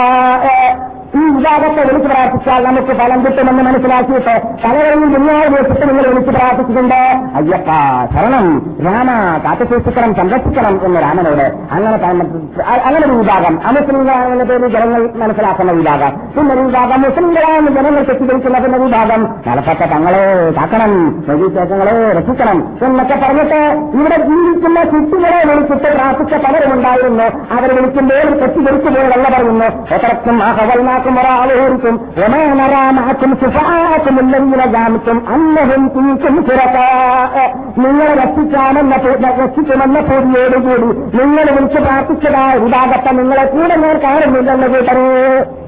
[1.18, 7.00] ഈ വിവാദത്തെ വിളിച്ചു പ്രാർത്ഥിച്ചാൽ നമുക്ക് ഫലം കിട്ടുമെന്ന് മനസ്സിലാക്കിയിട്ട് പലരെയും ദുനിയാവ് വെച്ചിട്ട് നിങ്ങൾ വിളിച്ചു പ്രാർത്ഥിച്ചിട്ടുണ്ട്.
[7.34, 7.70] അയ്യപ്പ
[8.14, 8.46] ശരണം.
[8.84, 9.10] രാമ
[9.44, 11.46] കാത്തുസൂക്ഷിക്കണം സംരക്ഷിക്കണം എന്ന് രാമനോട്.
[11.72, 12.06] അങ്ങനെ
[12.86, 13.58] അങ്ങനെ ഒരു വിഭാഗം.
[13.66, 16.10] അമുസ്ലിങ്ങളാണെന്ന പേര് ജനങ്ങൾ മനസ്സിലാക്കുന്ന വിഭാഗം.
[16.36, 19.22] പിന്നെ ഒരു വിഭാഗം മുസ്ലിങ്ങളാണെന്ന് ജനങ്ങൾ തെറ്റിദ്ധരിക്കുന്ന വിഭാഗം.
[19.46, 20.24] മലപ്പറ്റ തങ്ങളെ
[20.56, 20.92] കാക്കണം
[21.28, 23.60] നദീശേഷങ്ങളെ രക്ഷിക്കണം എന്നൊക്കെ പറഞ്ഞിട്ട്
[23.94, 29.64] ഇവിടെ ജീവിക്കുന്ന കുട്ടികളെ വിളിച്ചിട്ട് പ്രാർത്ഥിച്ച പലരുമുണ്ടായിരുന്നു അവർ വിളിക്കുമ്പോൾ തെറ്റിദ്ധരിച്ചു പോയതല്ല പറയുന്നു
[29.94, 37.33] എത്രക്കും ആ ഹവൽനാക്കും معكم وراء ظهوركم وما نرى معكم شفعاءكم الذين زعمتم أنهم فيكم شركاء
[37.75, 38.93] നിങ്ങളെ രക്ഷിക്കാമെന്ന
[39.37, 40.87] രക്ഷിക്കുമെന്ന പൂതിയോടുകൂടി
[41.17, 45.05] നിങ്ങൾ വിളിച്ച് പ്രാർത്ഥിച്ചതായ വിഭാഗത്തെ നിങ്ങളെ കൂടെ ഞാൻ കാണുന്നില്ലെന്ന് കൂട്ടരേ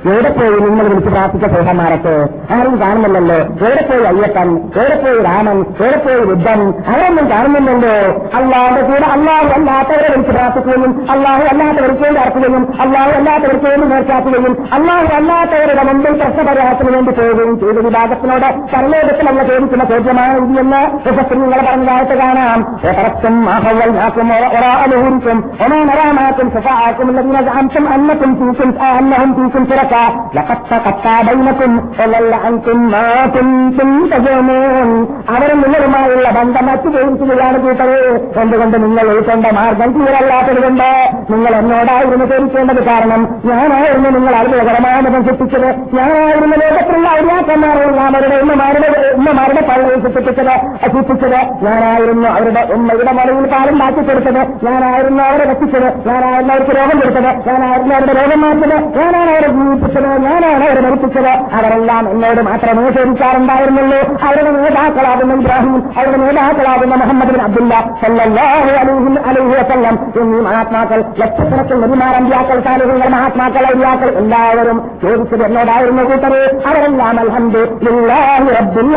[0.07, 2.13] എവിടെ പോയി നിങ്ങൾ വിളിച്ച് പ്രാർത്ഥിച്ച സേഹന്മാരൊക്കെ
[2.55, 6.59] ആരും കാണുന്നില്ലല്ലോ എവിടെ പോയി അയ്യപ്പൻ എവിടെ പോയി രാമൻ എവിടെ പോയി ബുദ്ധൻ
[6.89, 7.95] അവരൊന്നും കാണുന്നില്ലല്ലോ
[8.39, 15.09] അള്ളാഹുടെ കൂടെ അള്ളാഹു അല്ലാത്തവരെ വിളിച്ച് പ്രാർത്ഥിക്കുകയും അള്ളാഹു അല്ലാത്തവർക്ക് വേണ്ടി അർക്കുകയും അള്ളാഹു അല്ലാത്തവർക്ക് വേണ്ടി നേർച്ചാക്കുകയും അള്ളാഹു
[15.20, 17.78] അല്ലാത്തവരുടെ മുമ്പിൽ പ്രശ്നപരിഹാരത്തിന് വേണ്ടി പോവുകയും ചെയ്ത.
[17.86, 22.60] വിഭാഗത്തിനോട് പരലോകത്തിൽ നമ്മൾ ചോദിക്കുന്ന ചോദ്യമാണ് ഇതെന്ന് നിങ്ങൾ പറഞ്ഞതായിട്ട് കാണാം.
[22.84, 29.96] ഒരക്കം മാഹവൽ നാക്കും ഒരാളുഹുരിക്കും ഒമാനരാമാക്കും സഫാക്കും അംശം അന്നക്കും തീക്കും അന്നഹും തീക്കും തുറക്ക.
[30.36, 31.70] ലക്കത്ത കത്താബൈനക്കും
[34.30, 37.96] ും അവരും നിങ്ങളുമായുള്ള ബന്ധം മറ്റു ചോദിക്കുകയാണ് കൂട്ടത്
[38.40, 45.68] എന്തുകൊണ്ട് നിങ്ങൾ ഉൾക്കൊണ്ട മാർഗം തീരല്ലാത്തത് കൊണ്ട് നിങ്ങൾ എന്നോടായിരുന്നു ചോദിക്കേണ്ടത് കാരണം ഞാനായിരുന്നു നിങ്ങൾ അത്ഭുതകരമായ സൃഷ്ടിച്ചത്.
[45.96, 49.60] ഞാനായിരുന്നു ലോകത്തിലുള്ള ഔര്യാക്കന്മാരെല്ലാം അവരുടെ ഉമ്മമാരുടെ ഉമ്മമാരുടെ
[50.00, 50.54] സൃഷ്ടിച്ചത്
[50.86, 54.66] സൃഷ്ടിച്ചത് ഞാനായിരുന്നു അവരുടെ ഉമ്മയുടെ മലയിൽ പാലും മാറ്റി കൊടുത്തത്.
[54.66, 56.08] ഞാനായിരുന്നു അവരെ രക്ഷിച്ചത്.
[56.08, 57.48] ഞാനായിരുന്നു അവർക്ക് രോഗം കൊടുത്തത്.
[57.48, 60.08] ഞാനായിരുന്നു അവരുടെ രോഗം മാറ്റത് ഞാനാണ് അവരെ ജീവിപ്പിച്ചത്.
[60.08, 61.28] ഞാനാണ് അവരെ മരിപ്പിച്ചത്.
[61.28, 69.98] അവരെല്ലാം എന്നോട് മാത്രമേ ചോദിക്കാറുണ്ടായിരുന്നുള്ളൂ അവരുടെ നേതാക്കളാകുന്ന ഇബ്രാഹിം അവരുടെ നേതാക്കളാകുന്ന മുഹമ്മദ് അബ്ദുല്ല അലൈഹി അലൈഹി വസല്ലം.
[70.20, 76.42] എന്നീ മഹാത്മാക്കൾ ലക്ഷക്കണക്കിൽ നബിമാർ അമ്പ്യാക്കൾ സാലിഹുകൾ മഹാത്മാക്കൾ അയ്യാക്കൾ എല്ലാവരും ചോദിച്ചത് എന്നോടായിരുന്നു കൂട്ടരെ?
[76.66, 77.20] അവരെല്ലാം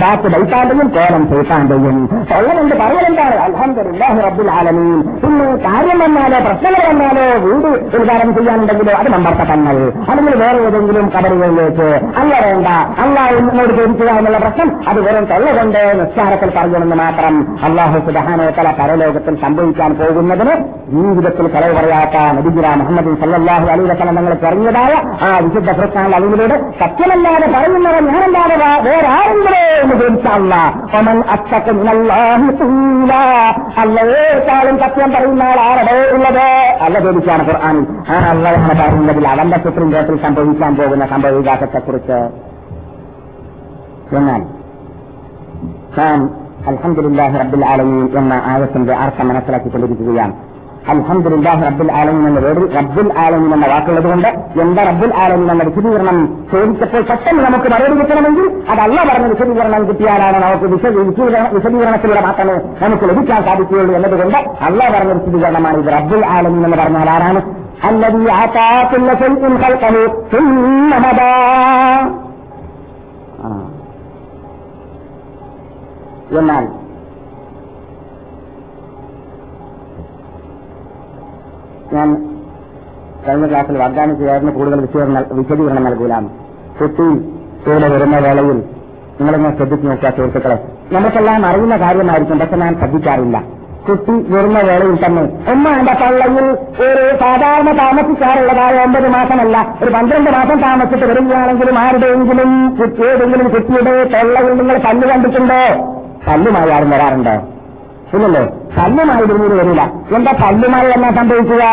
[0.00, 3.34] ബാക്ക് ബൈത്താന്റെയും കോലം ചെയ്താന്റെയും തൊള്ളകൊണ്ട് പറഞ്ഞതെന്താണ്?
[3.34, 5.02] അൽഹംദുലില്ലാഹി റബ്ബിൽ ആലമീൻ.
[5.02, 9.92] പിന്നെ കാര്യം വന്നാലോ പ്രശ്നങ്ങൾ വന്നാലോ വീട് ഉദ്ഘാടനം ചെയ്യാനുണ്ടെങ്കിലോ അത് നമ്പർത്ത തങ്ങൾ.
[10.10, 11.88] അല്ലെങ്കിൽ വേറെ ഏതെങ്കിലും കബറുകളിലേക്ക്.
[12.16, 12.66] അല്ല വേണ്ട.
[13.00, 19.90] അള്ളാഹ് എന്നോട് ചോദിക്കുക എന്നുള്ള പ്രശ്നം അത് വെറും തൊള്ളകൊണ്ട് നിസ്കാരത്തിൽ പറയണമെന്ന് മാത്രം അള്ളാഹു സുബഹാനോത്തല പരലോകത്തിൽ സംഭവിക്കാൻ
[20.40, 20.54] പോകുന്നതിന്
[20.94, 27.46] ജീവിതത്തിൽ കളവ് പറയാത്ത നബിഗുര മുഹമ്മദ് സല്ലാഹു അലി വസ്ലം തങ്ങൾ പറഞ്ഞതായ ആ വിശുദ്ധ പ്രസ്ഥാന അതിലൂടെ സത്യമല്ലാതെ
[27.54, 29.60] പറയുന്നവർ ഞാനല്ലാതെ വേറെ ആരെങ്കിലോ
[34.82, 35.78] സത്യം പറയുന്ന ആൾ
[36.10, 36.44] ഉള്ളത്?
[36.84, 37.84] അല്ല ചോദിച്ചാണ് ഖുർആാനിൽ.
[38.10, 42.18] ആ അള്ളാഹാണ് പറയുന്നതിൽ അവന്റെ സുപ്രീം കോർട്ടിൽ സംഭവിക്കാൻ പോകുന്ന സംഭവ വികാസത്തെക്കുറിച്ച്
[44.12, 44.42] എന്നാൽ
[46.69, 50.35] അൽഹംദുലില്ലാഹി റബ്ബിൽ ആലമീൻ എന്ന ആയത്തിന്റെ അർത്ഥം മനസ്സിലാക്കിക്കൊണ്ടിരിക്കുകയാണ്
[50.93, 54.27] അൽഹംദുലില്ലാഹി റബ്ബിൽ ആലമീൻ എന്ന വേർഡിൽ റബ്ബുൽ ആലമീൻ എന്ന വാക്കുള്ളത് കൊണ്ട്
[54.63, 56.17] എന്താ റബ്ബുൽ ആലമീൻ എന്ന വിശദീകരണം
[56.51, 60.69] ചോദിച്ചപ്പോൾ പെട്ടെന്ന് നമുക്ക് മറുപടി കിട്ടണമെങ്കിൽ അതല്ല പറഞ്ഞ വിശദീകരണം കിട്ടിയാലാണ് നമുക്ക്
[61.55, 67.41] വിശദീകരണത്തിലൂടെ മാത്രമേ നമുക്ക് ലഭിക്കാൻ സാധിക്കുകയുള്ളൂ എന്നതുകൊണ്ട് അല്ല പറഞ്ഞ വിശദീകരണമാണ് ഇത് റബ്ബുൽ ആലമീൻ എന്ന് പറഞ്ഞാൽ ആരാണ്
[67.87, 69.95] الذي أعطى كل شيء خلقه
[70.31, 71.33] ثم هدى
[76.38, 76.64] എന്നാൽ
[81.94, 82.08] ഞാൻ
[83.28, 84.80] കഴിഞ്ഞ ക്ലാസ്സിൽ വാഗ്ദാനം ചെയ്യാതിന് കൂടുതൽ
[85.32, 86.30] വിശദീകരണം നൽകൂലാം.
[86.80, 87.06] കുട്ടി
[87.66, 88.58] ഇവിടെ വരുന്ന വേളയിൽ
[89.18, 90.58] നിങ്ങളെന്നെ ശ്രദ്ധിച്ചു നോക്കുക സുഹൃത്തുക്കളെ.
[90.92, 93.60] നമുക്കെല്ലാം അറിയുന്ന കാര്യമായിരിക്കും പക്ഷെ ഞാൻ ശ്രദ്ധിക്കാറില്ല.
[93.88, 95.22] കുട്ടി വരുന്ന വേളയിൽ തന്നെ
[95.52, 96.44] എന്റെ പള്ളയിൽ
[96.86, 102.76] ഒരു സാധാരണ താമസിക്കാറുള്ളതായ ഒമ്പത് മാസമല്ല ഒരു പന്ത്രണ്ട് മാസം താമസിച്ചിട്ട് വരികയാണെങ്കിലും ആരുടെയെങ്കിലും
[103.10, 105.62] ഏതെങ്കിലും കുട്ടിയുടെ തൊള്ളയിൽ നിങ്ങൾ പല്ല് കണ്ടിട്ടുണ്ടോ?
[106.28, 107.34] പല്ലുമായി ആരും വരാറുണ്ടോ?
[108.14, 108.42] ഇല്ലല്ലോ.
[108.78, 109.82] പല്ലുമായി പിന്നീട് വരില്ല
[110.16, 111.64] എന്താ പല്ലുമായി എന്നാ സംഭവിക്കുക?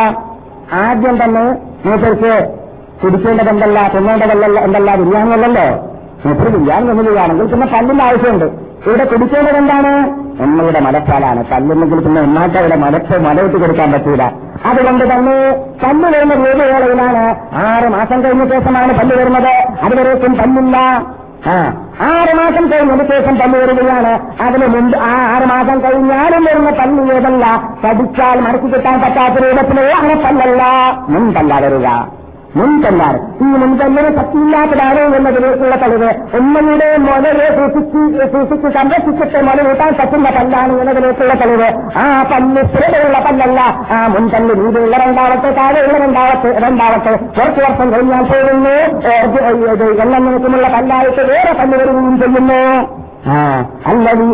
[0.84, 1.44] ആദ്യം തന്നെ
[1.86, 2.34] മൂപ്പർക്ക്
[3.02, 5.66] കുടിക്കേണ്ടത് എന്തല്ല തിന്നേണ്ടതല്ല എന്തല്ല ബിരിയാണി അല്ലല്ലോ.
[6.26, 8.46] മൂപ്പർ ബിരിയാണി തിന്നുകയാണെങ്കിൽ പിന്നെ പല്ലിന്റെ ആവശ്യമുണ്ട്.
[8.88, 9.92] ഇവിടെ കുടിക്കേണ്ടത് എന്താണ്?
[10.46, 14.24] ഉമ്മയുടെ മലപ്പാലാണ് പല്ലുണ്ടെങ്കിൽ പിന്നെ ഉമ്മാക്ക് അവിടെ മലപ്പ് മലവിട്ട് കൊടുക്കാൻ പറ്റൂല.
[14.70, 15.36] അതുകൊണ്ട് തന്നെ
[15.84, 17.24] പല്ല് വരുന്ന രൂപയോളയിലാണ്
[17.68, 19.54] ആറ് മാസം കഴിഞ്ഞ ശേഷമാണ് പല്ല് വരുന്നത്.
[19.84, 20.78] അതുവരേക്കും പല്ലില്ല
[21.46, 21.56] ആ
[22.02, 24.14] ആറ് മാസം കഴിഞ്ഞതിന് ശേഷം പല്ല് വരികയാണ്.
[24.42, 27.46] അതിന് മുമ്പ് ആ ആറ് മാസം കഴിഞ്ഞാലും വരുന്ന പല്ല് ഏതല്ല
[27.84, 30.64] പഠിച്ചാൽ മടക്കി കിട്ടാൻ പറ്റാത്ത രൂപത്തിലുള്ള അങ്ങനെ പല്ലല്ല
[31.10, 31.88] മുൻപല്ല വരിക.
[32.58, 40.74] മുൻപല്ലാർ ഈ മുൻപല്ലിന് ശക്തിയില്ലാത്തതാണ് എന്നതിലേക്കുള്ള തെളിവ് ഒന്നിലൂടെ മുതലെ സൂക്ഷിച്ച് സൂക്ഷിച്ച് സംരക്ഷിച്ചിട്ട് മുല കൂട്ടാൻ പറ്റുന്ന പല്ലാണ്
[40.82, 41.70] എന്നതിലേക്കുള്ള തെളിവ്.
[41.98, 43.60] ആ പല്ല് സ്ഥിരതയുള്ള പല്ലല്ല.
[43.96, 48.76] ആ മുൻപല്ല് വീതിയുള്ള രണ്ടാവട്ടെ താഴെയുള്ള രണ്ടാവട്ടെ രണ്ടാവട്ടെ കുറച്ചു വർഷം കഴിഞ്ഞാൽ പോകുന്നു.
[50.04, 52.62] എണ്ണമെടുക്കുമുള്ള പല്ലായിട്ട് വേറെ പല്ല് വരികയും ചെയ്യുന്നു.
[53.88, 54.28] അല്ലതി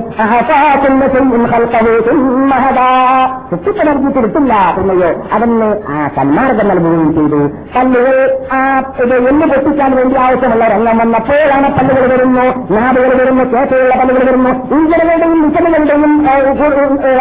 [4.75, 7.39] പിന്നെയോ അവന് ആ സന്മാർഗം നൽകുകയും ചെയ്തു.
[7.75, 14.25] പല്ലുകൾ ആ ഇത് എന്ന് പൊട്ടിക്കാൻ വേണ്ടി ആവശ്യമുള്ള രംഗം വന്നപ്പോഴാണ് പല്ലുകൾ വരുന്നു നാടുകൾ വരുന്നു കേസയുള്ള പല്ലുകൾ
[14.25, 14.49] വരുന്നു.
[14.49, 16.27] ഇഞ്ചലുകളുടെയും വിഷലുകളുടെയും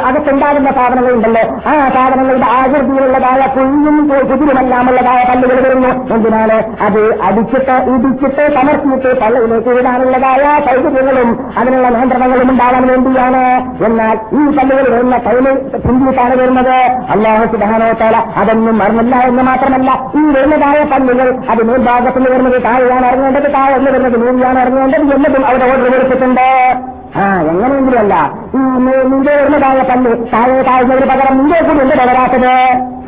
[0.07, 1.71] അകത്തുണ്ടാകുന്ന സാധനങ്ങളുണ്ടല്ലോ.
[1.71, 6.15] ആ സാധനങ്ങളുടെ ആകൃതിയിലുള്ളതായ കുഞ്ഞും കുതിരുമെല്ലാമുള്ളതായ പല്ലുകൾ വരുന്നു.
[6.15, 6.77] എന്തിനാണ്?
[6.81, 13.43] അത് അടിച്ചിട്ട് ഇടിച്ചിട്ട് സമർപ്പിച്ചിട്ട് പള്ളിയിലേക്ക് വിടാനുള്ളതായ സൗകര്യങ്ങളും അതിനുള്ള നിയന്ത്രണങ്ങളും ഉണ്ടാകാൻ വേണ്ടിയാണ്.
[13.89, 15.57] എന്നാൽ ഈ പല്ലുകൾ വരുന്ന ടൈമിൽ
[15.87, 16.77] ചിന്തിയിട്ടാണ് വരുന്നത്.
[17.15, 19.91] അള്ളാഹു സുധാനോത്തല അതൊന്നും മറന്നില്ല എന്ന് മാത്രമല്ല
[20.21, 25.67] ഈ വരുന്നതായ പല്ലുകൾ അത് മേൽഭാഗത്ത് നിന്ന് വരുന്നത് താഴെയാണ് ഇറങ്ങേണ്ടത് താഴെ വരുന്നത് മൂന്നിയാണ് ഇറങ്ങേണ്ടത് എന്നതും അവിടെ
[25.73, 26.47] ഓർഡർ കൊടുത്തിട്ടുണ്ട്
[27.21, 28.15] ആ എങ്ങനെയെങ്കിലുമല്ല
[28.55, 28.59] ഈ
[29.11, 32.53] നിന്റെ വരുന്നതായ പല്ല് താഴെ താഴ്ന്നതിന് പകരം നിന്റെ കൂടി എന്ത് തകരാത്തത്.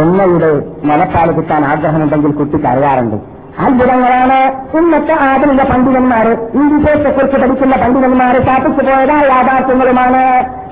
[0.00, 0.52] എണ്ണയുടെ
[0.88, 3.18] മുലപ്പാൽ കിട്ടാൻ ആഗ്രഹമുണ്ടെങ്കിൽ കുട്ടിക്ക് അറിയാറുണ്ട്.
[3.58, 4.38] അത്ഭുതങ്ങളാണ്
[4.76, 6.32] ഇന്നത്തെ ആധുനിക പണ്ഡിതന്മാര്.
[6.54, 10.22] ഈ വിഷയത്തെക്കുറിച്ച് പഠിക്കുന്ന പണ്ഡിതന്മാര് സ്ഥാപിച്ചു പോയതായ യാഥാർത്ഥ്യങ്ങളുമാണ്.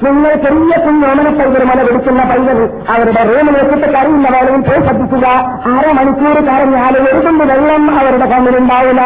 [0.07, 1.83] നിങ്ങൾ ചെറിയ കുഞ്ഞോമന പൈതൽ മല
[2.31, 2.59] പൈതൽ
[2.89, 5.27] അവരുടെ റൂമിലേക്കിട്ട് കറിയുന്ന പോലെയും ശ്രദ്ധിക്കുക.
[5.73, 9.03] അരമണിക്കൂർ കരഞ്ഞാലും ഒരു തുണ്ട് വെള്ളം അവരുടെ കണ്ണിലുണ്ടാവില്ല.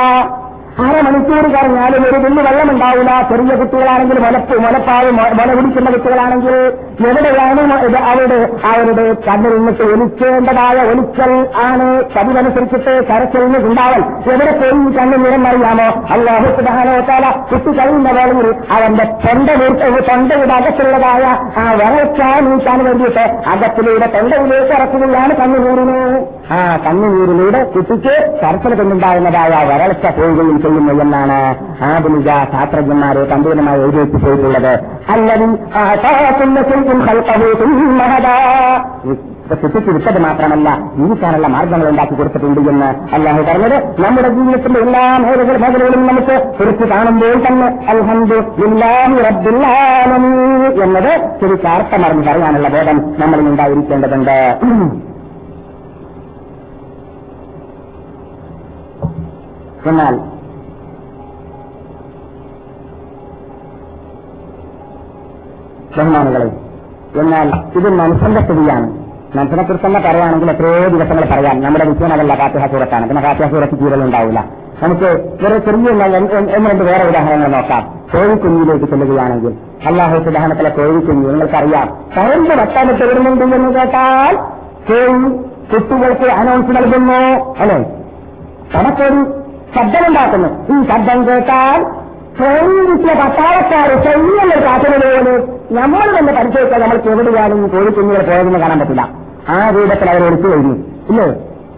[0.83, 3.13] അരമണിക്കൂർ കഴിഞ്ഞാലും ഒരു തുള്ളി വെള്ളമുണ്ടാവില്ല.
[3.31, 6.57] ചെറിയ കുട്ടികളാണെങ്കിൽ മുലപ്പ് മുലപ്പാവ് മുല കുടിക്കുന്ന കുട്ടികളാണെങ്കിൽ
[7.09, 7.63] എവിടെയാണ്
[8.11, 8.39] അവരുടെ
[8.71, 11.33] അവരുടെ കണ്ണിൽ നിന്ന് ഒലിക്കേണ്ടതായ ഒലിക്കൽ
[11.67, 11.89] ആണ്.
[12.15, 12.95] പതിവനുസരിച്ചിട്ട്
[13.45, 14.03] നിന്ന് ഉണ്ടാവൽ.
[14.33, 19.49] എവിടെ പോയി കണ്ണിൽ നിറമറിയാമോ അള്ളാഹു സുധാനോത്താല കുട്ടി കഴിയുന്ന വേളയിൽ അവന്റെ തൊണ്ട
[20.09, 21.25] തൊണ്ടയുടെ അകത്തുള്ളതായ
[21.61, 25.99] ആ വരൾച്ച നീക്കാൻ വേണ്ടിയിട്ട് അകത്തിലൂടെ തൊണ്ടയിലേക്ക് ഇറക്കുകയാണ് കണ്ണുനീരിന്.
[26.55, 31.39] ആ കണ്ണുനീരിലൂടെ കുട്ടിക്ക് കരച്ചിൽ കൊണ്ടുണ്ടാകുന്നതായ വരൾച്ച പോവുകയും ചെയ്യുന്നു എന്നാണ്
[31.89, 34.73] ആധുനിക ശാസ്ത്രജ്ഞന്മാരെ സമ്പൂർണമായി എഴുതി പോയിട്ടുള്ളത്
[35.15, 35.51] അല്ലെങ്കിൽ
[39.95, 43.77] വിട്ടത് മാത്രമല്ല ജീവിക്കാനുള്ള മാർഗങ്ങൾ ഉണ്ടാക്കി കൊടുത്തിട്ടുണ്ട് എന്ന് അല്ലാഹു പറഞ്ഞത്.
[44.05, 48.39] നമ്മുടെ ജീവിതത്തിന്റെ എല്ലാ മേഖല മേഖലകളും നമുക്ക് കുറിച്ച് കാണുമ്പോൾ തന്നെ അൽഹന്ദു
[50.85, 54.39] എന്നത് ചുരുക്കാർത്ഥമറിഞ്ഞ് പറയാനുള്ള ബോധം നമ്മളിൽ ഉണ്ടായിരിക്കേണ്ടതുണ്ട്.
[59.91, 60.15] എന്നാൽ
[65.97, 66.47] ബഹുമാനുകളെ
[67.21, 68.87] എന്നാൽ ഇത് മനുഷ്യന്റെ സ്ഥിതിയാണ്.
[69.37, 71.61] മനുഷ്യനെ കുറിച്ച് തന്നെ പറയുകയാണെങ്കിൽ എത്രയോ ദിവസങ്ങൾ പറയാം.
[71.61, 73.09] നമ്മുടെ വിഷയം അതല്ല ഫാത്തിഹ സൂറത്താണ്.
[73.09, 74.45] പിന്നെ ഫാത്തിഹ സൂറത്ത് ജീവിതമുണ്ടാവില്ല
[74.83, 75.05] നമുക്ക്
[75.43, 75.91] വേറെ ചെറിയ
[76.57, 77.99] ഒന്ന് രണ്ട് വേറെ ഉദാഹരണങ്ങൾ നോക്കാം.
[78.13, 79.55] കോഴിക്കുഞ്ഞിലേക്ക് ചെല്ലുകയാണെങ്കിൽ
[79.87, 84.37] അള്ളാഹു സുദാഹരണത്തിലെ കോഴിക്കുഞ്ഞ് നിങ്ങൾക്കറിയാം കറണ്ട് വട്ടാനിട്ട് വരുന്നുണ്ട് എന്ന് കേട്ടാൽ
[84.89, 85.29] കോഴി
[85.73, 87.79] കുട്ടികൾക്ക് അനൗൺസ് നൽകുന്നു അല്ലെ?
[88.75, 89.21] തനക്കൊരു
[89.77, 90.49] ശബ്ദമുണ്ടാക്കുന്നു.
[90.49, 91.85] ഈ ശബ്ദം കേട്ടാൽ
[92.37, 99.11] സ്വയം പട്ടാളക്കാർ ചെയ്യുന്ന കാത്തുന്നത് നമ്മൾ തന്നെ പരിശോധിച്ചാൽ നമ്മൾക്ക് എവിടെയാണ് ഈ കോഴിക്കുഞ്ഞുകൾ പോയതെന്ന് കാണാൻ പറ്റില്ല.
[99.49, 100.75] ആ രൂപത്തിൽ അവരെടുത്തു കഴിഞ്ഞു.
[101.09, 101.27] ഇല്ലേ?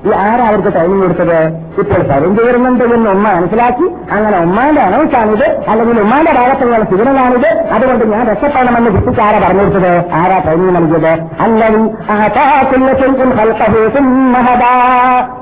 [0.06, 1.38] ഈ ആരാ അവർക്ക് ടൈമിംഗ് കൊടുത്തത്?
[1.80, 2.02] ഇപ്പോൾ
[2.46, 3.86] വരുന്നുണ്ട് എന്ന് ഉമ്മ മനസ്സിലാക്കി.
[4.12, 10.38] അങ്ങനെ ഉമ്മാന്റെ അനൗൺസാണിത് അല്ലെങ്കിൽ ഉമ്മാന്റെ ഭാഗത്തുള്ള സിഗ്നലാണിത് അതുകൊണ്ട് ഞാൻ രക്ഷപ്പെടണമെന്ന് കുട്ടിക്ക് ആരാ പറഞ്ഞു കൊടുത്തത് ആരാ
[10.38, 11.12] ട്രെയിനിങ് നൽകിയത്?
[11.44, 11.84] അല്ലെങ്കിൽ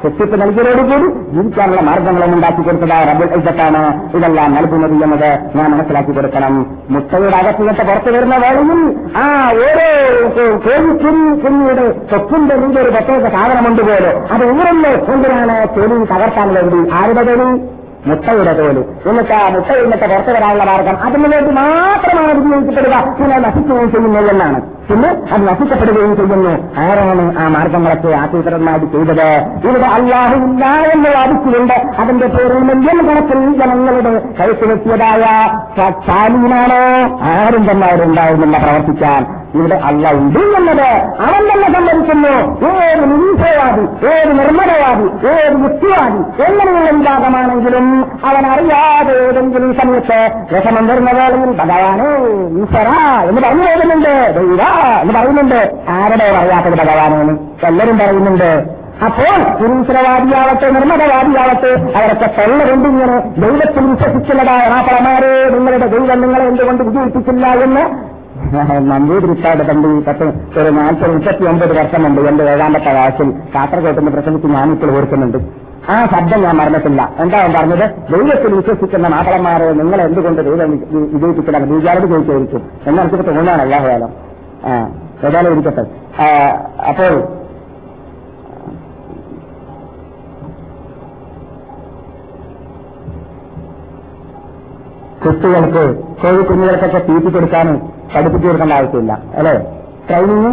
[0.03, 3.81] ശക്തിപ്പ് നൽകിയതോടുകൂടി ജീവിക്കാനുള്ള മാർഗങ്ങളും ഉണ്ടാക്കി കൊടുത്തതായ റബ്ബുൽ ഇസത്താണ്
[4.17, 6.55] ഇതെല്ലാം നൽകുന്നത് എന്നത് ഞാൻ മനസ്സിലാക്കി കൊടുക്കണം.
[6.91, 8.71] മുട്ടയുടെ അകത്തിനത്തെ പുറത്തു വരുന്ന വേളയിൽ
[9.17, 9.25] ആ
[9.65, 9.89] ഓരോ
[10.37, 14.11] കോഴിക്കുഞ്ഞി കുഞ്ഞിയുടെ സ്വത്തിന്റെ നീന്റെ ഒരു പ്രത്യേക സാധനമുണ്ട് പോലെ.
[14.35, 17.79] അത് ഊറല്ലോ എന്തിനാണ് തൊലി തകർക്കാൻ വേണ്ടി ആരുടെ തൊലി?
[18.07, 19.09] മുട്ടയുടെ തോലി.
[19.09, 23.15] എന്നിട്ട് ആ മുട്ടയിൽ നിന്നൊക്കെ പുറത്തു വരാനുള്ള മാർഗം അതിനു വേണ്ടി മാത്രമാണ് ഉപയോഗിക്കപ്പെടുക.
[23.19, 24.61] പിന്നെ നശിക്കുകയും ചെയ്യുന്നു എന്നാണ്.
[24.61, 26.51] പിന്നെ അത് നശിക്കപ്പെടുകയും ചെയ്യുന്നു.
[26.79, 29.29] ആരാണ് ആ മാർഗങ്ങളൊക്കെ ആസൂത്രന്മാർ ചെയ്തത്?
[29.69, 35.25] ഇവിടെ അള്ളാഹുവില്ല എന്ന് വാദിച്ചുകൊണ്ട് അതിന്റെ പേരിൽ മില്യൺ കണക്കിൽ ജനങ്ങളുടെ കഴുത്തുവെത്തിയതായ
[36.07, 36.81] ചാലീനാണ്
[37.23, 39.38] ആരും തന്നെ അവരുണ്ടാവുന്നില്ല പ്രവർത്തിക്കാൻ.
[39.55, 40.89] ഇവിടെ അല്ല ഉണ്ട് എന്നത്
[41.23, 42.29] അവൻ തന്നെ സമ്മതിക്കുന്നു
[42.67, 50.19] ഏത് നിരീക്ഷവാദി ഏത് നിർമ്മലവാദി ഏത് യുക്തിവാദി എങ്ങനെയുള്ള വിഭാഗമാണെങ്കിലും അവൻ അറിയാതെ ഏതെങ്കിലും സമയത്ത്
[50.53, 52.11] വിഷമം വരുന്ന വേളയിൽ ഭഗവാനേ
[53.29, 54.35] എന്ന് പറഞ്ഞു പോകുന്നുണ്ട്.
[54.37, 54.63] ദൈവ
[55.01, 55.75] എന്ന് പറയുന്നുണ്ട്.
[55.89, 57.39] ആരുടെ പറയാത്തത് ഭഗവാനാണ്?
[57.65, 58.79] എല്ലാവരും പറയുന്നുണ്ട്.
[59.05, 68.08] അപ്പോൾ പുരുഷരവാദിയാവട്ടെ നിർമ്മതവാദിയാവട്ടെ അവരൊക്കെ തൊള്ളകൊണ്ട് ഇങ്ങനെ ദൈവത്തിൽ വിശ്വസിക്കുന്നതായ മാപ്പളമാരെ നിങ്ങളുടെ ദൈവം നിങ്ങളെ എന്തുകൊണ്ട് വിജയിപ്പിച്ചില്ല എന്ന്
[68.91, 70.25] നമ്പൂതിരിപ്പാട് തമ്പി പത്ത്
[70.61, 75.39] ഒരു നാൽപ്പത് മുപ്പത്തി ഒമ്പത് വർഷമുണ്ട് എന്റെ ഏഴാമത്തെ വയസ്സിൽ കാസർകോട്ടിന്റെ പ്രസംഗിച്ച് ഞാനിപ്പോൾ ഓർക്കുന്നുണ്ട്.
[75.93, 77.03] ആ ശബ്ദം ഞാൻ മറന്നിട്ടില്ല.
[77.23, 77.85] എന്താ ഞാൻ പറഞ്ഞത്?
[78.13, 80.73] ദൈവത്തിൽ വിശ്വസിക്കുന്ന മാതളന്മാരെ നിങ്ങൾ എന്തുകൊണ്ട് ദൈവം
[81.15, 84.13] വിജയിപ്പിക്കണം ബീജാരോട് ചോദിച്ചായിരിക്കും എന്നെനിക്ക് തോന്നാണ് അല്ലാഹുകാലം
[84.71, 84.73] ആ
[85.27, 85.85] ഏതായാലും ഇരിക്കട്ടെ.
[86.91, 87.15] അപ്പോൾ
[95.23, 95.85] കുട്ടികൾക്ക്
[96.21, 97.69] കോഴിക്കുഞ്ഞുങ്ങൾക്കൊക്കെ തീറ്റി കൊടുക്കാൻ
[98.17, 99.55] പഠിപ്പിച്ചു കൊടുക്കേണ്ട ആവശ്യമില്ല അല്ലേ?
[100.09, 100.53] ട്രെയിനിങ്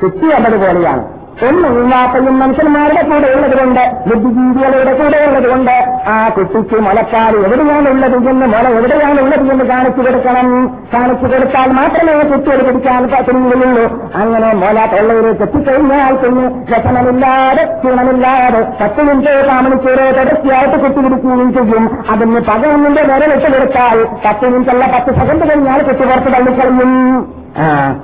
[0.00, 5.72] ചുറ്റി എന്നതുപോലെയാണ് ഒന്നും ഇല്ലാത്തയും മനുഷ്യന്മാരുടെ കൂടെ ഉള്ളതുകൊണ്ട് ബുദ്ധിജീവികളുടെ കൂടെ ഉള്ളതുകൊണ്ട്
[6.12, 10.48] ആ കുട്ടിക്ക് മുലക്കാൽ എവിടെയാണ് ഉള്ളത് എന്ന് മുല എവിടെയാണ് ഉള്ളത് എന്ന് കാണിച്ചു കൊടുക്കണം.
[10.94, 13.84] കാണിച്ചു കൊടുത്താൽ മാത്രമേ കുട്ടികൾ പിടിക്കാൻ കഴിയുകയുള്ളൂ
[14.20, 21.86] അങ്ങനെ മുല തൊള്ളയിലേക്ക് എത്തിക്കഴിഞ്ഞാൽ പിന്നെ രസനമില്ലാതെ ക്ഷീണമില്ലാതെ പത്ത് മിനിറ്റ് കാമണിക്കൂറ് തുടർച്ചയായിട്ട് കുട്ടി പിടിക്കുകയും ചെയ്യും.
[22.12, 26.92] അതിന് പതിനൊന്നിന്റെ വിരലിട്ട് കൊടുത്താൽ പത്ത് മിനിറ്റല്ല പത്ത് സെക്കൻഡ് കഴിഞ്ഞാൽ കുട്ടി പുറത്ത് തള്ളിക്കളയും.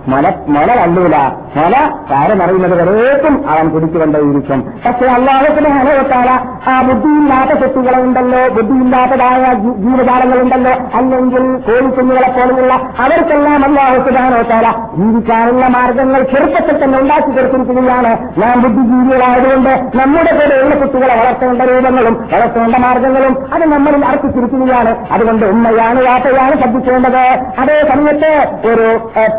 [0.09, 1.17] മുല മല കണ്ടൂല.
[1.55, 1.77] മുല
[2.11, 4.61] കാരമറിയുന്നത് വരേക്കും അവൻ കുടിച്ചുകൊണ്ടേയിരിക്കും.
[4.85, 6.31] പക്ഷെ അള്ളാഹത്തിന് ഹനവത്താല
[6.71, 16.99] ആ ബുദ്ധിയില്ലാത്ത കുട്ടികളെ ഉണ്ടല്ലോ ബുദ്ധിയില്ലാത്തതായ ജീവജാലങ്ങളുണ്ടല്ലോ അല്ലെങ്കിൽ കോഴിക്കുഞ്ഞുങ്ങളെ പോലെയുള്ള അവർക്കെല്ലാം അള്ളാഹുസുധാനവത്താല ജീവിക്കാനുള്ള മാർഗങ്ങൾ ചെറുപ്പത്തിൽ തന്നെ
[16.99, 18.13] ഉണ്ടാക്കി കൊടുത്തിരിക്കുകയാണ്.
[18.43, 24.95] നാം ബുദ്ധിജീവികളായതുകൊണ്ട് നമ്മുടെ കൂടെയുള്ള കുട്ടികളെ വളർത്തേണ്ട രൂപങ്ങളും വളർത്തേണ്ട മാർഗങ്ങളും അത് നമ്മളിൽ അർപ്പിച്ചിരിക്കുകയാണ്.
[25.13, 27.23] അതുകൊണ്ട് ഉമ്മയാണ് വാപ്പയാണ് ശ്രദ്ധിക്കേണ്ടത്
[27.61, 28.33] അതേ സമയത്ത്
[28.73, 28.89] ഒരു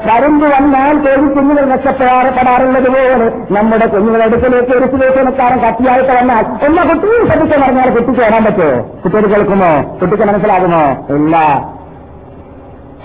[0.06, 7.28] ഏഹ്, വന്നാൽ കോഴി കുഞ്ഞുങ്ങൾ രക്ഷപ്പെടാറുള്ളത് പോലെ നമ്മുടെ കുഞ്ഞുങ്ങളുടെ അടുക്കലേക്ക് ഒരു സുലേഷനക്കാരൻ കത്തിയായിട്ട് വന്നാൽ എല്ലാ കുട്ടിയും
[7.28, 8.84] ശ്രദ്ധിച്ചു പറഞ്ഞാൽ കുട്ടിക്ക് വരാൻ പറ്റുമോ?
[9.04, 9.97] കുട്ടികൾ കേൾക്കുമോ?
[10.02, 10.84] കുട്ടിക്ക് മനസ്സിലാകുമോ?
[11.16, 11.36] ഇല്ല.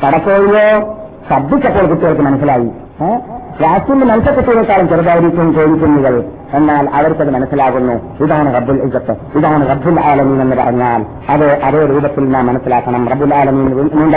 [0.04, 0.96] കടക്കോഴിയോ
[1.30, 2.70] ശബ്ദിച്ചപ്പോൾ കുട്ടികൾക്ക് മനസ്സിലായി.
[3.02, 3.18] ഏഹ്?
[3.64, 8.24] രാഷ്ട്രീയ മത്സ്യക്കുട്ടികളെക്കാളും ചെറുതായിരിക്കും കോഴിക്കുഞ്ഞുകൾ എന്നാൽ അവർക്കത് മനസ്സിലാകുന്നു.
[8.24, 13.08] ഇതാണ് റബ്ബുൽ ഇജത്ത് ഇതാണ് റബ്ബുൽ ആലമീൻ എന്ന് പറഞ്ഞാൽ അത് അതേ രൂപത്തിൽ നാം മനസ്സിലാക്കണം.
[13.08, 14.14] റബ്ബുൽ ആലമീൻ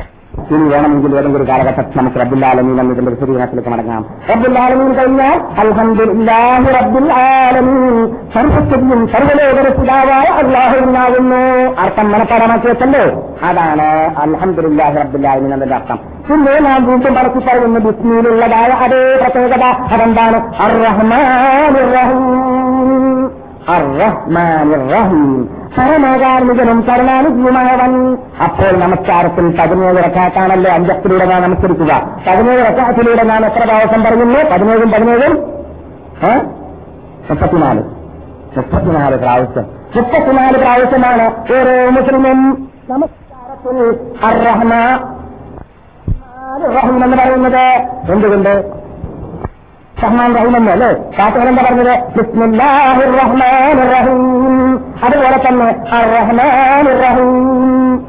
[0.52, 4.06] ഇനി വേണമെങ്കിൽ ഏതെങ്കിലും ഒരു കാലഘട്ടത്തിൽ നമുക്ക് റബ്ബുല്ലാലമീൻ എന്നതിന്റെ വിശദീകരണത്തിലേക്ക് മടങ്ങാം.
[4.30, 7.96] റബ്ബുല്ലാലമീൻ കഴിഞ്ഞാൽ അൽഹംദുലില്ലാഹി റബ്ബുൽ ആലമീൻ.
[8.34, 11.42] സർവസ്വതിയും സർവലോകരക്ഷിതാവായ അള്ളാഹുവിനാകുന്നു
[11.82, 13.04] അർത്ഥം മനപ്പാടമാക്കി വെച്ചല്ലോ
[13.44, 16.00] അതാണ് അൽഹംദുലില്ലാഹി റബ്ബുൽ എന്നതിന്റെ അർത്ഥം.
[16.30, 19.64] പിന്നെ നാം വീണ്ടും പറച്ചു പറയുന്ന ബിസ്മിയിലുള്ളതായ അതേ പ്രത്യേകത.
[19.94, 20.38] അതെന്താണ്?
[20.62, 23.19] അർ റഹ്മാൻ റഹീം.
[25.78, 34.40] പരമകാർമികനും കരുണാനുജീവമായവൻ അപ്പോൾ നമസ്കാരത്തിൽ പതിനേഴ് റക്കാത്താണല്ലോ അഞ്ചത്തിലൂടെ നാം നമസ്കരിക്കുക പതിനേഴ് റക്കാത്തിലൂടെ നാം എത്ര ദിവസം പറയുന്നു
[34.52, 35.34] പതിനേഴും പതിനേഴും?
[37.30, 37.84] മുപ്പത്തിനാല്.
[38.58, 39.66] മുപ്പത്തിനാല് പ്രാവശ്യം.
[39.96, 45.00] മുപ്പത്തിനാല് പ്രാവശ്യമാണ് ഓരോ മുസ്ലിമും നമസ്കാരത്തിൽ അർ റഹ്മാ
[46.76, 47.66] റഹീം എന്ന് പറയുന്നത്.
[48.12, 48.89] എന്തുകൊണ്ട്?
[50.04, 50.90] റഹ്മാൻ റഹീം എന്ന് അല്ലേ
[51.50, 51.94] എന്താ പറഞ്ഞത്?
[53.94, 54.20] റഹീം
[55.06, 55.68] അതുപോലെ തന്നെ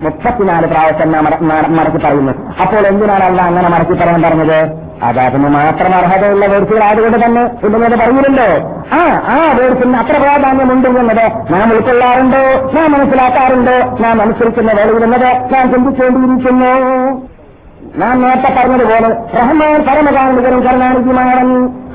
[0.04, 1.10] മുപ്പത്തിനാല് പ്രാവശ്യം
[1.76, 2.32] മടക്കി പറയുന്നു
[2.62, 4.58] അപ്പോൾ എന്തിനാണ് അല്ല അങ്ങനെ മടക്കി പറയാൻ പറഞ്ഞത്?
[5.02, 8.48] അതാകുന്നു മാത്രം അർഹതയുള്ള വേർച്ചുകളായതുകൊണ്ട് തന്നെ ഇല്ലെന്നത് പറയുന്നുണ്ടോ?
[8.96, 9.00] ആ
[9.34, 12.42] ആ വേർസിന് അത്ര പ്രാധാന്യമുണ്ട് എന്നത് നാം ഉൾക്കൊള്ളാറുണ്ടോ?
[12.76, 13.76] നാം മനസ്സിലാക്കാറുണ്ടോ?
[14.02, 16.72] നാം അനുസരിക്കുന്ന വേളയിൽ എന്നത് നാം ചിന്തിക്കേണ്ടിയിരിക്കുന്നു.
[17.94, 21.48] നാം നേരത്തെ പറഞ്ഞതുപോലെ റഹ്മാൻ പരമകാരണികരും കരുണാനിധിമാരൻ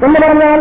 [0.05, 0.59] എന്ന് പറഞ്ഞാൽ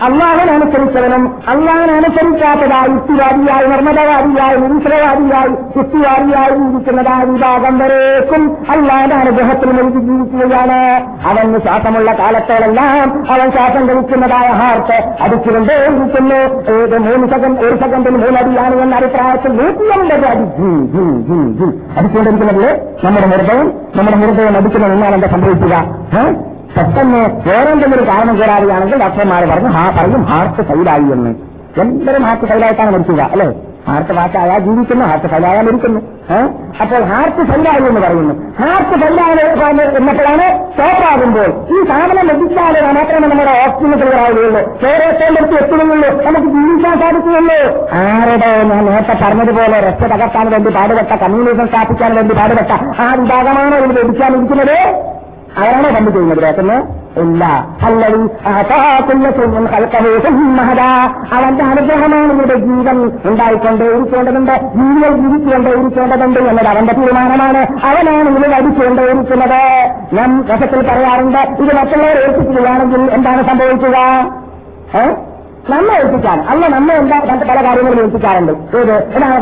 [0.00, 10.78] അള്ളാഹൻ അനുസരിച്ചവനും അള്ളാഹൻ അനുസരിക്കാത്തതായി യുക്തിവാദിയായി നിർമ്മതവാദിയായി നിരീശ്വരവാദിയായി യുക്തിവാദിയായി ജീവിക്കുന്നതായ വിഭാഗം വരേക്കും അള്ളാഹന്റെ അനുഗ്രഹത്തിൽ നൽകി ജീവിക്കുകയാണ്
[11.28, 12.90] അവന് ശ്വാസമുള്ള കാലത്തോളെല്ലാം
[13.30, 16.40] അവൻ ശ്വാസം കഴിക്കുന്നതായ ഹാർട്ട് അടിച്ചുകൊണ്ടേയിരിക്കുന്നു
[16.76, 19.52] ഏത് മൂന്ന് സെക്കൻഡ് ഒരു സെക്കൻഡിൽ മൂന്നടിയാണ് എന്ന അഭിപ്രായത്തിൽ.
[21.96, 22.68] അടിച്ചുകൊണ്ടിരിക്കുന്നത്
[23.04, 23.66] നമ്മുടെ ഹൃദയം
[23.96, 25.74] നമ്മുടെ ഹൃദയം അടിക്കുന്ന നിന്നാണ് എന്താ സംഭവിക്കുക?
[26.76, 31.32] പെട്ടെന്ന് വേറെന്തെങ്കിലും ഒരു കാരണം കൂടാതെയാണെങ്കിൽ ഡോക്ടർമാർ പറഞ്ഞു ഹാ പറയും ഹാർട്ട് ഫെയിലായി എന്ന്.
[31.82, 33.46] എന്തൊരു ഹാർട്ട് ഫെയിലായിട്ടാണ് മരിക്കുക അല്ലേ?
[33.88, 36.00] ഹാർട്ട് വാക്കായാൽ ജീവിക്കുന്നു ഹാർട്ട് ഫെയിലായാൽ മരിക്കുന്നു
[36.82, 38.34] അപ്പോൾ ഹാർട്ട് ഫെയിലായി എന്ന് പറയുന്നു.
[38.60, 39.36] ഹാർട്ട് ഫെയിലായി
[39.98, 46.10] എന്നപ്പോഴാണ് സ്റ്റോപ്പാകുമ്പോൾ ഈ സാധനം ലഭിച്ചാലേ മാത്രമേ നമ്മുടെ ഓക്സിജൻ ക്ലിയർ ആവുകയുള്ളൂ ചോരത്തേണ്ടെടുത്ത് എത്തുകയുള്ളൂ.
[46.26, 47.58] നമുക്ക് ജീവിക്കാൻ സാധിക്കുകയുള്ളൂ.
[48.02, 53.98] ആരുടെ ഞാൻ നേരത്തെ പറഞ്ഞതുപോലെ രക്ഷ തകർക്കാൻ വേണ്ടി പാടുപെട്ട കമ്മ്യൂണിസം സ്ഥാപിക്കാൻ വേണ്ടി പാടുപെട്ട ആ വിഭാഗമാണോ ഇതിൽ
[54.00, 54.78] ലഭിക്കാനിരിക്കുന്നത്.
[55.58, 57.44] അവരാണോ കണ്ടു ചെയ്യുന്നത് കേൾക്കുന്നു ഇല്ല.
[57.82, 58.16] അല്ലടി
[61.34, 64.52] അവന്റെ അനുഗ്രഹമാണ് ഇവിടെ ജീവൻ ഉണ്ടായിക്കൊണ്ടേ ഇരിക്കേണ്ടതുണ്ട്.
[64.52, 67.58] ജീവികൾ ജീവിച്ചുകൊണ്ടേ ഇരിക്കേണ്ടതുണ്ട് എന്നത് അവന്റെ തീരുമാനമാണ്.
[67.58, 69.90] അവനാണ് ഇവിടെ അടിച്ചുകൊണ്ടേ ഇരിക്കുന്നത്.
[70.12, 73.96] ഞാൻ രസത്തിൽ പറയാറുണ്ട് ഇത് മറ്റുള്ളവരെ ഏൽപ്പിക്കുകയാണെങ്കിൽ എന്താണ് സംഭവിക്കുക?
[75.00, 75.25] ഏ?
[75.70, 76.40] നമ്മെ ഏൽപ്പിക്കാൻ.
[76.50, 77.16] അല്ല നമ്മെ എന്താ
[77.50, 78.52] പല കാര്യങ്ങളും ഏൽപ്പിക്കാറുണ്ട്.
[78.78, 78.94] ഏത്?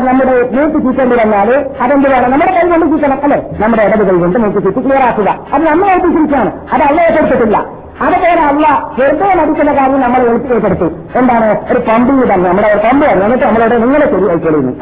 [0.09, 1.49] നമ്മുടെ നീട്ടി ചീറ്റേണ്ടി വന്നാൽ
[1.81, 2.31] അതെന്ത് വേണം?
[2.31, 3.39] നമ്മുടെ കൈ കൊണ്ട് ചീറ്റണം അല്ലെ?
[3.63, 6.51] നമ്മുടെ ഇടത് കൈ കൊണ്ട് മൂക്ക് ചീറ്റ് ക്ലിയർ ആക്കുക അത് നമ്മളെ ഏൽപ്പിച്ചിരിക്കുകയാണ്.
[6.73, 7.57] അത് അല്ല ഏറ്റെടുത്തിട്ടില്ല.
[8.05, 8.65] അതുപോലെ അല്ല
[8.99, 10.87] വെറുതെ നടിക്കുന്ന കാര്യം നമ്മൾ ഏറ്റെടുത്തു
[11.19, 11.49] എന്താണ്?
[11.71, 12.49] ഒരു പമ്പ് തന്നെ.
[12.49, 13.25] നമ്മുടെ ഒരു പമ്പ് തന്നെ.
[13.25, 14.73] എന്നിട്ട് നമ്മളോട് നിങ്ങളെ ശരിയായിക്കൊള്ളുന്നു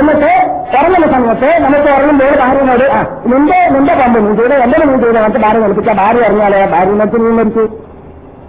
[0.00, 0.32] എന്നിട്ട്
[0.78, 3.00] ഇറങ്ങുന്ന സമയത്ത് നമുക്ക് ഇറങ്ങുമ്പോൾ ഭാര്യനോട് ആ
[3.32, 4.54] നിന്റെ നിന്റെ പമ്പ് നീ ചെയ്ത്?
[4.64, 5.18] എന്റെ നീ ചെയ്ത്?
[5.18, 6.60] നമുക്ക് ഭാര്യ കളിപ്പിച്ച ഭാര്യ ഇറങ്ങിയാലേ?
[6.74, 7.64] ഭാര്യ മറ്റു നീ മരിച്ചു.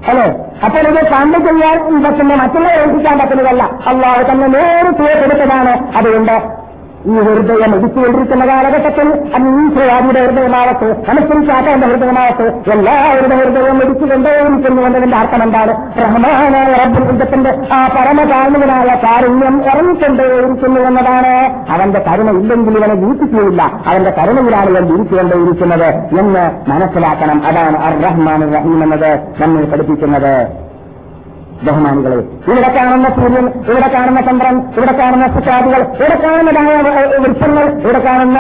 [0.10, 0.26] അല്ലേ
[0.66, 3.64] അപ്പോൾ ഇത് കണ്ടു ചെയ്യാൻ പറ്റുന്ന മറ്റുള്ളവരെ ഏൽപ്പിക്കാൻ പറ്റുന്നതല്ല.
[3.88, 6.36] അള്ളാഹ് തന്നെ നേരിട്ട് ഏറ്റെടുത്തതാണ് അതുകൊണ്ട്
[7.08, 15.74] ഈ ഹൃദയം ഇടിച്ചുകൊണ്ടിരിക്കുന്ന കാലഘട്ടത്തിൽ അനീശ്വരാദിയുടെ ഹൃദയമാവട്ടെ മനസ്സിലാക്കാന്റെ ഹൃദയമാവട്ടെ എല്ലാവരുടെ ഹൃദയം ഇടിച്ചുകൊണ്ടേയിരിക്കുന്നു എന്നതിന്റെ അർത്ഥം എന്താണ്?
[16.02, 21.34] റഹ്മാനായ റബ്ബുദ്ധത്തിന്റെ ആ പരമകാരണവനായ കാരുണ്യം ഇറങ്ങിക്കൊണ്ടേയിരിക്കുന്നു എന്നതാണ്.
[21.72, 27.42] അവന്റെ കരുണ ഇല്ലെങ്കിൽ ഇവനെ ജീവിപ്പിക്കുകയില്ല അവന്റെ കരുണയിലാണ് ഇവൻ ജീവിച്ചുകൊണ്ടേയിരിക്കുന്നത് എന്ന് മനസ്സിലാക്കണം.
[27.46, 30.64] അതാണ് അർ റഹ്മാൻ റഹീം എന്നത് നമ്മൾ പഠിപ്പിക്കുന്നത്.
[31.66, 32.16] ബഹുമാനികളെ
[32.52, 36.76] ഇവിടെ കാണുന്ന സൂര്യൻ ഇവിടെ കാണുന്ന ചന്ദ്രൻ ഇവിടെ കാണുന്ന സുഷാദികൾ ഇവിടെ കാണുന്നതായ
[37.18, 38.40] വൃക്ഷങ്ങൾ ഇവിടെ കാണുന്ന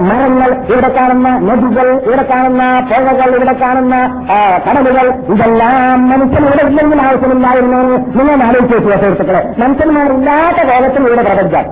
[0.00, 4.26] മരങ്ങൾ ഇവിടെ കാണുന്ന നദികൾ ഇവിടെ കാണുന്ന പുഴകൾ ഇവിടെ കാണുന്ന
[4.68, 7.80] കടലുകൾ ഇതെല്ലാം മനുഷ്യൻ ഇവിടെ ഇല്ലെങ്കിൽ ആവശ്യമില്ലായിരുന്നു
[8.18, 9.54] നിങ്ങൾ ആലോചിച്ച് വെക്കുക സുഹൃത്തുക്കളെ.
[9.58, 11.64] മനുഷ്യന്മാരില്ലാത്ത ലോകത്തിൽ ഇവിടെ പ്രപഞ്ചം.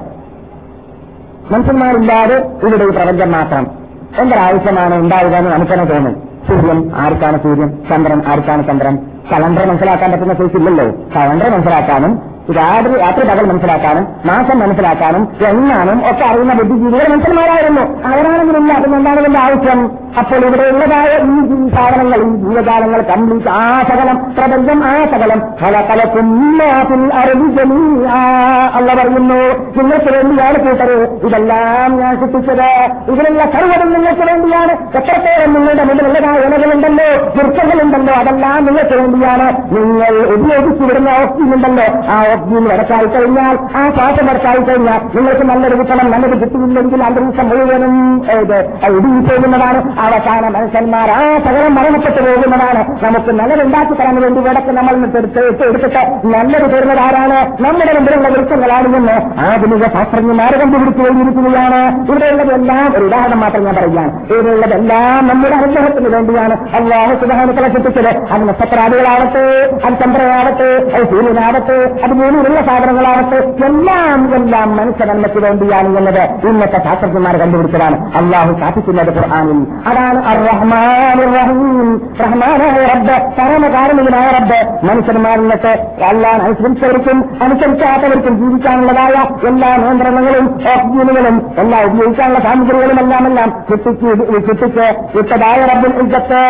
[1.52, 3.66] മനുഷ്യന്മാരില്ലാതെ ഇവിടെ ഈ പ്രപഞ്ചം മാത്രം.
[4.18, 6.14] എന്തൊരാവശ്യമാണ് ഉണ്ടാവുക എന്ന് നമുക്കെന്നെ തോന്നും.
[6.48, 7.68] സൂര്യൻ ആർക്കാണ് സൂര്യൻ?
[7.90, 8.98] ചന്ദ്രൻ ആർക്കാണ് ചന്ദ്രൻ?
[9.32, 10.86] കലണ്ടർ മനസ്സിലാക്കാൻ പറ്റുന്ന കേസ് ഇല്ലല്ലോ.
[11.16, 12.22] കലണ്ടർ മനസ്സിലാക്കാനും
[12.56, 17.80] രാത്രി രാത്രി പകൽ മനസ്സിലാക്കാനും മാസം മനസ്സിലാക്കാനും എണ്ണാനും ഒക്കെ അറിയുന്ന ബുദ്ധിജീവികൾ മനുഷ്യന്മാരായിരുന്നു.
[17.80, 19.99] അവരാണെങ്കിലില്ല അതിന് എന്താണ് ഇതിന്റെ ആവശ്യം?
[20.18, 27.02] അപ്പോൾ ഇവിടെയുള്ളതായ ഈ സാധനങ്ങൾ ഈ ജീവജാലങ്ങൾ കംപ്ലീറ്റ് ആ സകലം പ്രപഞ്ചം ആ സകലം പല പല കുഞ്ഞാത്തിൽ
[27.20, 27.46] അറിവ്
[28.76, 29.40] അല്ല പറയുന്നു.
[29.78, 30.96] നിങ്ങൾക്ക് വേണ്ടിയാണ് കൂട്ടര്.
[31.26, 32.68] ഇതെല്ലാം ഞാൻ സൃഷ്ടിച്ചത്.
[33.12, 34.72] ഇതിലുള്ള സർവതും നിങ്ങൾക്ക് വേണ്ടിയാണ്.
[34.98, 39.46] എത്രത്തോളം നിങ്ങളുടെ മുന്നിലുള്ളതായ ഇലകളുണ്ടല്ലോ ദുർഘങ്ങളുണ്ടല്ലോ അതെല്ലാം നിങ്ങൾക്ക് വേണ്ടിയാണ്.
[39.76, 45.76] നിങ്ങൾ ഉപയോഗിച്ചു വിടുന്ന ഓക്സിജൻ ഉണ്ടല്ലോ ആ ഓക്സിജൻ വരച്ചായി കഴിഞ്ഞാൽ ആ ശ്വാസം വരച്ചായി കഴിഞ്ഞാൽ നിങ്ങൾക്ക് നല്ലൊരു
[45.76, 47.94] കിട്ടണം നല്ലൊരു കിട്ടിയില്ലെങ്കിൽ അന്തരീക്ഷം മുഴുവനും
[48.40, 48.58] ഇത്
[48.96, 53.04] ഇടിഞ്ഞു പോകുന്നതാണ് അവസാന മനുഷ്യന്മാർ ആ സകലം മരണപ്പെട്ടു പോകുന്നതാണ്.
[53.04, 57.62] നമുക്ക് നല്ലതുണ്ടാക്കി തരാൻ വേണ്ടി വിടക്ക് നമ്മൾ എടുത്ത് എടുത്തിട്ട് നല്ലത് തരുന്നതാരാണ്?
[57.62, 64.32] നമ്മുടെ മുമ്പിലുള്ള വൃക്ഷങ്ങളാണെന്ന് ആധുനിക ശാസ്ത്രജ്ഞന്മാരെ കണ്ടുപിടിച്ചു കഴിഞ്ഞിരിക്കുകയാണ് ഇവിടെയുള്ളതെല്ലാം ഒരു ഉദാഹരണം മാത്രം ഞാൻ പറയുകയാണ്.
[64.32, 66.70] ഇവിടെയുള്ളതെല്ലാം നമ്മുടെ അനുഗ്രഹത്തിന് വേണ്ടിയാണ്.
[66.74, 73.36] അള്ളാഹു സുധാനുക്കളെ ചിന്തിച്ചത് അത് നക്ഷത്രാദികളാവട്ടെ അത് ചന്ദ്രനാവട്ടെ അത് സൂര്യനാവട്ടെ അത് ഭൂമിയിലുള്ള സാധനങ്ങളാവട്ടെ
[73.66, 76.22] എല്ലാം എല്ലാം മനുഷ്യനന്മയ്ക്ക് വേണ്ടിയാണ് എന്നത്.
[76.48, 78.16] ഇന്നത്തെ ശാസ്ത്രജ്ഞന്മാർ കണ്ടുപിടിച്ചതാണ്.
[78.16, 79.66] അള്ളാഹു സ്ഥാപിക്കുന്നത് ഖുർആാനിൽ.
[79.90, 80.18] അതാണ്
[80.48, 81.46] റഹ്മാനായ
[82.90, 84.86] റബ്ബ് പരമകാരണീയനായ റബ്ബ്.
[84.86, 85.72] മനുഷ്യന്മാരിലൊക്കെ
[86.10, 89.14] എല്ലാം അനുസരിച്ചവർക്കും അനുസരിക്കാത്തവർക്കും ജീവിക്കാനുള്ളതായ
[89.48, 94.06] എല്ലാ നിയന്ത്രണങ്ങളും ഓക്സിജനുകളും എല്ലാം ഉപയോഗിക്കാനുള്ള സാമഗ്രികളും എല്ലാം എല്ലാം കിട്ടിച്ച്
[94.46, 94.86] കിട്ടിച്ച്
[95.16, 96.42] വിട്ടതായ റബ്ബുൽ ഇജ്ജത്ത്.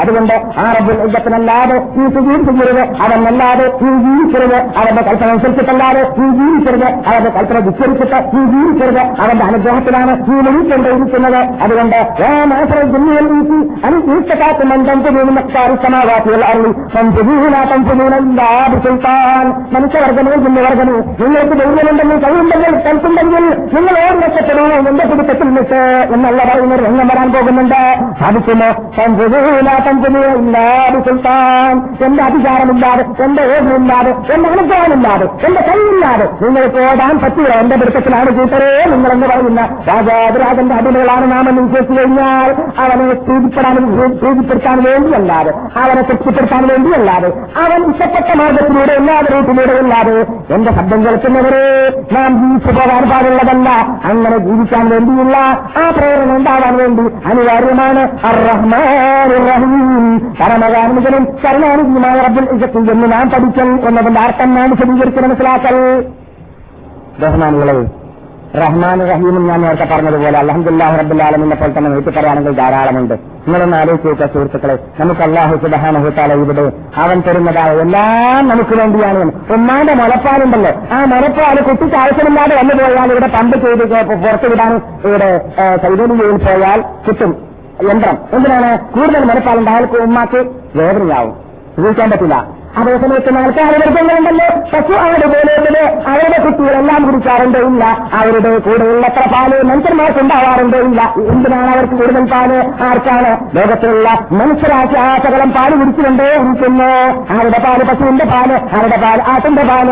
[0.00, 7.30] അതുകൊണ്ട് ആ റബ്ബുൽ ഇജ്ജത്തിനല്ലാതെ ഈ സുജീവിക്കരുത് അവനല്ലാതെ നീ ജീവിക്കരുത് അവന്റെ കൽപ്പന അനുസരിച്ചിട്ടല്ലാതെ ഈ ജീവിക്കരുത് അവന്റെ
[7.30, 9.02] കൽപ്പന വിസ്തരിച്ചിട്ട് ഈ ജീവിക്കരുത്.
[9.22, 11.96] അവന്റെ അനുഗ്രഹത്തിലാണ് ഈ ലഭിക്കേണ്ടിയിരിക്കുന്നത് അതുകൊണ്ട്
[13.84, 14.98] അനുസരിക്കാത്ത മന്ദം
[15.82, 18.14] സമാവാസികൾ അറിയും സംശുഭൂന സംശുഭൂന
[18.84, 25.80] സുൽത്താൻ മനുഷ്യവർഗമോ ജില്ലവർഗമോ നിങ്ങൾക്ക് ധൈര്യമുണ്ടെങ്കിൽ കഴിയുണ്ടെങ്കിൽ കൽപ്പുണ്ടെങ്കിൽ നിങ്ങൾ ഓർ രക്ഷപ്പെടൂ എന്റെ കുടുംബത്തിൽ നിട്ട്
[26.14, 27.80] എന്നുള്ള പറയുന്ന രംഗം വരാൻ പോകുന്നുണ്ട്
[28.20, 31.74] സാധിക്കുമോ സംശുഭൂന സംശുഭൂന ഇല്ലാതെ സുൽത്താൻ
[32.04, 39.26] എന്റെ അധികാരമില്ലാതെ എന്റെ ഓർമ്മയില്ലാതെ എന്റെ അനുഗ്രഹമില്ലാതെ എന്റെ കൈയില്ലാതെ നിങ്ങൾക്ക് ഓടാൻ പറ്റില്ല എന്റെ പിടുത്തത്തിലാണ് കൂട്ടരേ നിങ്ങളെന്ന്
[39.26, 43.76] പറയുന്ന രാജാതിരാജന്റെ അടിമകളാണ് നാം എന്ന് വിശ്വസിച്ചു കഴിഞ്ഞാൽ അവനെ പ്രീതിപ്പെടാൻ
[44.18, 47.28] പ്രീതിപ്പെടുത്താൻ വേണ്ടിയല്ലാതെ അവനെ തൃപ്തിപ്പെടുത്താൻ വേണ്ടിയല്ലാതെ
[47.64, 50.16] അവൻ ഇഷ്ടപ്പെട്ട മാർഗത്തിലൂടെ എല്ലാ റൂട്ടിലൂടെ അല്ലാതെ
[50.54, 51.64] എന്റെ ശബ്ദം കേൾക്കുന്നവരെ
[52.12, 53.68] നാം ജീവിച്ചു പോകാൻ പാടുള്ളതല്ല.
[54.04, 55.36] അങ്ങനെ ജീവിക്കാൻ വേണ്ടിയുള്ള
[55.82, 58.02] ആ പ്രേരണ ഉണ്ടാവാൻ വേണ്ടി അനിവാര്യമാണ്
[60.40, 65.76] പരമകാർമികനും കരുണാനിധിയുമായ റബ്ബുൽ ഇജത്തിൽ എന്ന് നാം പഠിക്കൽ എന്നതിന്റെ അർത്ഥം നാം വിശദീകരിച്ച് മനസ്സിലാക്കൽ.
[67.20, 67.74] ബഹുമാനുകളെ
[68.58, 73.14] റഹ്മാൻ റഹീമും ഞാൻ നേരത്തെ പറഞ്ഞതുപോലെ അലഹമുല്ലാഹു റബ്ബുല്ലാലമിനെ പോലെ തന്നെ നീട്ടി പറയുകയാണെങ്കിൽ ധാരാളമുണ്ട്.
[73.14, 74.78] നിങ്ങളൊന്ന് ആലോചിച്ച് സുഹൃത്തുക്കളെ.
[75.00, 79.32] നമുക്ക് അള്ളാഹു സുബഹാനഹുത്താല ഇവിടെ അവൻ തരുന്നതായ എല്ലാം നമുക്ക് വേണ്ടിയാണ്.
[79.52, 80.70] ഉമ്മാന്റെ മുലപ്പാലുണ്ടല്ലോ.
[80.92, 83.84] ആ മുലപ്പാൽ കുട്ടിക്ക് ആവശ്യമില്ലാതെ വന്നു പോയാൽ ഇവിടെ പമ്പ് ചെയ്ത്
[84.24, 85.50] പുറത്തുവിടാൻ ഇവിടെ
[85.82, 87.36] സൈദനിയിൽ പോയാൽ കിട്ടും.
[87.90, 88.18] യന്ത്രം.
[88.32, 88.78] എന്തിനാണ്?
[88.78, 90.46] കൂടുതൽ മുലപ്പാലുണ്ടായാൽ ഉമ്മാക്ക്
[90.76, 91.36] വേദനയാവും.
[91.78, 92.59] ഉപയോഗിക്കാൻ പറ്റില്ല.
[92.76, 94.46] അതേസമയത്ത് ആൾക്കാർ വർഗങ്ങളുണ്ടല്ലോ.
[94.74, 97.84] പശു അവരുടെ പോലെയുള്ളത് അവരുടെ കുട്ടികളെല്ലാം കുടിക്കാറുണ്ടോ ഇല്ല.
[98.12, 101.14] അവരുടെ കൂടെയുള്ള എത്ര പാൽ മനുഷ്യന്മാർക്ക് ഉണ്ടാവാറുണ്ടോ ഇല്ല.
[101.16, 102.52] എന്തിനാണ് അവർക്ക് കൂടുതൽ പാൽ?
[102.82, 103.56] ആർക്കാണ്?
[103.56, 106.90] ലോകത്തിലുള്ള മനുഷ്യരാക്കി ആ പാൽ കുടിച്ചിട്ടുണ്ടോ ഇരിക്കുന്നു.
[107.34, 109.90] അവരുടെ പാൽ പശുവിന്റെ പാൽ അവരുടെ പാൽ ആട്ടിന്റെ പാൽ.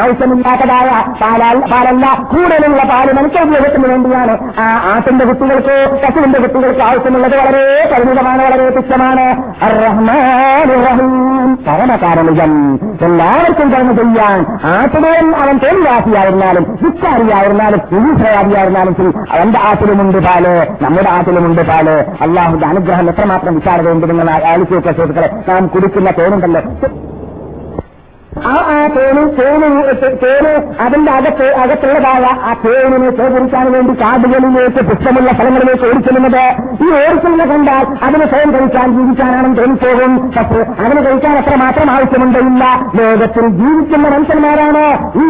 [0.00, 2.06] ആവശ്യമില്ലാത്തതായ പാലാൽ പാലല്ല.
[2.30, 4.54] കൂടുതലുള്ള പാൽ മനുഷ്യ ഉപയോഗത്തിന് വേണ്ടിയാണ്.
[4.58, 9.26] ആ ആട്ടിന്റെ കുട്ടികൾക്ക് പശുവിന്റെ കുട്ടികൾക്ക് ആവശ്യമുള്ളത് വളരെ പരിമിതമാണ് വളരെ തുച്ഛമാണ്.
[9.62, 11.58] റഹീം
[12.20, 12.52] കാരണജൻ
[13.02, 14.38] എല്ലാവർക്കും കർമ്മ ചെയ്യാൻ
[14.70, 16.64] ആട്ടിടയൻ അവൻ തൊഴിലാസിയായിരുന്നാലും
[17.92, 19.10] വിഭീഷണവാദിയായിരുന്നാലും ശരി.
[19.30, 20.44] അവന്റെ ആട്ടിലുമുണ്ട് പാൽ
[20.82, 21.88] നമ്മുടെ ആട്ടിലുമുണ്ട് പാൽ.
[22.20, 26.62] അള്ളാഹുന്റെ അനുഗ്രഹം എത്രമാത്രം വിശാലതയുണ്ടെന്ന് ആലോചിക്കുക സുഹൃത്തുക്കളെ നാം കുടിക്കുന്ന തേനുണ്ടല്ലോ
[28.38, 29.68] ആ ആ തേന് തേന്
[30.22, 36.44] തേന് അതിന്റെ അകത്ത് അകത്തുള്ളതായ ആ തേനിനെ ശേഖരിക്കാൻ വേണ്ടി കാടുകളിലേക്ക് പുഷ്പമുള്ള സ്ഥലങ്ങളിലേക്ക് ഓടിച്ചെല്ലുന്നത്
[36.84, 40.12] ഈ ഓടിച്ചെല്ലുന്ന കണ്ടാൽ അതിന് സ്വയം കഴിക്കാൻ ജീവിക്കാനാണെന്ന് തോന്നിപ്പോകും.
[40.36, 42.64] പക്ഷേ അതിന് കഴിക്കാൻ അത്ര മാത്രം ആവശ്യമുണ്ടില്ല
[43.00, 44.84] ലോകത്തിൽ ജീവിക്കുന്ന മനുഷ്യന്മാരാണ്.
[45.22, 45.26] ഈ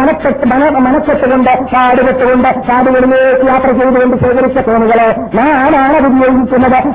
[0.00, 0.46] മനക്കെട്ട്
[0.88, 5.08] മനക്കെട്ടുകൊണ്ട് കാടുകെട്ടുകൊണ്ട് കാടുകളിലേക്ക് യാത്ര ചെയ്തുകൊണ്ട് ശേഖരിച്ച തേനുകളെ
[5.38, 6.10] ഞാനാണ് അത്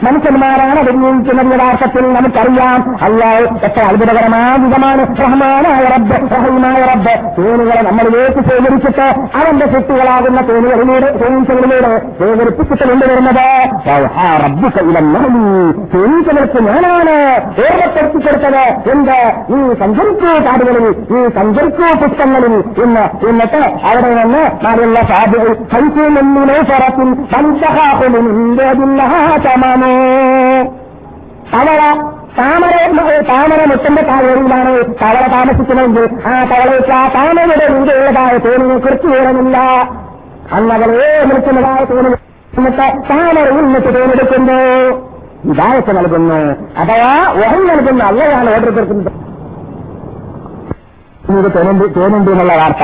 [0.07, 2.79] മനുഷ്യന്മാരാണ് അത് ഉപയോഗിക്കുന്നത് യഥാർത്ഥത്തിൽ നമുക്കറിയാം.
[3.05, 7.13] അല്ലാതെ എത്ര അത്ഭുതകരമായ വിധമാണ് റഹ്മാനായ റബ്ബ് റഹീമായ റബ്ബ്.
[7.37, 9.07] തേനുകളെ നമ്മളിലേക്ക് ശേഖരിച്ചിട്ട്
[9.39, 13.45] അവന്റെ കുട്ടികളാകുന്ന തേനുകളിലൂടെ തേനീച്ചകളിലൂടെ ശേഖരിപ്പിച്ചിട്ട് കൊണ്ടുവരുന്നത്.
[14.43, 15.43] റബ്ബുക്ക് ഇലന്നഹലി
[15.93, 17.15] തേനീച്ചകൾക്ക് ഞാനാണ്
[17.65, 18.63] ഓർമ്മപ്പെടുത്തി കൊടുത്തത്
[18.93, 19.17] എന്ത്?
[19.51, 28.67] നീ സഞ്ചരിക്കൂ കാടുകളിൽ നീ സഞ്ചരിക്കൂ പുഷ്പങ്ങളിൽ ഇന്ന് എന്നിട്ട് അവിടെ നിന്ന് നാലുള്ള സാധ്യത സൈക്കൂമെന്നിനെ സ്വറത്തിൽ പഞ്ചഹാഹുലിന്റെ
[31.53, 31.81] തവള
[32.37, 32.75] താമര
[33.29, 34.71] താമര മുട്ടന്റെ താഴെയിലാണ്
[35.01, 39.57] തവള താമസിക്കുന്നതെങ്കിൽ ആ തവളയ്ക്ക് ആ താമരയുടെ രീതിയുള്ളതായ തോണിനെ കുറിച്ച് വിവരമില്ല
[40.57, 42.11] അന്നവളേ നിൽക്കുന്നതായ തോന്നി
[42.57, 44.59] എന്നിട്ട് താമര ഉന്നിട്ട് തോന്നെടുക്കുന്നു
[45.51, 46.37] ഇതായത്ത് നൽകുന്നു.
[46.81, 47.09] അഥവാ
[47.41, 48.01] ഓഹം നൽകുന്ന.
[48.03, 49.11] അല്ലയാണ് ഓർഡർ തീർക്കുന്നത്
[51.97, 52.83] തോന്നുന്നുണ്ട് എന്നുള്ള വാർത്ത.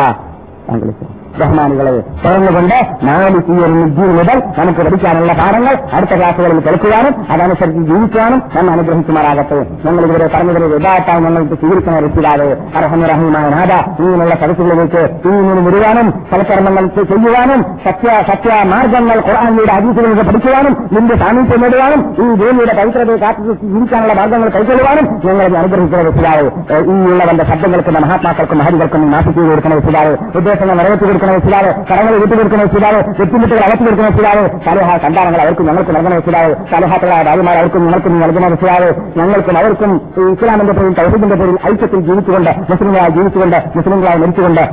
[1.40, 1.91] ബഹുമാനികളെ
[2.26, 9.60] തുറന്നുകൊണ്ട് നാല് തീയതി മുദ്ദീൻ മുതൽ നമുക്ക് പഠിക്കാനുള്ള പാഠങ്ങൾ അടുത്ത ക്ലാസ്സുകളിൽ കേൾക്കുവാനും അതനുസരിച്ച് ജീവിക്കുവാനും നമ്മൾ അനുഗ്രഹിക്കുമാറാകട്ടെ.
[9.86, 12.48] ഞങ്ങൾ ഇതുവരെ പറഞ്ഞതിന് യഥാർത്ഥായി ഞങ്ങൾക്ക് സ്വീകരിക്കുന്ന രക്ഷിതാവ്
[12.78, 21.18] അർഹമുറഹീമായ നാഥ ഇങ്ങനെയുള്ള സദസ്സുകളിലേക്ക് ഇങ്ങനെ വിടുവാനും സൽക്കർമ്മങ്ങൾ ചെയ്യുവാനും സത്യ സത്യ മാർഗങ്ങൾ ഖുർആാനിയുടെ അതീതികളിലേക്ക് പഠിക്കുവാനും നിന്റെ
[21.18, 26.48] സാമീപ്യം നേടുവാനും ഈ ഭൂമിയുടെ പവിത്രതയെ കാത്തു ജീവിക്കാനുള്ള മാർഗങ്ങൾ കൈക്കൊള്ളുവാനും ഞങ്ങളെ അനുഗ്രഹിക്കുന്ന രക്ഷിതാവ്.
[26.91, 30.14] ഈ ഉള്ളവന്റെ ശബ്ദങ്ങൾക്കും മഹാത്മാക്കൾക്കും മഹരികൾക്കും മാറ്റി ചെയ്ത് കൊടുക്കുന്ന രക്ഷിതാവ്.
[30.36, 35.65] ഉദ്ദേശങ്ങൾ നിറവേറ്റി കൊടുക്കുന്ന വെച്ചിലാവ് കടങ്ങൾ വീട്ടിൽ കൊടുക്കുന്ന വെച്ചിലാവ് വെട്ടിമുട്ടുകൾ അകറ്റി കൊടുക്കുന്ന വെച്ചിലാവ് സലഹ സന്താനങ്ങൾ അവർക്കും
[35.69, 38.89] ഞങ്ങൾക്ക് നൽകുന്ന വെച്ചിലാവ് സലഹാക്കളായ ഭാര്യമാർ അവർക്കും ഞങ്ങൾക്കും നൽകുന്ന വെച്ചിലാവ്
[39.19, 39.91] ഞങ്ങൾക്കും അവർക്കും
[40.34, 44.64] ഇസ്ലാമിന്റെ പേരിൽ തൗഹീദിന്റെ പേരിൽ ഐക്യത്തിൽ ജീവിച്ചുകൊണ്ട് മുസ്ലിങ്ങളായി ജീവിച്ചുകൊണ്ട് മുസ്ലിങ്ങളായി മരിച്ചുകൊണ്ട്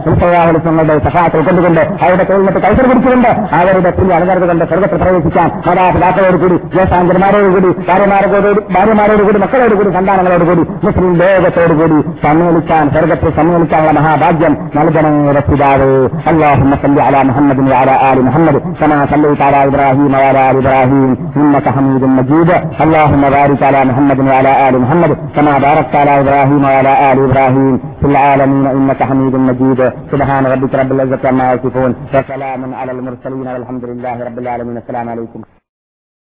[0.68, 6.56] ഞങ്ങളുടെ സഹായത്തിൽ കൊണ്ടുകൊണ്ട് അവരുടെ തൊഴിലിനത്ത് കൈസർ പിടിച്ചുകൊണ്ട് അവരുടെ പുണ്യ അനുകരണ കൊണ്ട് സ്വർഗത്തിൽ പ്രവേശിക്കാം മാതാപിതാക്കളോട് കൂടി
[6.74, 13.94] ജ്യേഷ്ഠാഞ്ചന്മാരോട് കൂടി ഭാര്യമാരോട് ഭാര്യമാരോട് കൂടി മക്കളോട് കൂടി സന്താനങ്ങളോട് കൂടി മുസ്ലിം ലോകത്തോടു കൂടി സമ്മേളിക്കാൻ സ്വർഗത്തിൽ സമ്മേളിക്കാനുള്ള
[14.00, 15.90] മഹാഭാഗ്യം നൽകണേ രക്ഷിതാവ്.
[16.38, 21.10] اللهم صل على محمد وعلى آل محمد كما صليت على إبراهيم وعلى آل إبراهيم
[21.40, 22.50] إنك حميد مجيد.
[22.84, 27.74] اللهم بارك على محمد وعلى آل محمد كما باركت على إبراهيم وعلى آل إبراهيم.
[28.00, 29.80] في العالمين إنك حميد مجيد.
[30.12, 34.76] سبحان ربك رب العزة عما يصفون وسلام على المرسلين والحمد لله رب العالمين.
[34.82, 35.57] السلام عليكم.